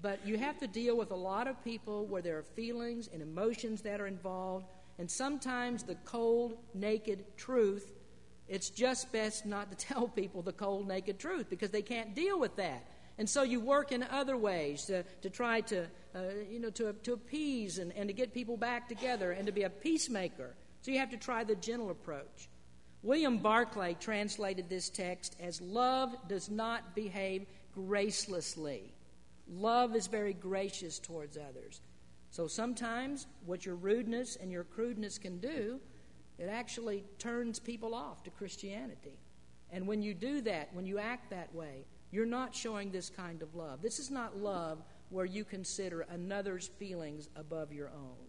but 0.00 0.26
you 0.26 0.38
have 0.38 0.58
to 0.60 0.66
deal 0.66 0.96
with 0.96 1.10
a 1.10 1.16
lot 1.16 1.46
of 1.46 1.62
people 1.62 2.06
where 2.06 2.22
there 2.22 2.38
are 2.38 2.42
feelings 2.42 3.08
and 3.12 3.20
emotions 3.22 3.82
that 3.82 4.00
are 4.00 4.06
involved, 4.06 4.66
and 4.98 5.10
sometimes 5.10 5.82
the 5.82 5.96
cold, 6.06 6.56
naked 6.74 7.24
truth, 7.36 7.92
it's 8.48 8.70
just 8.70 9.12
best 9.12 9.46
not 9.46 9.70
to 9.70 9.86
tell 9.86 10.08
people 10.08 10.42
the 10.42 10.52
cold, 10.52 10.88
naked 10.88 11.18
truth 11.18 11.50
because 11.50 11.70
they 11.70 11.82
can't 11.82 12.14
deal 12.14 12.40
with 12.40 12.56
that. 12.56 12.86
And 13.18 13.28
so 13.28 13.42
you 13.42 13.60
work 13.60 13.92
in 13.92 14.02
other 14.02 14.36
ways 14.36 14.86
to, 14.86 15.02
to 15.20 15.28
try 15.28 15.60
to, 15.62 15.84
uh, 16.14 16.20
you 16.50 16.58
know, 16.58 16.70
to, 16.70 16.94
to 16.94 17.12
appease 17.12 17.78
and, 17.78 17.92
and 17.92 18.08
to 18.08 18.14
get 18.14 18.32
people 18.32 18.56
back 18.56 18.88
together 18.88 19.32
and 19.32 19.44
to 19.46 19.52
be 19.52 19.64
a 19.64 19.70
peacemaker. 19.70 20.54
So 20.80 20.90
you 20.90 20.98
have 21.00 21.10
to 21.10 21.18
try 21.18 21.44
the 21.44 21.54
gentle 21.54 21.90
approach. 21.90 22.48
William 23.02 23.38
Barclay 23.38 23.94
translated 23.94 24.68
this 24.68 24.90
text 24.90 25.36
as 25.40 25.60
love 25.60 26.14
does 26.28 26.50
not 26.50 26.94
behave 26.94 27.46
gracelessly. 27.76 28.92
Love 29.48 29.96
is 29.96 30.06
very 30.06 30.34
gracious 30.34 30.98
towards 30.98 31.36
others. 31.36 31.80
So 32.30 32.46
sometimes 32.46 33.26
what 33.46 33.64
your 33.66 33.74
rudeness 33.74 34.36
and 34.36 34.52
your 34.52 34.64
crudeness 34.64 35.18
can 35.18 35.38
do, 35.38 35.80
it 36.38 36.48
actually 36.48 37.04
turns 37.18 37.58
people 37.58 37.94
off 37.94 38.22
to 38.24 38.30
Christianity. 38.30 39.18
And 39.70 39.86
when 39.86 40.02
you 40.02 40.14
do 40.14 40.40
that, 40.42 40.68
when 40.72 40.86
you 40.86 40.98
act 40.98 41.30
that 41.30 41.54
way, 41.54 41.86
you're 42.10 42.26
not 42.26 42.54
showing 42.54 42.90
this 42.90 43.08
kind 43.08 43.42
of 43.42 43.54
love. 43.54 43.82
This 43.82 43.98
is 43.98 44.10
not 44.10 44.36
love 44.36 44.82
where 45.10 45.24
you 45.24 45.44
consider 45.44 46.02
another's 46.02 46.68
feelings 46.68 47.28
above 47.34 47.72
your 47.72 47.88
own. 47.88 48.26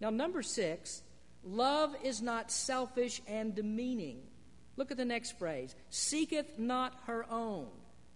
Now, 0.00 0.10
number 0.10 0.42
six, 0.42 1.02
love 1.44 1.94
is 2.02 2.22
not 2.22 2.50
selfish 2.50 3.20
and 3.26 3.54
demeaning. 3.54 4.20
Look 4.76 4.90
at 4.90 4.96
the 4.96 5.04
next 5.04 5.38
phrase 5.38 5.74
seeketh 5.90 6.58
not 6.58 6.94
her 7.06 7.26
own. 7.30 7.68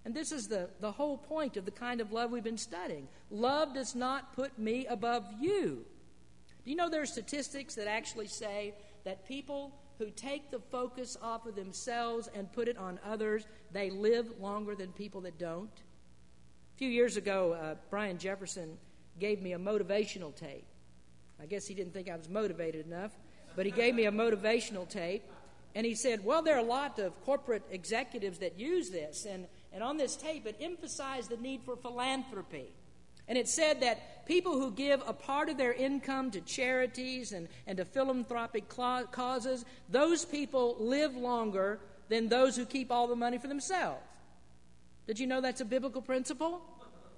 And 0.05 0.15
this 0.15 0.33
is 0.33 0.49
the, 0.49 0.69
the 0.81 0.91
whole 0.91 1.17
point 1.17 1.57
of 1.57 1.65
the 1.65 1.71
kind 1.71 2.01
of 2.01 2.13
love 2.13 2.31
we've 2.31 2.43
been 2.43 2.59
studying. 2.59 3.07
Love 3.31 3.75
does 3.75 3.95
not 3.95 4.35
put 4.35 4.59
me 4.59 4.87
above 4.87 5.25
you. 5.41 5.85
Do 6.65 6.71
you 6.71 6.77
know 6.77 6.89
there 6.89 7.03
are 7.03 7.07
statistics 7.07 7.75
that 7.77 7.89
actually 7.89 8.29
say 8.29 8.75
that 9.05 9.27
people 9.27 9.73
who 9.99 10.11
take 10.11 10.51
the 10.51 10.59
focus 10.59 11.17
off 11.23 11.47
of 11.47 11.55
themselves 11.55 12.29
and 12.35 12.53
put 12.53 12.67
it 12.69 12.77
on 12.77 12.99
others, 13.05 13.47
they 13.73 13.91
live 13.91 14.27
longer 14.41 14.75
than 14.75 14.93
people 14.93 15.21
that 15.23 15.39
don't? 15.39 15.71
A 16.75 16.79
few 16.79 16.89
years 16.89 17.17
ago, 17.17 17.53
uh, 17.53 17.75
Brian 17.91 18.19
Jefferson 18.19 18.79
gave 19.21 19.41
me 19.41 19.53
a 19.53 19.59
motivational 19.59 20.35
tape. 20.35 20.65
I 21.43 21.47
guess 21.47 21.67
he 21.67 21.75
didn't 21.75 21.93
think 21.93 22.09
I 22.09 22.17
was 22.17 22.29
motivated 22.29 22.87
enough, 22.87 23.11
but 23.57 23.67
he 23.67 23.73
gave 23.73 23.95
me 23.95 24.05
a 24.05 24.13
motivational 24.13 24.89
tape. 24.89 25.25
And 25.75 25.85
he 25.85 25.95
said, 25.95 26.25
Well, 26.25 26.43
there 26.43 26.55
are 26.55 26.61
a 26.61 26.63
lot 26.63 26.99
of 26.99 27.19
corporate 27.25 27.65
executives 27.71 28.39
that 28.39 28.59
use 28.59 28.91
this. 28.91 29.27
And, 29.27 29.47
and 29.73 29.83
on 29.83 29.97
this 29.97 30.15
tape, 30.17 30.47
it 30.47 30.57
emphasized 30.61 31.31
the 31.31 31.37
need 31.39 31.63
for 31.65 31.77
philanthropy. 31.77 32.73
And 33.27 33.39
it 33.39 33.49
said 33.49 33.81
that 33.81 34.27
people 34.27 34.53
who 34.53 34.71
give 34.71 35.03
a 35.07 35.13
part 35.13 35.49
of 35.49 35.57
their 35.57 35.73
income 35.73 36.31
to 36.33 36.41
charities 36.41 37.33
and, 37.33 37.49
and 37.67 37.79
to 37.79 37.85
philanthropic 37.85 38.69
causes, 38.69 39.65
those 39.89 40.25
people 40.25 40.77
live 40.79 41.17
longer 41.17 41.81
than 42.09 42.29
those 42.29 42.57
who 42.57 42.67
keep 42.67 42.93
all 42.93 43.07
the 43.07 43.17
money 43.17 43.39
for 43.39 43.49
themselves. 43.49 44.03
Did 45.07 45.19
you 45.19 45.27
know 45.27 45.41
that's 45.41 45.61
a 45.61 45.65
biblical 45.65 46.03
principle? 46.03 46.63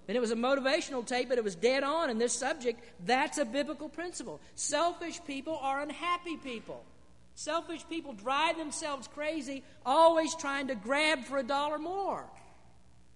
And 0.07 0.17
it 0.17 0.21
was 0.21 0.31
a 0.31 0.37
motivational 0.37 1.05
tape, 1.05 1.29
but 1.29 1.39
it 1.39 1.45
was 1.45 1.55
dead 1.55 1.83
on 1.83 2.11
in 2.11 2.19
this 2.19 2.33
subject. 2.33 2.81
That's 3.07 3.39
a 3.39 3.45
biblical 3.45 3.89
principle. 3.89 4.41
Selfish 4.55 5.21
people 5.27 5.59
are 5.63 5.81
unhappy 5.81 6.37
people. 6.37 6.85
Selfish 7.35 7.89
people 7.89 8.13
drive 8.13 8.59
themselves 8.59 9.09
crazy, 9.09 9.65
always 9.85 10.35
trying 10.37 10.69
to 10.69 10.75
grab 10.75 11.25
for 11.25 11.39
a 11.39 11.43
dollar 11.43 11.79
more. 11.79 12.25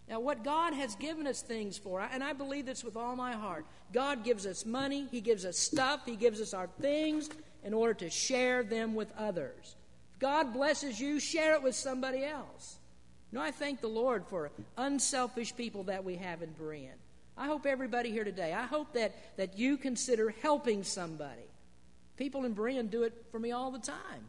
Now, 0.09 0.21
what 0.21 0.43
God 0.43 0.73
has 0.73 0.95
given 0.97 1.27
us 1.27 1.43
things 1.43 1.77
for, 1.77 2.01
and 2.01 2.25
I 2.25 2.33
believe 2.33 2.65
this 2.65 2.83
with 2.83 2.97
all 2.97 3.15
my 3.15 3.33
heart 3.33 3.67
God 3.93 4.25
gives 4.25 4.47
us 4.47 4.65
money, 4.65 5.07
He 5.11 5.21
gives 5.21 5.45
us 5.45 5.59
stuff, 5.59 6.01
He 6.07 6.17
gives 6.17 6.41
us 6.41 6.55
our 6.55 6.69
things 6.81 7.29
in 7.63 7.75
order 7.75 7.95
to 7.95 8.11
share 8.11 8.63
them 8.63 8.95
with 8.95 9.13
others. 9.19 9.77
If 10.15 10.21
God 10.21 10.55
blesses 10.55 10.99
you, 10.99 11.21
share 11.21 11.55
it 11.55 11.63
with 11.63 11.75
somebody 11.75 12.25
else. 12.25 12.79
You 13.31 13.39
know, 13.39 13.45
I 13.45 13.51
thank 13.51 13.81
the 13.81 13.89
Lord 13.89 14.25
for 14.27 14.51
unselfish 14.77 15.55
people 15.55 15.85
that 15.85 16.05
we 16.05 16.17
have 16.17 16.43
in 16.43 16.55
Berean. 16.55 16.97
I 17.37 17.47
hope 17.47 17.67
everybody 17.67 18.11
here 18.11 18.25
today, 18.25 18.53
I 18.53 18.65
hope 18.65 18.95
that, 18.95 19.15
that 19.37 19.59
you 19.59 19.77
consider 19.77 20.35
helping 20.43 20.83
somebody. 20.83 21.49
People 22.17 22.45
in 22.45 22.55
Berean 22.55 22.91
do 22.91 23.05
it 23.05 23.13
for 23.31 23.39
me 23.39 23.53
all 23.53 23.71
the 23.71 23.79
time. 23.79 24.25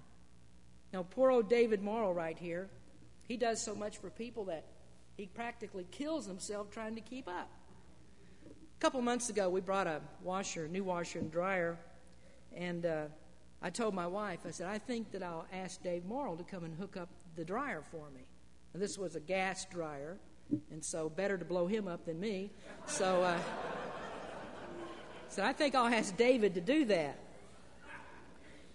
Now, 0.92 1.04
poor 1.04 1.32
old 1.32 1.50
David 1.50 1.82
Morrow 1.82 2.12
right 2.12 2.38
here, 2.38 2.70
he 3.28 3.38
does 3.38 3.62
so 3.62 3.74
much 3.74 3.98
for 3.98 4.10
people 4.10 4.46
that 4.46 4.66
he 5.18 5.28
practically 5.28 5.88
kills 5.92 6.26
himself 6.26 6.70
trying 6.70 6.96
to 6.96 7.02
keep 7.02 7.28
up. 7.28 7.50
A 8.48 8.82
couple 8.82 9.02
months 9.02 9.30
ago, 9.30 9.50
we 9.50 9.62
brought 9.62 9.88
a 9.88 10.02
washer, 10.24 10.68
new 10.68 10.84
washer 10.84 11.20
and 11.20 11.32
dryer, 11.32 11.78
and 12.56 12.86
uh, 12.86 13.06
I 13.62 13.70
told 13.70 13.94
my 13.94 14.08
wife, 14.08 14.40
I 14.46 14.52
said, 14.52 14.68
I 14.68 14.78
think 14.78 15.12
that 15.12 15.24
I'll 15.24 15.46
ask 15.52 15.82
Dave 15.82 16.06
Morrow 16.06 16.36
to 16.36 16.44
come 16.44 16.64
and 16.64 16.76
hook 16.76 16.96
up 16.96 17.10
the 17.36 17.46
dryer 17.46 17.82
for 17.92 18.10
me. 18.12 18.22
This 18.74 18.98
was 18.98 19.16
a 19.16 19.20
gas 19.20 19.66
dryer, 19.66 20.18
and 20.72 20.84
so 20.84 21.10
better 21.10 21.38
to 21.38 21.46
blow 21.46 21.68
him 21.68 21.88
up 21.88 22.06
than 22.06 22.20
me. 22.20 22.52
So, 22.86 23.24
uh, 23.24 23.38
so 25.28 25.44
I 25.44 25.54
think 25.54 25.76
I'll 25.76 25.94
ask 25.94 26.16
David 26.16 26.56
to 26.56 26.62
do 26.62 26.86
that. 26.86 27.20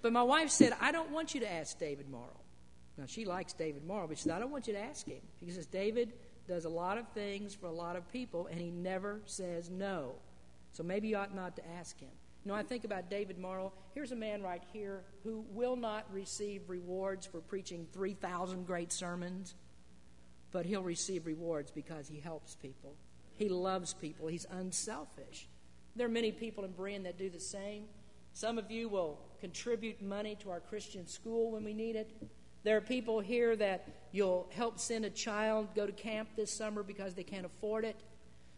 But 0.02 0.12
my 0.12 0.22
wife 0.22 0.50
said, 0.50 0.72
I 0.80 0.92
don't 0.92 1.11
want 1.11 1.35
you 1.35 1.40
to 1.40 1.50
ask 1.50 1.78
David 1.78 2.11
Morrill. 2.11 2.40
Now, 2.98 3.04
she 3.07 3.24
likes 3.24 3.52
David 3.52 3.85
Morrill, 3.87 4.09
but 4.09 4.18
she 4.18 4.24
said, 4.24 4.33
I 4.33 4.38
don't 4.38 4.50
want 4.50 4.66
you 4.66 4.74
to 4.74 4.80
ask 4.80 5.07
him. 5.07 5.22
Because 5.40 5.66
David, 5.66 6.12
does 6.46 6.64
a 6.64 6.68
lot 6.68 6.98
of 6.98 7.09
things 7.09 7.54
for 7.54 7.66
a 7.66 7.72
lot 7.72 7.96
of 7.96 8.11
people, 8.12 8.48
and 8.50 8.61
he 8.61 8.70
never 8.70 9.20
says 9.24 9.70
no. 9.70 10.14
So 10.72 10.83
maybe 10.83 11.09
you 11.09 11.16
ought 11.16 11.35
not 11.35 11.57
to 11.57 11.62
ask 11.78 11.98
him. 11.98 12.11
You 12.44 12.50
know, 12.50 12.57
I 12.57 12.62
think 12.62 12.85
about 12.85 13.09
David 13.09 13.38
Morrill. 13.38 13.72
Here's 13.94 14.12
a 14.12 14.16
man 14.16 14.42
right 14.42 14.62
here 14.72 15.04
who 15.22 15.44
will 15.50 15.76
not 15.76 16.04
receive 16.12 16.68
rewards 16.68 17.26
for 17.26 17.40
preaching 17.40 17.87
3,000 17.92 18.66
great 18.66 18.92
sermons, 18.92 19.54
but 20.54 20.64
he'll 20.64 20.84
receive 20.84 21.26
rewards 21.26 21.72
because 21.72 22.06
he 22.06 22.20
helps 22.20 22.54
people. 22.54 22.94
He 23.34 23.48
loves 23.48 23.92
people. 23.92 24.28
He's 24.28 24.46
unselfish. 24.52 25.48
There 25.96 26.06
are 26.06 26.10
many 26.10 26.30
people 26.30 26.64
in 26.64 26.72
Berean 26.72 27.02
that 27.02 27.18
do 27.18 27.28
the 27.28 27.40
same. 27.40 27.86
Some 28.34 28.56
of 28.56 28.70
you 28.70 28.88
will 28.88 29.18
contribute 29.40 30.00
money 30.00 30.36
to 30.36 30.50
our 30.50 30.60
Christian 30.60 31.08
school 31.08 31.50
when 31.50 31.64
we 31.64 31.74
need 31.74 31.96
it. 31.96 32.12
There 32.62 32.76
are 32.76 32.80
people 32.80 33.18
here 33.18 33.56
that 33.56 33.88
you'll 34.12 34.48
help 34.54 34.78
send 34.78 35.04
a 35.04 35.10
child 35.10 35.74
go 35.74 35.86
to 35.86 35.92
camp 35.92 36.28
this 36.36 36.52
summer 36.52 36.84
because 36.84 37.14
they 37.14 37.24
can't 37.24 37.44
afford 37.44 37.84
it. 37.84 37.96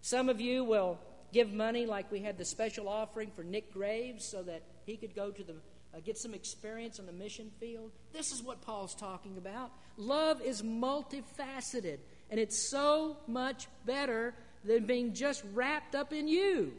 Some 0.03 0.29
of 0.29 0.39
you 0.39 0.65
will 0.65 0.99
give 1.33 1.51
money, 1.55 1.87
like 1.87 2.13
we 2.13 2.21
had 2.21 2.37
the 2.37 2.45
special 2.45 2.91
offering 2.91 3.31
for 3.35 3.43
Nick 3.43 3.73
Graves, 3.73 4.23
so 4.23 4.43
that 4.43 4.63
he 4.85 4.99
could 4.99 5.15
go 5.15 5.31
to 5.31 5.43
the 5.43 5.55
uh, 5.97 6.01
get 6.05 6.19
some 6.19 6.35
experience 6.35 6.99
on 6.99 7.07
the 7.07 7.13
mission 7.13 7.51
field. 7.59 7.93
This 8.13 8.33
is 8.33 8.43
what 8.43 8.61
Paul's 8.61 8.95
talking 8.95 9.39
about. 9.39 9.71
Love 9.97 10.43
is 10.43 10.63
multifaceted, 10.63 11.99
and 12.31 12.39
it's 12.39 12.71
so 12.71 13.17
much 13.27 13.67
better 13.87 14.35
than 14.65 14.85
being 14.85 15.15
just 15.15 15.43
wrapped 15.55 15.95
up 15.95 16.13
in 16.13 16.29
you. 16.29 16.73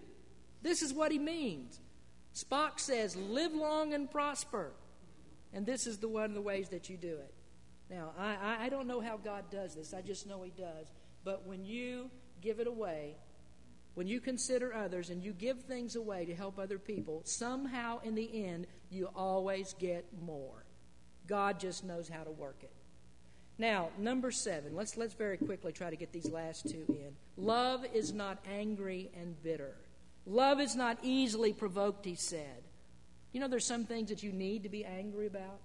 This 0.62 0.82
is 0.82 0.94
what 0.94 1.12
he 1.12 1.20
means. 1.20 1.80
Spock 2.36 2.80
says, 2.80 3.16
Live 3.16 3.54
long 3.54 3.94
and 3.94 4.10
prosper. 4.10 4.72
And 5.54 5.66
this 5.66 5.88
is 5.88 5.98
the 5.98 6.08
one 6.08 6.26
of 6.26 6.34
the 6.34 6.42
ways 6.42 6.70
that 6.70 6.90
you 6.90 6.98
do 6.98 7.14
it. 7.14 7.34
Now, 7.90 8.12
I, 8.20 8.66
I 8.66 8.70
don't 8.70 8.88
know 8.88 9.00
how 9.00 9.18
God 9.18 9.46
does 9.50 9.76
this, 9.76 9.94
I 9.94 10.02
just 10.02 10.28
know 10.28 10.44
He 10.44 10.52
does. 10.52 10.88
But 11.24 11.48
when 11.48 11.66
you 11.66 12.10
give 12.42 12.60
it 12.60 12.68
away, 12.68 13.16
when 13.98 14.06
you 14.06 14.22
consider 14.22 14.76
others 14.76 15.10
and 15.10 15.24
you 15.24 15.34
give 15.34 15.64
things 15.64 15.96
away 15.96 16.24
to 16.24 16.36
help 16.36 16.60
other 16.60 16.78
people, 16.78 17.24
somehow 17.26 18.00
in 18.04 18.14
the 18.14 18.46
end, 18.46 18.68
you 18.92 19.10
always 19.16 19.74
get 19.80 20.06
more. 20.22 20.64
God 21.26 21.60
just 21.60 21.84
knows 21.84 22.08
how 22.08 22.24
to 22.24 22.30
work 22.30 22.58
it. 22.62 22.72
Now, 23.58 23.90
number 23.98 24.30
seven, 24.30 24.76
let's, 24.76 24.98
let's 24.98 25.16
very 25.16 25.38
quickly 25.38 25.72
try 25.72 25.90
to 25.90 25.96
get 25.96 26.12
these 26.12 26.30
last 26.30 26.70
two 26.70 26.86
in. 26.90 27.16
Love 27.44 27.88
is 27.92 28.14
not 28.14 28.38
angry 28.48 29.10
and 29.20 29.42
bitter. 29.42 29.74
Love 30.28 30.60
is 30.60 30.76
not 30.76 31.00
easily 31.02 31.52
provoked, 31.52 32.06
he 32.06 32.14
said. 32.14 32.66
You 33.32 33.40
know, 33.40 33.48
there's 33.48 33.66
some 33.66 33.86
things 33.86 34.10
that 34.10 34.22
you 34.22 34.32
need 34.32 34.62
to 34.62 34.70
be 34.70 34.86
angry 34.86 35.26
about. 35.26 35.60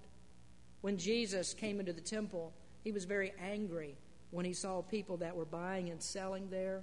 When 0.81 0.97
Jesus 0.97 1.53
came 1.53 1.79
into 1.79 1.93
the 1.93 2.01
temple, 2.01 2.51
he 2.83 2.91
was 2.91 3.05
very 3.05 3.31
angry 3.39 3.95
when 4.31 4.43
he 4.43 4.53
saw 4.53 4.81
people 4.81 5.17
that 5.17 5.35
were 5.35 5.45
buying 5.45 5.91
and 5.91 6.01
selling 6.01 6.49
there. 6.49 6.81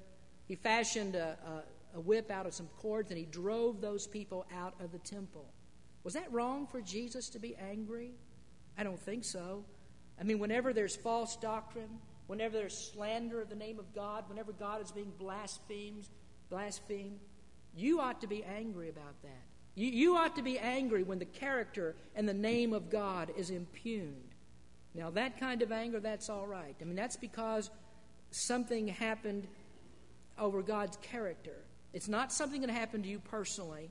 He 0.50 0.56
fashioned 0.56 1.14
a, 1.14 1.38
a, 1.94 1.98
a 1.98 2.00
whip 2.00 2.28
out 2.28 2.44
of 2.44 2.52
some 2.52 2.66
cords 2.76 3.12
and 3.12 3.18
he 3.18 3.24
drove 3.24 3.80
those 3.80 4.08
people 4.08 4.44
out 4.52 4.74
of 4.80 4.90
the 4.90 4.98
temple. 4.98 5.44
Was 6.02 6.14
that 6.14 6.32
wrong 6.32 6.66
for 6.66 6.80
Jesus 6.80 7.28
to 7.28 7.38
be 7.38 7.54
angry? 7.54 8.10
I 8.76 8.82
don't 8.82 8.98
think 8.98 9.22
so. 9.22 9.62
I 10.20 10.24
mean, 10.24 10.40
whenever 10.40 10.72
there's 10.72 10.96
false 10.96 11.36
doctrine, 11.36 12.00
whenever 12.26 12.56
there's 12.56 12.76
slander 12.76 13.40
of 13.40 13.48
the 13.48 13.54
name 13.54 13.78
of 13.78 13.94
God, 13.94 14.24
whenever 14.28 14.50
God 14.50 14.82
is 14.82 14.90
being 14.90 15.12
blasphemed, 15.20 16.08
blasphemed, 16.48 17.20
You 17.76 18.00
ought 18.00 18.20
to 18.20 18.26
be 18.26 18.42
angry 18.42 18.88
about 18.88 19.22
that. 19.22 19.44
You, 19.76 19.86
you 19.86 20.16
ought 20.16 20.34
to 20.34 20.42
be 20.42 20.58
angry 20.58 21.04
when 21.04 21.20
the 21.20 21.26
character 21.26 21.94
and 22.16 22.28
the 22.28 22.34
name 22.34 22.72
of 22.72 22.90
God 22.90 23.30
is 23.36 23.50
impugned. 23.50 24.34
Now, 24.96 25.10
that 25.10 25.38
kind 25.38 25.62
of 25.62 25.70
anger, 25.70 26.00
that's 26.00 26.28
all 26.28 26.48
right. 26.48 26.74
I 26.80 26.84
mean, 26.84 26.96
that's 26.96 27.16
because 27.16 27.70
something 28.32 28.88
happened 28.88 29.46
over 30.38 30.62
God's 30.62 30.96
character. 30.98 31.64
It's 31.92 32.08
not 32.08 32.32
something 32.32 32.60
that 32.62 32.70
happened 32.70 33.04
to 33.04 33.10
you 33.10 33.18
personally. 33.18 33.90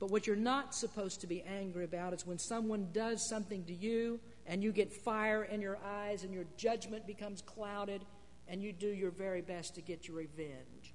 But 0.00 0.10
what 0.10 0.26
you're 0.26 0.34
not 0.34 0.74
supposed 0.74 1.20
to 1.20 1.26
be 1.26 1.42
angry 1.42 1.84
about 1.84 2.14
is 2.14 2.26
when 2.26 2.38
someone 2.38 2.88
does 2.92 3.28
something 3.28 3.64
to 3.64 3.74
you 3.74 4.18
and 4.46 4.62
you 4.62 4.72
get 4.72 4.90
fire 4.90 5.44
in 5.44 5.60
your 5.60 5.78
eyes 5.84 6.24
and 6.24 6.32
your 6.32 6.46
judgment 6.56 7.06
becomes 7.06 7.42
clouded 7.42 8.00
and 8.48 8.62
you 8.62 8.72
do 8.72 8.88
your 8.88 9.10
very 9.10 9.42
best 9.42 9.74
to 9.74 9.82
get 9.82 10.08
your 10.08 10.16
revenge. 10.16 10.94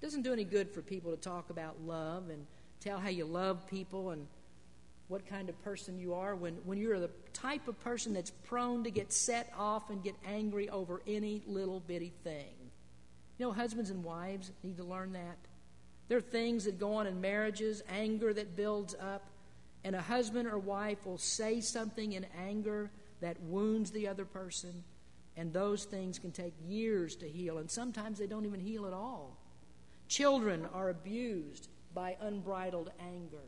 doesn't 0.00 0.22
do 0.22 0.32
any 0.32 0.44
good 0.44 0.70
for 0.70 0.80
people 0.80 1.10
to 1.10 1.18
talk 1.18 1.50
about 1.50 1.82
love 1.82 2.30
and 2.30 2.46
tell 2.80 2.98
how 2.98 3.10
you 3.10 3.26
love 3.26 3.66
people 3.68 4.10
and 4.10 4.26
what 5.08 5.26
kind 5.26 5.50
of 5.50 5.62
person 5.62 5.98
you 5.98 6.14
are 6.14 6.34
when, 6.34 6.54
when 6.64 6.78
you're 6.78 6.98
the 6.98 7.10
type 7.32 7.68
of 7.68 7.78
person 7.80 8.14
that's 8.14 8.30
prone 8.30 8.82
to 8.84 8.90
get 8.90 9.12
set 9.12 9.52
off 9.56 9.90
and 9.90 10.02
get 10.02 10.14
angry 10.26 10.68
over 10.70 11.02
any 11.06 11.42
little 11.46 11.80
bitty 11.80 12.12
thing. 12.24 12.54
You 13.38 13.46
know, 13.46 13.52
husbands 13.52 13.90
and 13.90 14.02
wives 14.02 14.50
need 14.62 14.76
to 14.78 14.84
learn 14.84 15.12
that. 15.12 15.36
There 16.08 16.18
are 16.18 16.22
things 16.22 16.64
that 16.64 16.78
go 16.78 16.94
on 16.94 17.06
in 17.06 17.20
marriages, 17.20 17.82
anger 17.88 18.32
that 18.32 18.56
builds 18.56 18.94
up, 18.94 19.28
and 19.84 19.94
a 19.94 20.00
husband 20.00 20.48
or 20.48 20.58
wife 20.58 21.04
will 21.04 21.18
say 21.18 21.60
something 21.60 22.12
in 22.12 22.26
anger 22.38 22.90
that 23.20 23.40
wounds 23.42 23.90
the 23.90 24.08
other 24.08 24.24
person, 24.24 24.84
and 25.36 25.52
those 25.52 25.84
things 25.84 26.18
can 26.18 26.32
take 26.32 26.54
years 26.66 27.16
to 27.16 27.28
heal, 27.28 27.58
and 27.58 27.70
sometimes 27.70 28.18
they 28.18 28.26
don't 28.26 28.46
even 28.46 28.60
heal 28.60 28.86
at 28.86 28.92
all. 28.92 29.36
Children 30.08 30.68
are 30.72 30.88
abused 30.88 31.68
by 31.94 32.16
unbridled 32.20 32.90
anger. 33.00 33.44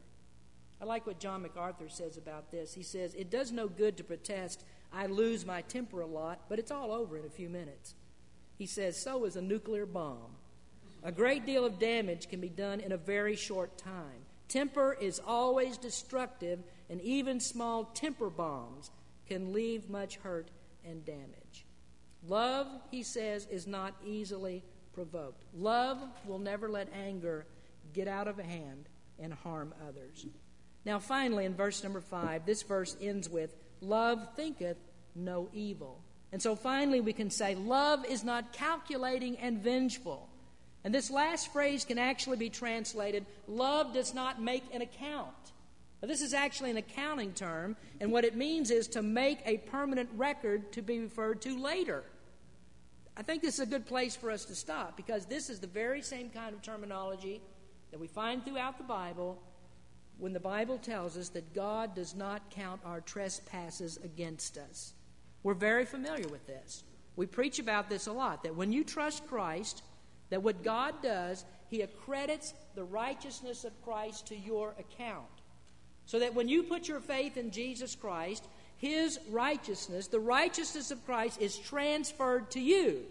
I 0.81 0.85
like 0.85 1.07
what 1.07 1.19
John 1.19 1.43
MacArthur 1.43 1.89
says 1.89 2.17
about 2.17 2.51
this. 2.51 2.75
He 2.75 2.83
says, 2.83 3.15
It 3.15 3.31
does 3.31 3.53
no 3.53 3.69
good 3.69 3.97
to 3.97 4.05
protest, 4.05 4.65
I 4.93 5.07
lose 5.07 5.45
my 5.45 5.63
temper 5.63 6.01
a 6.01 6.07
lot, 6.07 6.43
but 6.49 6.59
it's 6.59 6.71
all 6.71 6.93
over 6.93 7.17
in 7.17 7.25
a 7.25 7.31
few 7.31 7.49
minutes. 7.49 7.95
He 8.59 8.67
says, 8.67 9.01
So 9.01 9.25
is 9.25 9.37
a 9.37 9.43
nuclear 9.43 9.87
bomb. 9.87 10.37
A 11.05 11.13
great 11.13 11.47
deal 11.47 11.65
of 11.65 11.79
damage 11.79 12.29
can 12.29 12.41
be 12.41 12.49
done 12.49 12.81
in 12.81 12.93
a 12.93 12.97
very 12.97 13.37
short 13.37 13.79
time. 13.79 14.27
Temper 14.49 14.97
is 15.01 15.21
always 15.25 15.79
destructive, 15.79 16.59
and 16.91 17.01
even 17.03 17.39
small 17.39 17.85
temper 17.85 18.31
bombs 18.31 18.91
can 19.27 19.53
leave 19.53 19.89
much 19.89 20.17
hurt 20.17 20.51
and 20.85 21.05
damage. 21.05 21.67
Love, 22.27 22.67
he 22.91 23.03
says, 23.03 23.47
is 23.51 23.67
not 23.67 23.95
easily 24.05 24.65
provoked. 24.93 25.45
Love 25.55 25.99
will 26.27 26.39
never 26.39 26.69
let 26.69 26.93
anger 26.93 27.47
get 27.93 28.09
out 28.09 28.27
of 28.27 28.39
hand 28.39 28.89
and 29.21 29.33
harm 29.33 29.73
others. 29.87 30.27
Now, 30.85 30.99
finally, 30.99 31.45
in 31.45 31.55
verse 31.55 31.83
number 31.85 32.01
five, 32.01 32.47
this 32.47 32.63
verse 32.63 32.97
ends 33.01 33.29
with, 33.29 33.55
Love 33.81 34.35
thinketh 34.35 34.79
no 35.15 35.49
evil. 35.53 36.01
And 36.33 36.43
so 36.43 36.55
finally, 36.55 37.01
we 37.01 37.13
can 37.13 37.31
say, 37.31 37.55
Love 37.55 38.05
is 38.05 38.25
not 38.25 38.53
calculating 38.53 39.37
and 39.39 39.63
vengeful. 39.63 40.29
And 40.85 40.95
this 40.95 41.11
last 41.11 41.53
phrase 41.53 41.85
can 41.85 41.99
actually 41.99 42.37
be 42.37 42.51
translated 42.51 43.27
love 43.47 43.93
does 43.93 44.15
not 44.15 44.41
make 44.41 44.63
an 44.73 44.83
account. 44.83 45.35
Now, 46.01 46.09
this 46.09 46.23
is 46.23 46.33
actually 46.33 46.71
an 46.71 46.77
accounting 46.77 47.33
term, 47.33 47.77
and 48.01 48.13
what 48.13 48.25
it 48.25 48.37
means 48.37 48.71
is 48.71 48.87
to 48.89 49.03
make 49.03 49.41
a 49.45 49.59
permanent 49.59 50.09
record 50.15 50.73
to 50.73 50.83
be 50.83 51.01
referred 51.01 51.43
to 51.43 51.61
later. 51.61 52.05
I 53.17 53.23
think 53.23 53.43
this 53.43 53.55
is 53.55 53.61
a 53.61 53.67
good 53.67 53.85
place 53.85 54.15
for 54.15 54.31
us 54.31 54.45
to 54.45 54.55
stop 54.55 54.97
because 54.97 55.27
this 55.27 55.51
is 55.51 55.59
the 55.59 55.67
very 55.67 56.03
same 56.03 56.31
kind 56.31 56.55
of 56.55 56.63
terminology 56.63 57.43
that 57.91 57.99
we 57.99 58.07
find 58.07 58.45
throughout 58.45 58.79
the 58.79 58.85
Bible 58.85 59.43
when 60.19 60.33
the 60.33 60.41
Bible 60.41 60.79
tells 60.79 61.17
us 61.17 61.29
that 61.31 61.53
God 61.53 61.97
does 61.97 62.15
not 62.15 62.49
count 62.51 62.81
our 62.85 63.01
trespasses 63.01 63.99
against 64.05 64.57
us. 64.57 64.93
We're 65.43 65.55
very 65.55 65.85
familiar 65.85 66.29
with 66.29 66.47
this. 66.47 66.85
We 67.17 67.27
preach 67.27 67.59
about 67.59 67.89
this 67.89 68.07
a 68.07 68.13
lot 68.13 68.45
that 68.45 68.57
when 68.57 68.73
you 68.73 68.85
trust 68.85 69.27
Christ, 69.27 69.83
that 70.31 70.43
what 70.43 70.63
God 70.63 70.95
does, 71.03 71.45
He 71.69 71.83
accredits 71.83 72.55
the 72.75 72.85
righteousness 72.85 73.65
of 73.65 73.83
Christ 73.83 74.29
to 74.29 74.37
your 74.37 74.75
account. 74.79 75.27
So 76.07 76.21
that 76.21 76.35
when 76.35 76.49
you 76.49 76.63
put 76.63 76.89
your 76.89 77.01
faith 77.01 77.37
in 77.37 77.51
Jesus 77.51 77.95
Christ, 77.95 78.47
His 78.77 79.19
righteousness, 79.31 80.07
the 80.07 80.21
righteousness 80.21 80.91
of 80.91 81.05
Christ, 81.05 81.41
is 81.41 81.59
transferred 81.59 82.51
to 82.53 82.61
you. 82.61 83.05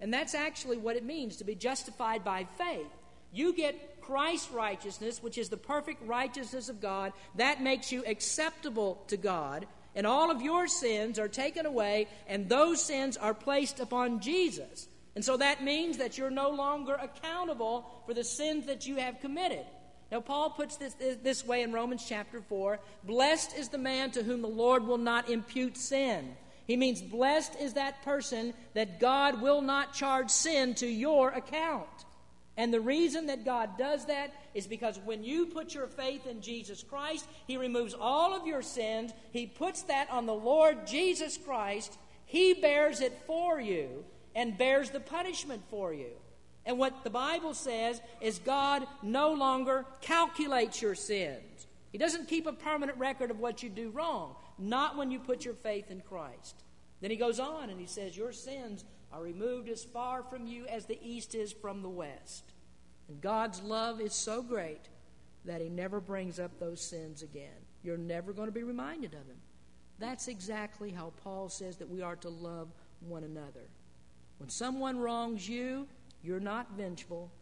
And 0.00 0.12
that's 0.12 0.34
actually 0.34 0.76
what 0.76 0.96
it 0.96 1.04
means 1.04 1.36
to 1.36 1.44
be 1.44 1.54
justified 1.54 2.24
by 2.24 2.46
faith. 2.56 2.86
You 3.32 3.52
get 3.52 4.00
Christ's 4.00 4.50
righteousness, 4.52 5.22
which 5.22 5.36
is 5.36 5.48
the 5.48 5.56
perfect 5.56 6.06
righteousness 6.06 6.68
of 6.68 6.80
God. 6.80 7.12
That 7.34 7.62
makes 7.62 7.92
you 7.92 8.04
acceptable 8.06 9.02
to 9.08 9.16
God. 9.16 9.66
And 9.98 10.06
all 10.06 10.30
of 10.30 10.40
your 10.40 10.68
sins 10.68 11.18
are 11.18 11.26
taken 11.26 11.66
away, 11.66 12.06
and 12.28 12.48
those 12.48 12.80
sins 12.80 13.16
are 13.16 13.34
placed 13.34 13.80
upon 13.80 14.20
Jesus. 14.20 14.86
And 15.16 15.24
so 15.24 15.36
that 15.38 15.64
means 15.64 15.98
that 15.98 16.16
you're 16.16 16.30
no 16.30 16.50
longer 16.50 16.94
accountable 16.94 17.84
for 18.06 18.14
the 18.14 18.22
sins 18.22 18.66
that 18.66 18.86
you 18.86 18.94
have 18.94 19.20
committed. 19.20 19.66
Now, 20.12 20.20
Paul 20.20 20.50
puts 20.50 20.76
this 20.76 20.94
this 20.94 21.44
way 21.44 21.62
in 21.62 21.72
Romans 21.72 22.06
chapter 22.08 22.40
4 22.40 22.78
Blessed 23.02 23.58
is 23.58 23.70
the 23.70 23.78
man 23.78 24.12
to 24.12 24.22
whom 24.22 24.40
the 24.40 24.46
Lord 24.46 24.86
will 24.86 24.98
not 24.98 25.28
impute 25.28 25.76
sin. 25.76 26.36
He 26.68 26.76
means, 26.76 27.02
blessed 27.02 27.56
is 27.58 27.72
that 27.72 28.04
person 28.04 28.54
that 28.74 29.00
God 29.00 29.42
will 29.42 29.62
not 29.62 29.94
charge 29.94 30.30
sin 30.30 30.76
to 30.76 30.86
your 30.86 31.30
account. 31.30 31.88
And 32.58 32.74
the 32.74 32.80
reason 32.80 33.26
that 33.26 33.44
God 33.44 33.78
does 33.78 34.06
that 34.06 34.34
is 34.52 34.66
because 34.66 34.98
when 35.04 35.22
you 35.22 35.46
put 35.46 35.74
your 35.74 35.86
faith 35.86 36.26
in 36.26 36.40
Jesus 36.40 36.82
Christ, 36.82 37.24
He 37.46 37.56
removes 37.56 37.94
all 37.98 38.34
of 38.34 38.48
your 38.48 38.62
sins. 38.62 39.12
He 39.30 39.46
puts 39.46 39.82
that 39.82 40.10
on 40.10 40.26
the 40.26 40.34
Lord 40.34 40.84
Jesus 40.84 41.38
Christ. 41.38 41.96
He 42.26 42.54
bears 42.54 43.00
it 43.00 43.16
for 43.28 43.60
you 43.60 44.04
and 44.34 44.58
bears 44.58 44.90
the 44.90 44.98
punishment 44.98 45.62
for 45.70 45.94
you. 45.94 46.10
And 46.66 46.80
what 46.80 47.04
the 47.04 47.10
Bible 47.10 47.54
says 47.54 48.02
is 48.20 48.40
God 48.40 48.84
no 49.04 49.32
longer 49.32 49.86
calculates 50.00 50.82
your 50.82 50.96
sins. 50.96 51.68
He 51.92 51.98
doesn't 51.98 52.28
keep 52.28 52.48
a 52.48 52.52
permanent 52.52 52.98
record 52.98 53.30
of 53.30 53.38
what 53.38 53.62
you 53.62 53.70
do 53.70 53.90
wrong, 53.90 54.34
not 54.58 54.96
when 54.96 55.12
you 55.12 55.20
put 55.20 55.44
your 55.44 55.54
faith 55.54 55.92
in 55.92 56.00
Christ. 56.00 56.56
Then 57.00 57.10
he 57.10 57.16
goes 57.16 57.38
on 57.38 57.70
and 57.70 57.80
he 57.80 57.86
says, 57.86 58.16
Your 58.16 58.32
sins 58.32 58.84
are 59.12 59.22
removed 59.22 59.68
as 59.68 59.84
far 59.84 60.22
from 60.22 60.46
you 60.46 60.66
as 60.66 60.86
the 60.86 60.98
east 61.02 61.34
is 61.34 61.52
from 61.52 61.82
the 61.82 61.88
west. 61.88 62.52
And 63.08 63.20
God's 63.20 63.62
love 63.62 64.00
is 64.00 64.12
so 64.12 64.42
great 64.42 64.88
that 65.44 65.60
he 65.60 65.68
never 65.68 66.00
brings 66.00 66.38
up 66.38 66.58
those 66.58 66.80
sins 66.80 67.22
again. 67.22 67.64
You're 67.82 67.96
never 67.96 68.32
going 68.32 68.48
to 68.48 68.52
be 68.52 68.64
reminded 68.64 69.14
of 69.14 69.26
them. 69.26 69.38
That's 69.98 70.28
exactly 70.28 70.90
how 70.90 71.12
Paul 71.22 71.48
says 71.48 71.76
that 71.78 71.88
we 71.88 72.02
are 72.02 72.16
to 72.16 72.28
love 72.28 72.68
one 73.00 73.24
another. 73.24 73.70
When 74.38 74.48
someone 74.48 74.98
wrongs 74.98 75.48
you, 75.48 75.86
you're 76.22 76.40
not 76.40 76.76
vengeful, 76.76 77.32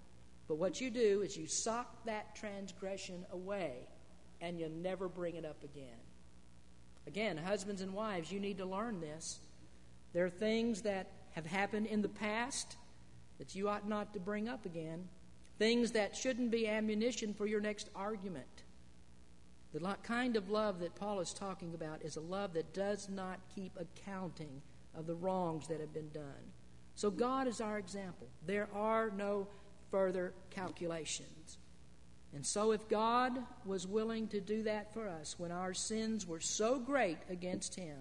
but 0.49 0.57
what 0.57 0.81
you 0.81 0.91
do 0.91 1.23
is 1.23 1.37
you 1.37 1.47
sock 1.47 2.05
that 2.05 2.37
transgression 2.37 3.27
away 3.33 3.89
and 4.41 4.59
you 4.59 4.69
never 4.69 5.09
bring 5.09 5.35
it 5.35 5.45
up 5.45 5.63
again. 5.65 5.99
Again, 7.07 7.37
husbands 7.37 7.83
and 7.83 7.93
wives, 7.93 8.33
you 8.33 8.41
need 8.41 8.59
to 8.59 8.67
learn 8.67 9.01
this. 9.01 9.41
There 10.17 10.25
are 10.25 10.31
things 10.31 10.81
that 10.81 11.11
have 11.33 11.45
happened 11.45 11.89
in 11.89 12.01
the 12.01 12.09
past 12.09 12.79
that 13.37 13.55
you 13.55 13.69
ought 13.69 13.87
not 13.87 14.15
to 14.15 14.19
bring 14.19 14.49
up 14.49 14.65
again, 14.65 15.11
things 15.59 15.91
that 15.91 16.17
shouldn't 16.17 16.51
be 16.51 16.67
ammunition 16.67 17.35
for 17.35 17.47
your 17.47 17.61
next 17.61 17.91
argument. 17.95 18.65
The 19.75 19.81
kind 20.03 20.37
of 20.37 20.49
love 20.49 20.81
that 20.81 20.95
Paul 20.95 21.21
is 21.21 21.35
talking 21.35 21.75
about 21.75 22.01
is 22.01 22.17
a 22.17 22.23
love 22.23 22.55
that 22.55 22.73
does 22.73 23.11
not 23.11 23.41
keep 23.55 23.77
accounting 23.79 24.63
of 24.95 25.07
the 25.07 25.15
wrongs 25.15 25.69
that 25.69 25.81
have 25.81 25.93
been 25.93 26.09
done. 26.09 26.51
So 26.95 27.11
God 27.11 27.47
is 27.47 27.61
our 27.61 27.77
example. 27.77 28.29
There 28.47 28.71
are 28.73 29.11
no 29.11 29.49
further 29.91 30.33
calculations. 30.49 31.59
And 32.35 32.47
so, 32.47 32.73
if 32.73 32.89
God 32.89 33.39
was 33.67 33.87
willing 33.87 34.29
to 34.29 34.41
do 34.41 34.63
that 34.63 34.95
for 34.95 35.09
us 35.09 35.39
when 35.39 35.53
our 35.53 35.75
sins 35.75 36.27
were 36.27 36.41
so 36.41 36.79
great 36.79 37.19
against 37.29 37.75
Him, 37.75 37.99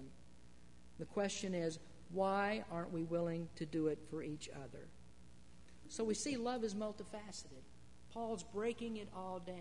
the 0.98 1.04
question 1.04 1.52
is, 1.54 1.78
why 2.10 2.64
aren't 2.70 2.92
we 2.92 3.02
willing 3.02 3.48
to 3.56 3.66
do 3.66 3.88
it 3.88 3.98
for 4.10 4.22
each 4.22 4.48
other? 4.54 4.88
So 5.88 6.04
we 6.04 6.14
see 6.14 6.36
love 6.36 6.64
is 6.64 6.74
multifaceted. 6.74 7.62
Paul's 8.12 8.42
breaking 8.42 8.96
it 8.96 9.08
all 9.14 9.40
down. 9.40 9.56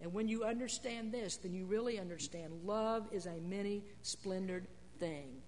And 0.00 0.12
when 0.12 0.28
you 0.28 0.44
understand 0.44 1.12
this, 1.12 1.36
then 1.36 1.54
you 1.54 1.66
really 1.66 1.98
understand 1.98 2.52
love 2.64 3.08
is 3.12 3.26
a 3.26 3.40
many 3.40 3.84
splendored 4.02 4.66
thing. 4.98 5.42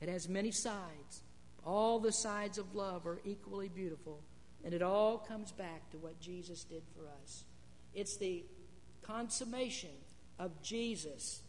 It 0.00 0.08
has 0.08 0.28
many 0.28 0.50
sides. 0.50 1.22
All 1.64 1.98
the 1.98 2.12
sides 2.12 2.58
of 2.58 2.74
love 2.74 3.06
are 3.06 3.20
equally 3.24 3.68
beautiful, 3.68 4.20
and 4.64 4.74
it 4.74 4.82
all 4.82 5.18
comes 5.18 5.52
back 5.52 5.90
to 5.90 5.96
what 5.96 6.20
Jesus 6.20 6.64
did 6.64 6.82
for 6.94 7.06
us. 7.22 7.44
It's 7.94 8.16
the 8.16 8.44
consummation 9.02 9.90
of 10.38 10.60
Jesus 10.62 11.43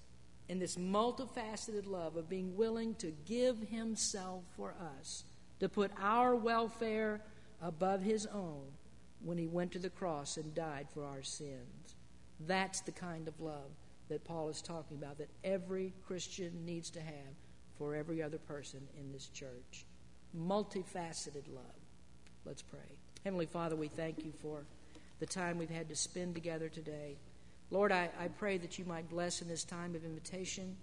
in 0.47 0.59
this 0.59 0.75
multifaceted 0.75 1.87
love 1.87 2.15
of 2.15 2.29
being 2.29 2.55
willing 2.55 2.95
to 2.95 3.11
give 3.25 3.59
himself 3.59 4.43
for 4.55 4.75
us, 4.99 5.23
to 5.59 5.69
put 5.69 5.91
our 5.99 6.35
welfare 6.35 7.21
above 7.61 8.01
his 8.01 8.25
own, 8.27 8.65
when 9.23 9.37
he 9.37 9.47
went 9.47 9.71
to 9.71 9.79
the 9.79 9.89
cross 9.89 10.37
and 10.37 10.53
died 10.53 10.87
for 10.93 11.03
our 11.03 11.23
sins. 11.23 11.95
That's 12.41 12.81
the 12.81 12.91
kind 12.91 13.27
of 13.27 13.39
love 13.39 13.71
that 14.09 14.23
Paul 14.23 14.49
is 14.49 14.61
talking 14.61 14.97
about 14.97 15.17
that 15.17 15.29
every 15.43 15.93
Christian 16.05 16.65
needs 16.65 16.91
to 16.91 17.01
have 17.01 17.33
for 17.77 17.95
every 17.95 18.21
other 18.21 18.37
person 18.37 18.81
in 18.99 19.11
this 19.11 19.29
church. 19.29 19.85
Multifaceted 20.37 21.47
love. 21.53 21.81
Let's 22.45 22.61
pray. 22.61 22.79
Heavenly 23.23 23.47
Father, 23.47 23.75
we 23.75 23.87
thank 23.87 24.23
you 24.23 24.31
for 24.31 24.65
the 25.19 25.25
time 25.25 25.57
we've 25.57 25.69
had 25.69 25.89
to 25.89 25.95
spend 25.95 26.35
together 26.35 26.69
today. 26.69 27.17
Lord, 27.71 27.91
I, 27.91 28.09
I 28.19 28.27
pray 28.27 28.57
that 28.59 28.77
you 28.77 28.85
might 28.85 29.09
bless 29.09 29.41
in 29.41 29.47
this 29.47 29.63
time 29.63 29.95
of 29.95 30.05
invitation. 30.05 30.75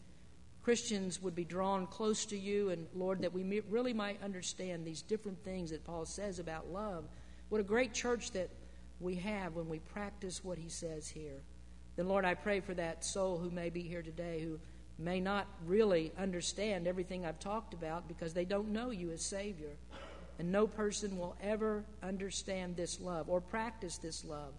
Christians 0.62 1.22
would 1.22 1.34
be 1.34 1.44
drawn 1.44 1.86
close 1.86 2.24
to 2.26 2.38
you, 2.38 2.70
and 2.70 2.86
Lord, 2.94 3.22
that 3.22 3.32
we 3.32 3.62
really 3.70 3.92
might 3.92 4.22
understand 4.22 4.84
these 4.84 5.02
different 5.02 5.42
things 5.44 5.70
that 5.70 5.84
Paul 5.84 6.04
says 6.04 6.38
about 6.38 6.70
love. 6.72 7.04
What 7.48 7.60
a 7.60 7.64
great 7.64 7.92
church 7.92 8.32
that 8.32 8.48
we 9.00 9.16
have 9.16 9.54
when 9.54 9.68
we 9.68 9.80
practice 9.80 10.44
what 10.44 10.58
he 10.58 10.68
says 10.68 11.08
here. 11.08 11.42
Then, 11.96 12.08
Lord, 12.08 12.24
I 12.24 12.34
pray 12.34 12.60
for 12.60 12.74
that 12.74 13.04
soul 13.04 13.38
who 13.38 13.50
may 13.50 13.70
be 13.70 13.82
here 13.82 14.02
today 14.02 14.40
who 14.40 14.58
may 14.98 15.20
not 15.20 15.46
really 15.66 16.12
understand 16.18 16.86
everything 16.86 17.26
I've 17.26 17.40
talked 17.40 17.74
about 17.74 18.08
because 18.08 18.32
they 18.32 18.44
don't 18.44 18.68
know 18.68 18.90
you 18.90 19.10
as 19.10 19.22
Savior. 19.22 19.76
And 20.38 20.50
no 20.50 20.66
person 20.66 21.18
will 21.18 21.36
ever 21.42 21.84
understand 22.02 22.76
this 22.76 23.00
love 23.00 23.28
or 23.28 23.40
practice 23.40 23.98
this 23.98 24.24
love 24.24 24.54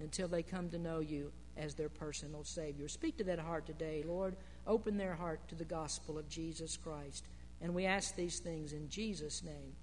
until 0.00 0.28
they 0.28 0.42
come 0.42 0.68
to 0.70 0.78
know 0.78 1.00
you 1.00 1.32
as 1.56 1.74
their 1.74 1.88
personal 1.88 2.44
Savior. 2.44 2.88
Speak 2.88 3.16
to 3.18 3.24
that 3.24 3.38
heart 3.38 3.66
today, 3.66 4.02
Lord. 4.06 4.36
Open 4.66 4.96
their 4.96 5.14
heart 5.14 5.46
to 5.48 5.54
the 5.54 5.64
gospel 5.64 6.18
of 6.18 6.28
Jesus 6.28 6.76
Christ. 6.76 7.24
And 7.60 7.74
we 7.74 7.86
ask 7.86 8.16
these 8.16 8.40
things 8.40 8.72
in 8.72 8.88
Jesus' 8.88 9.42
name. 9.42 9.74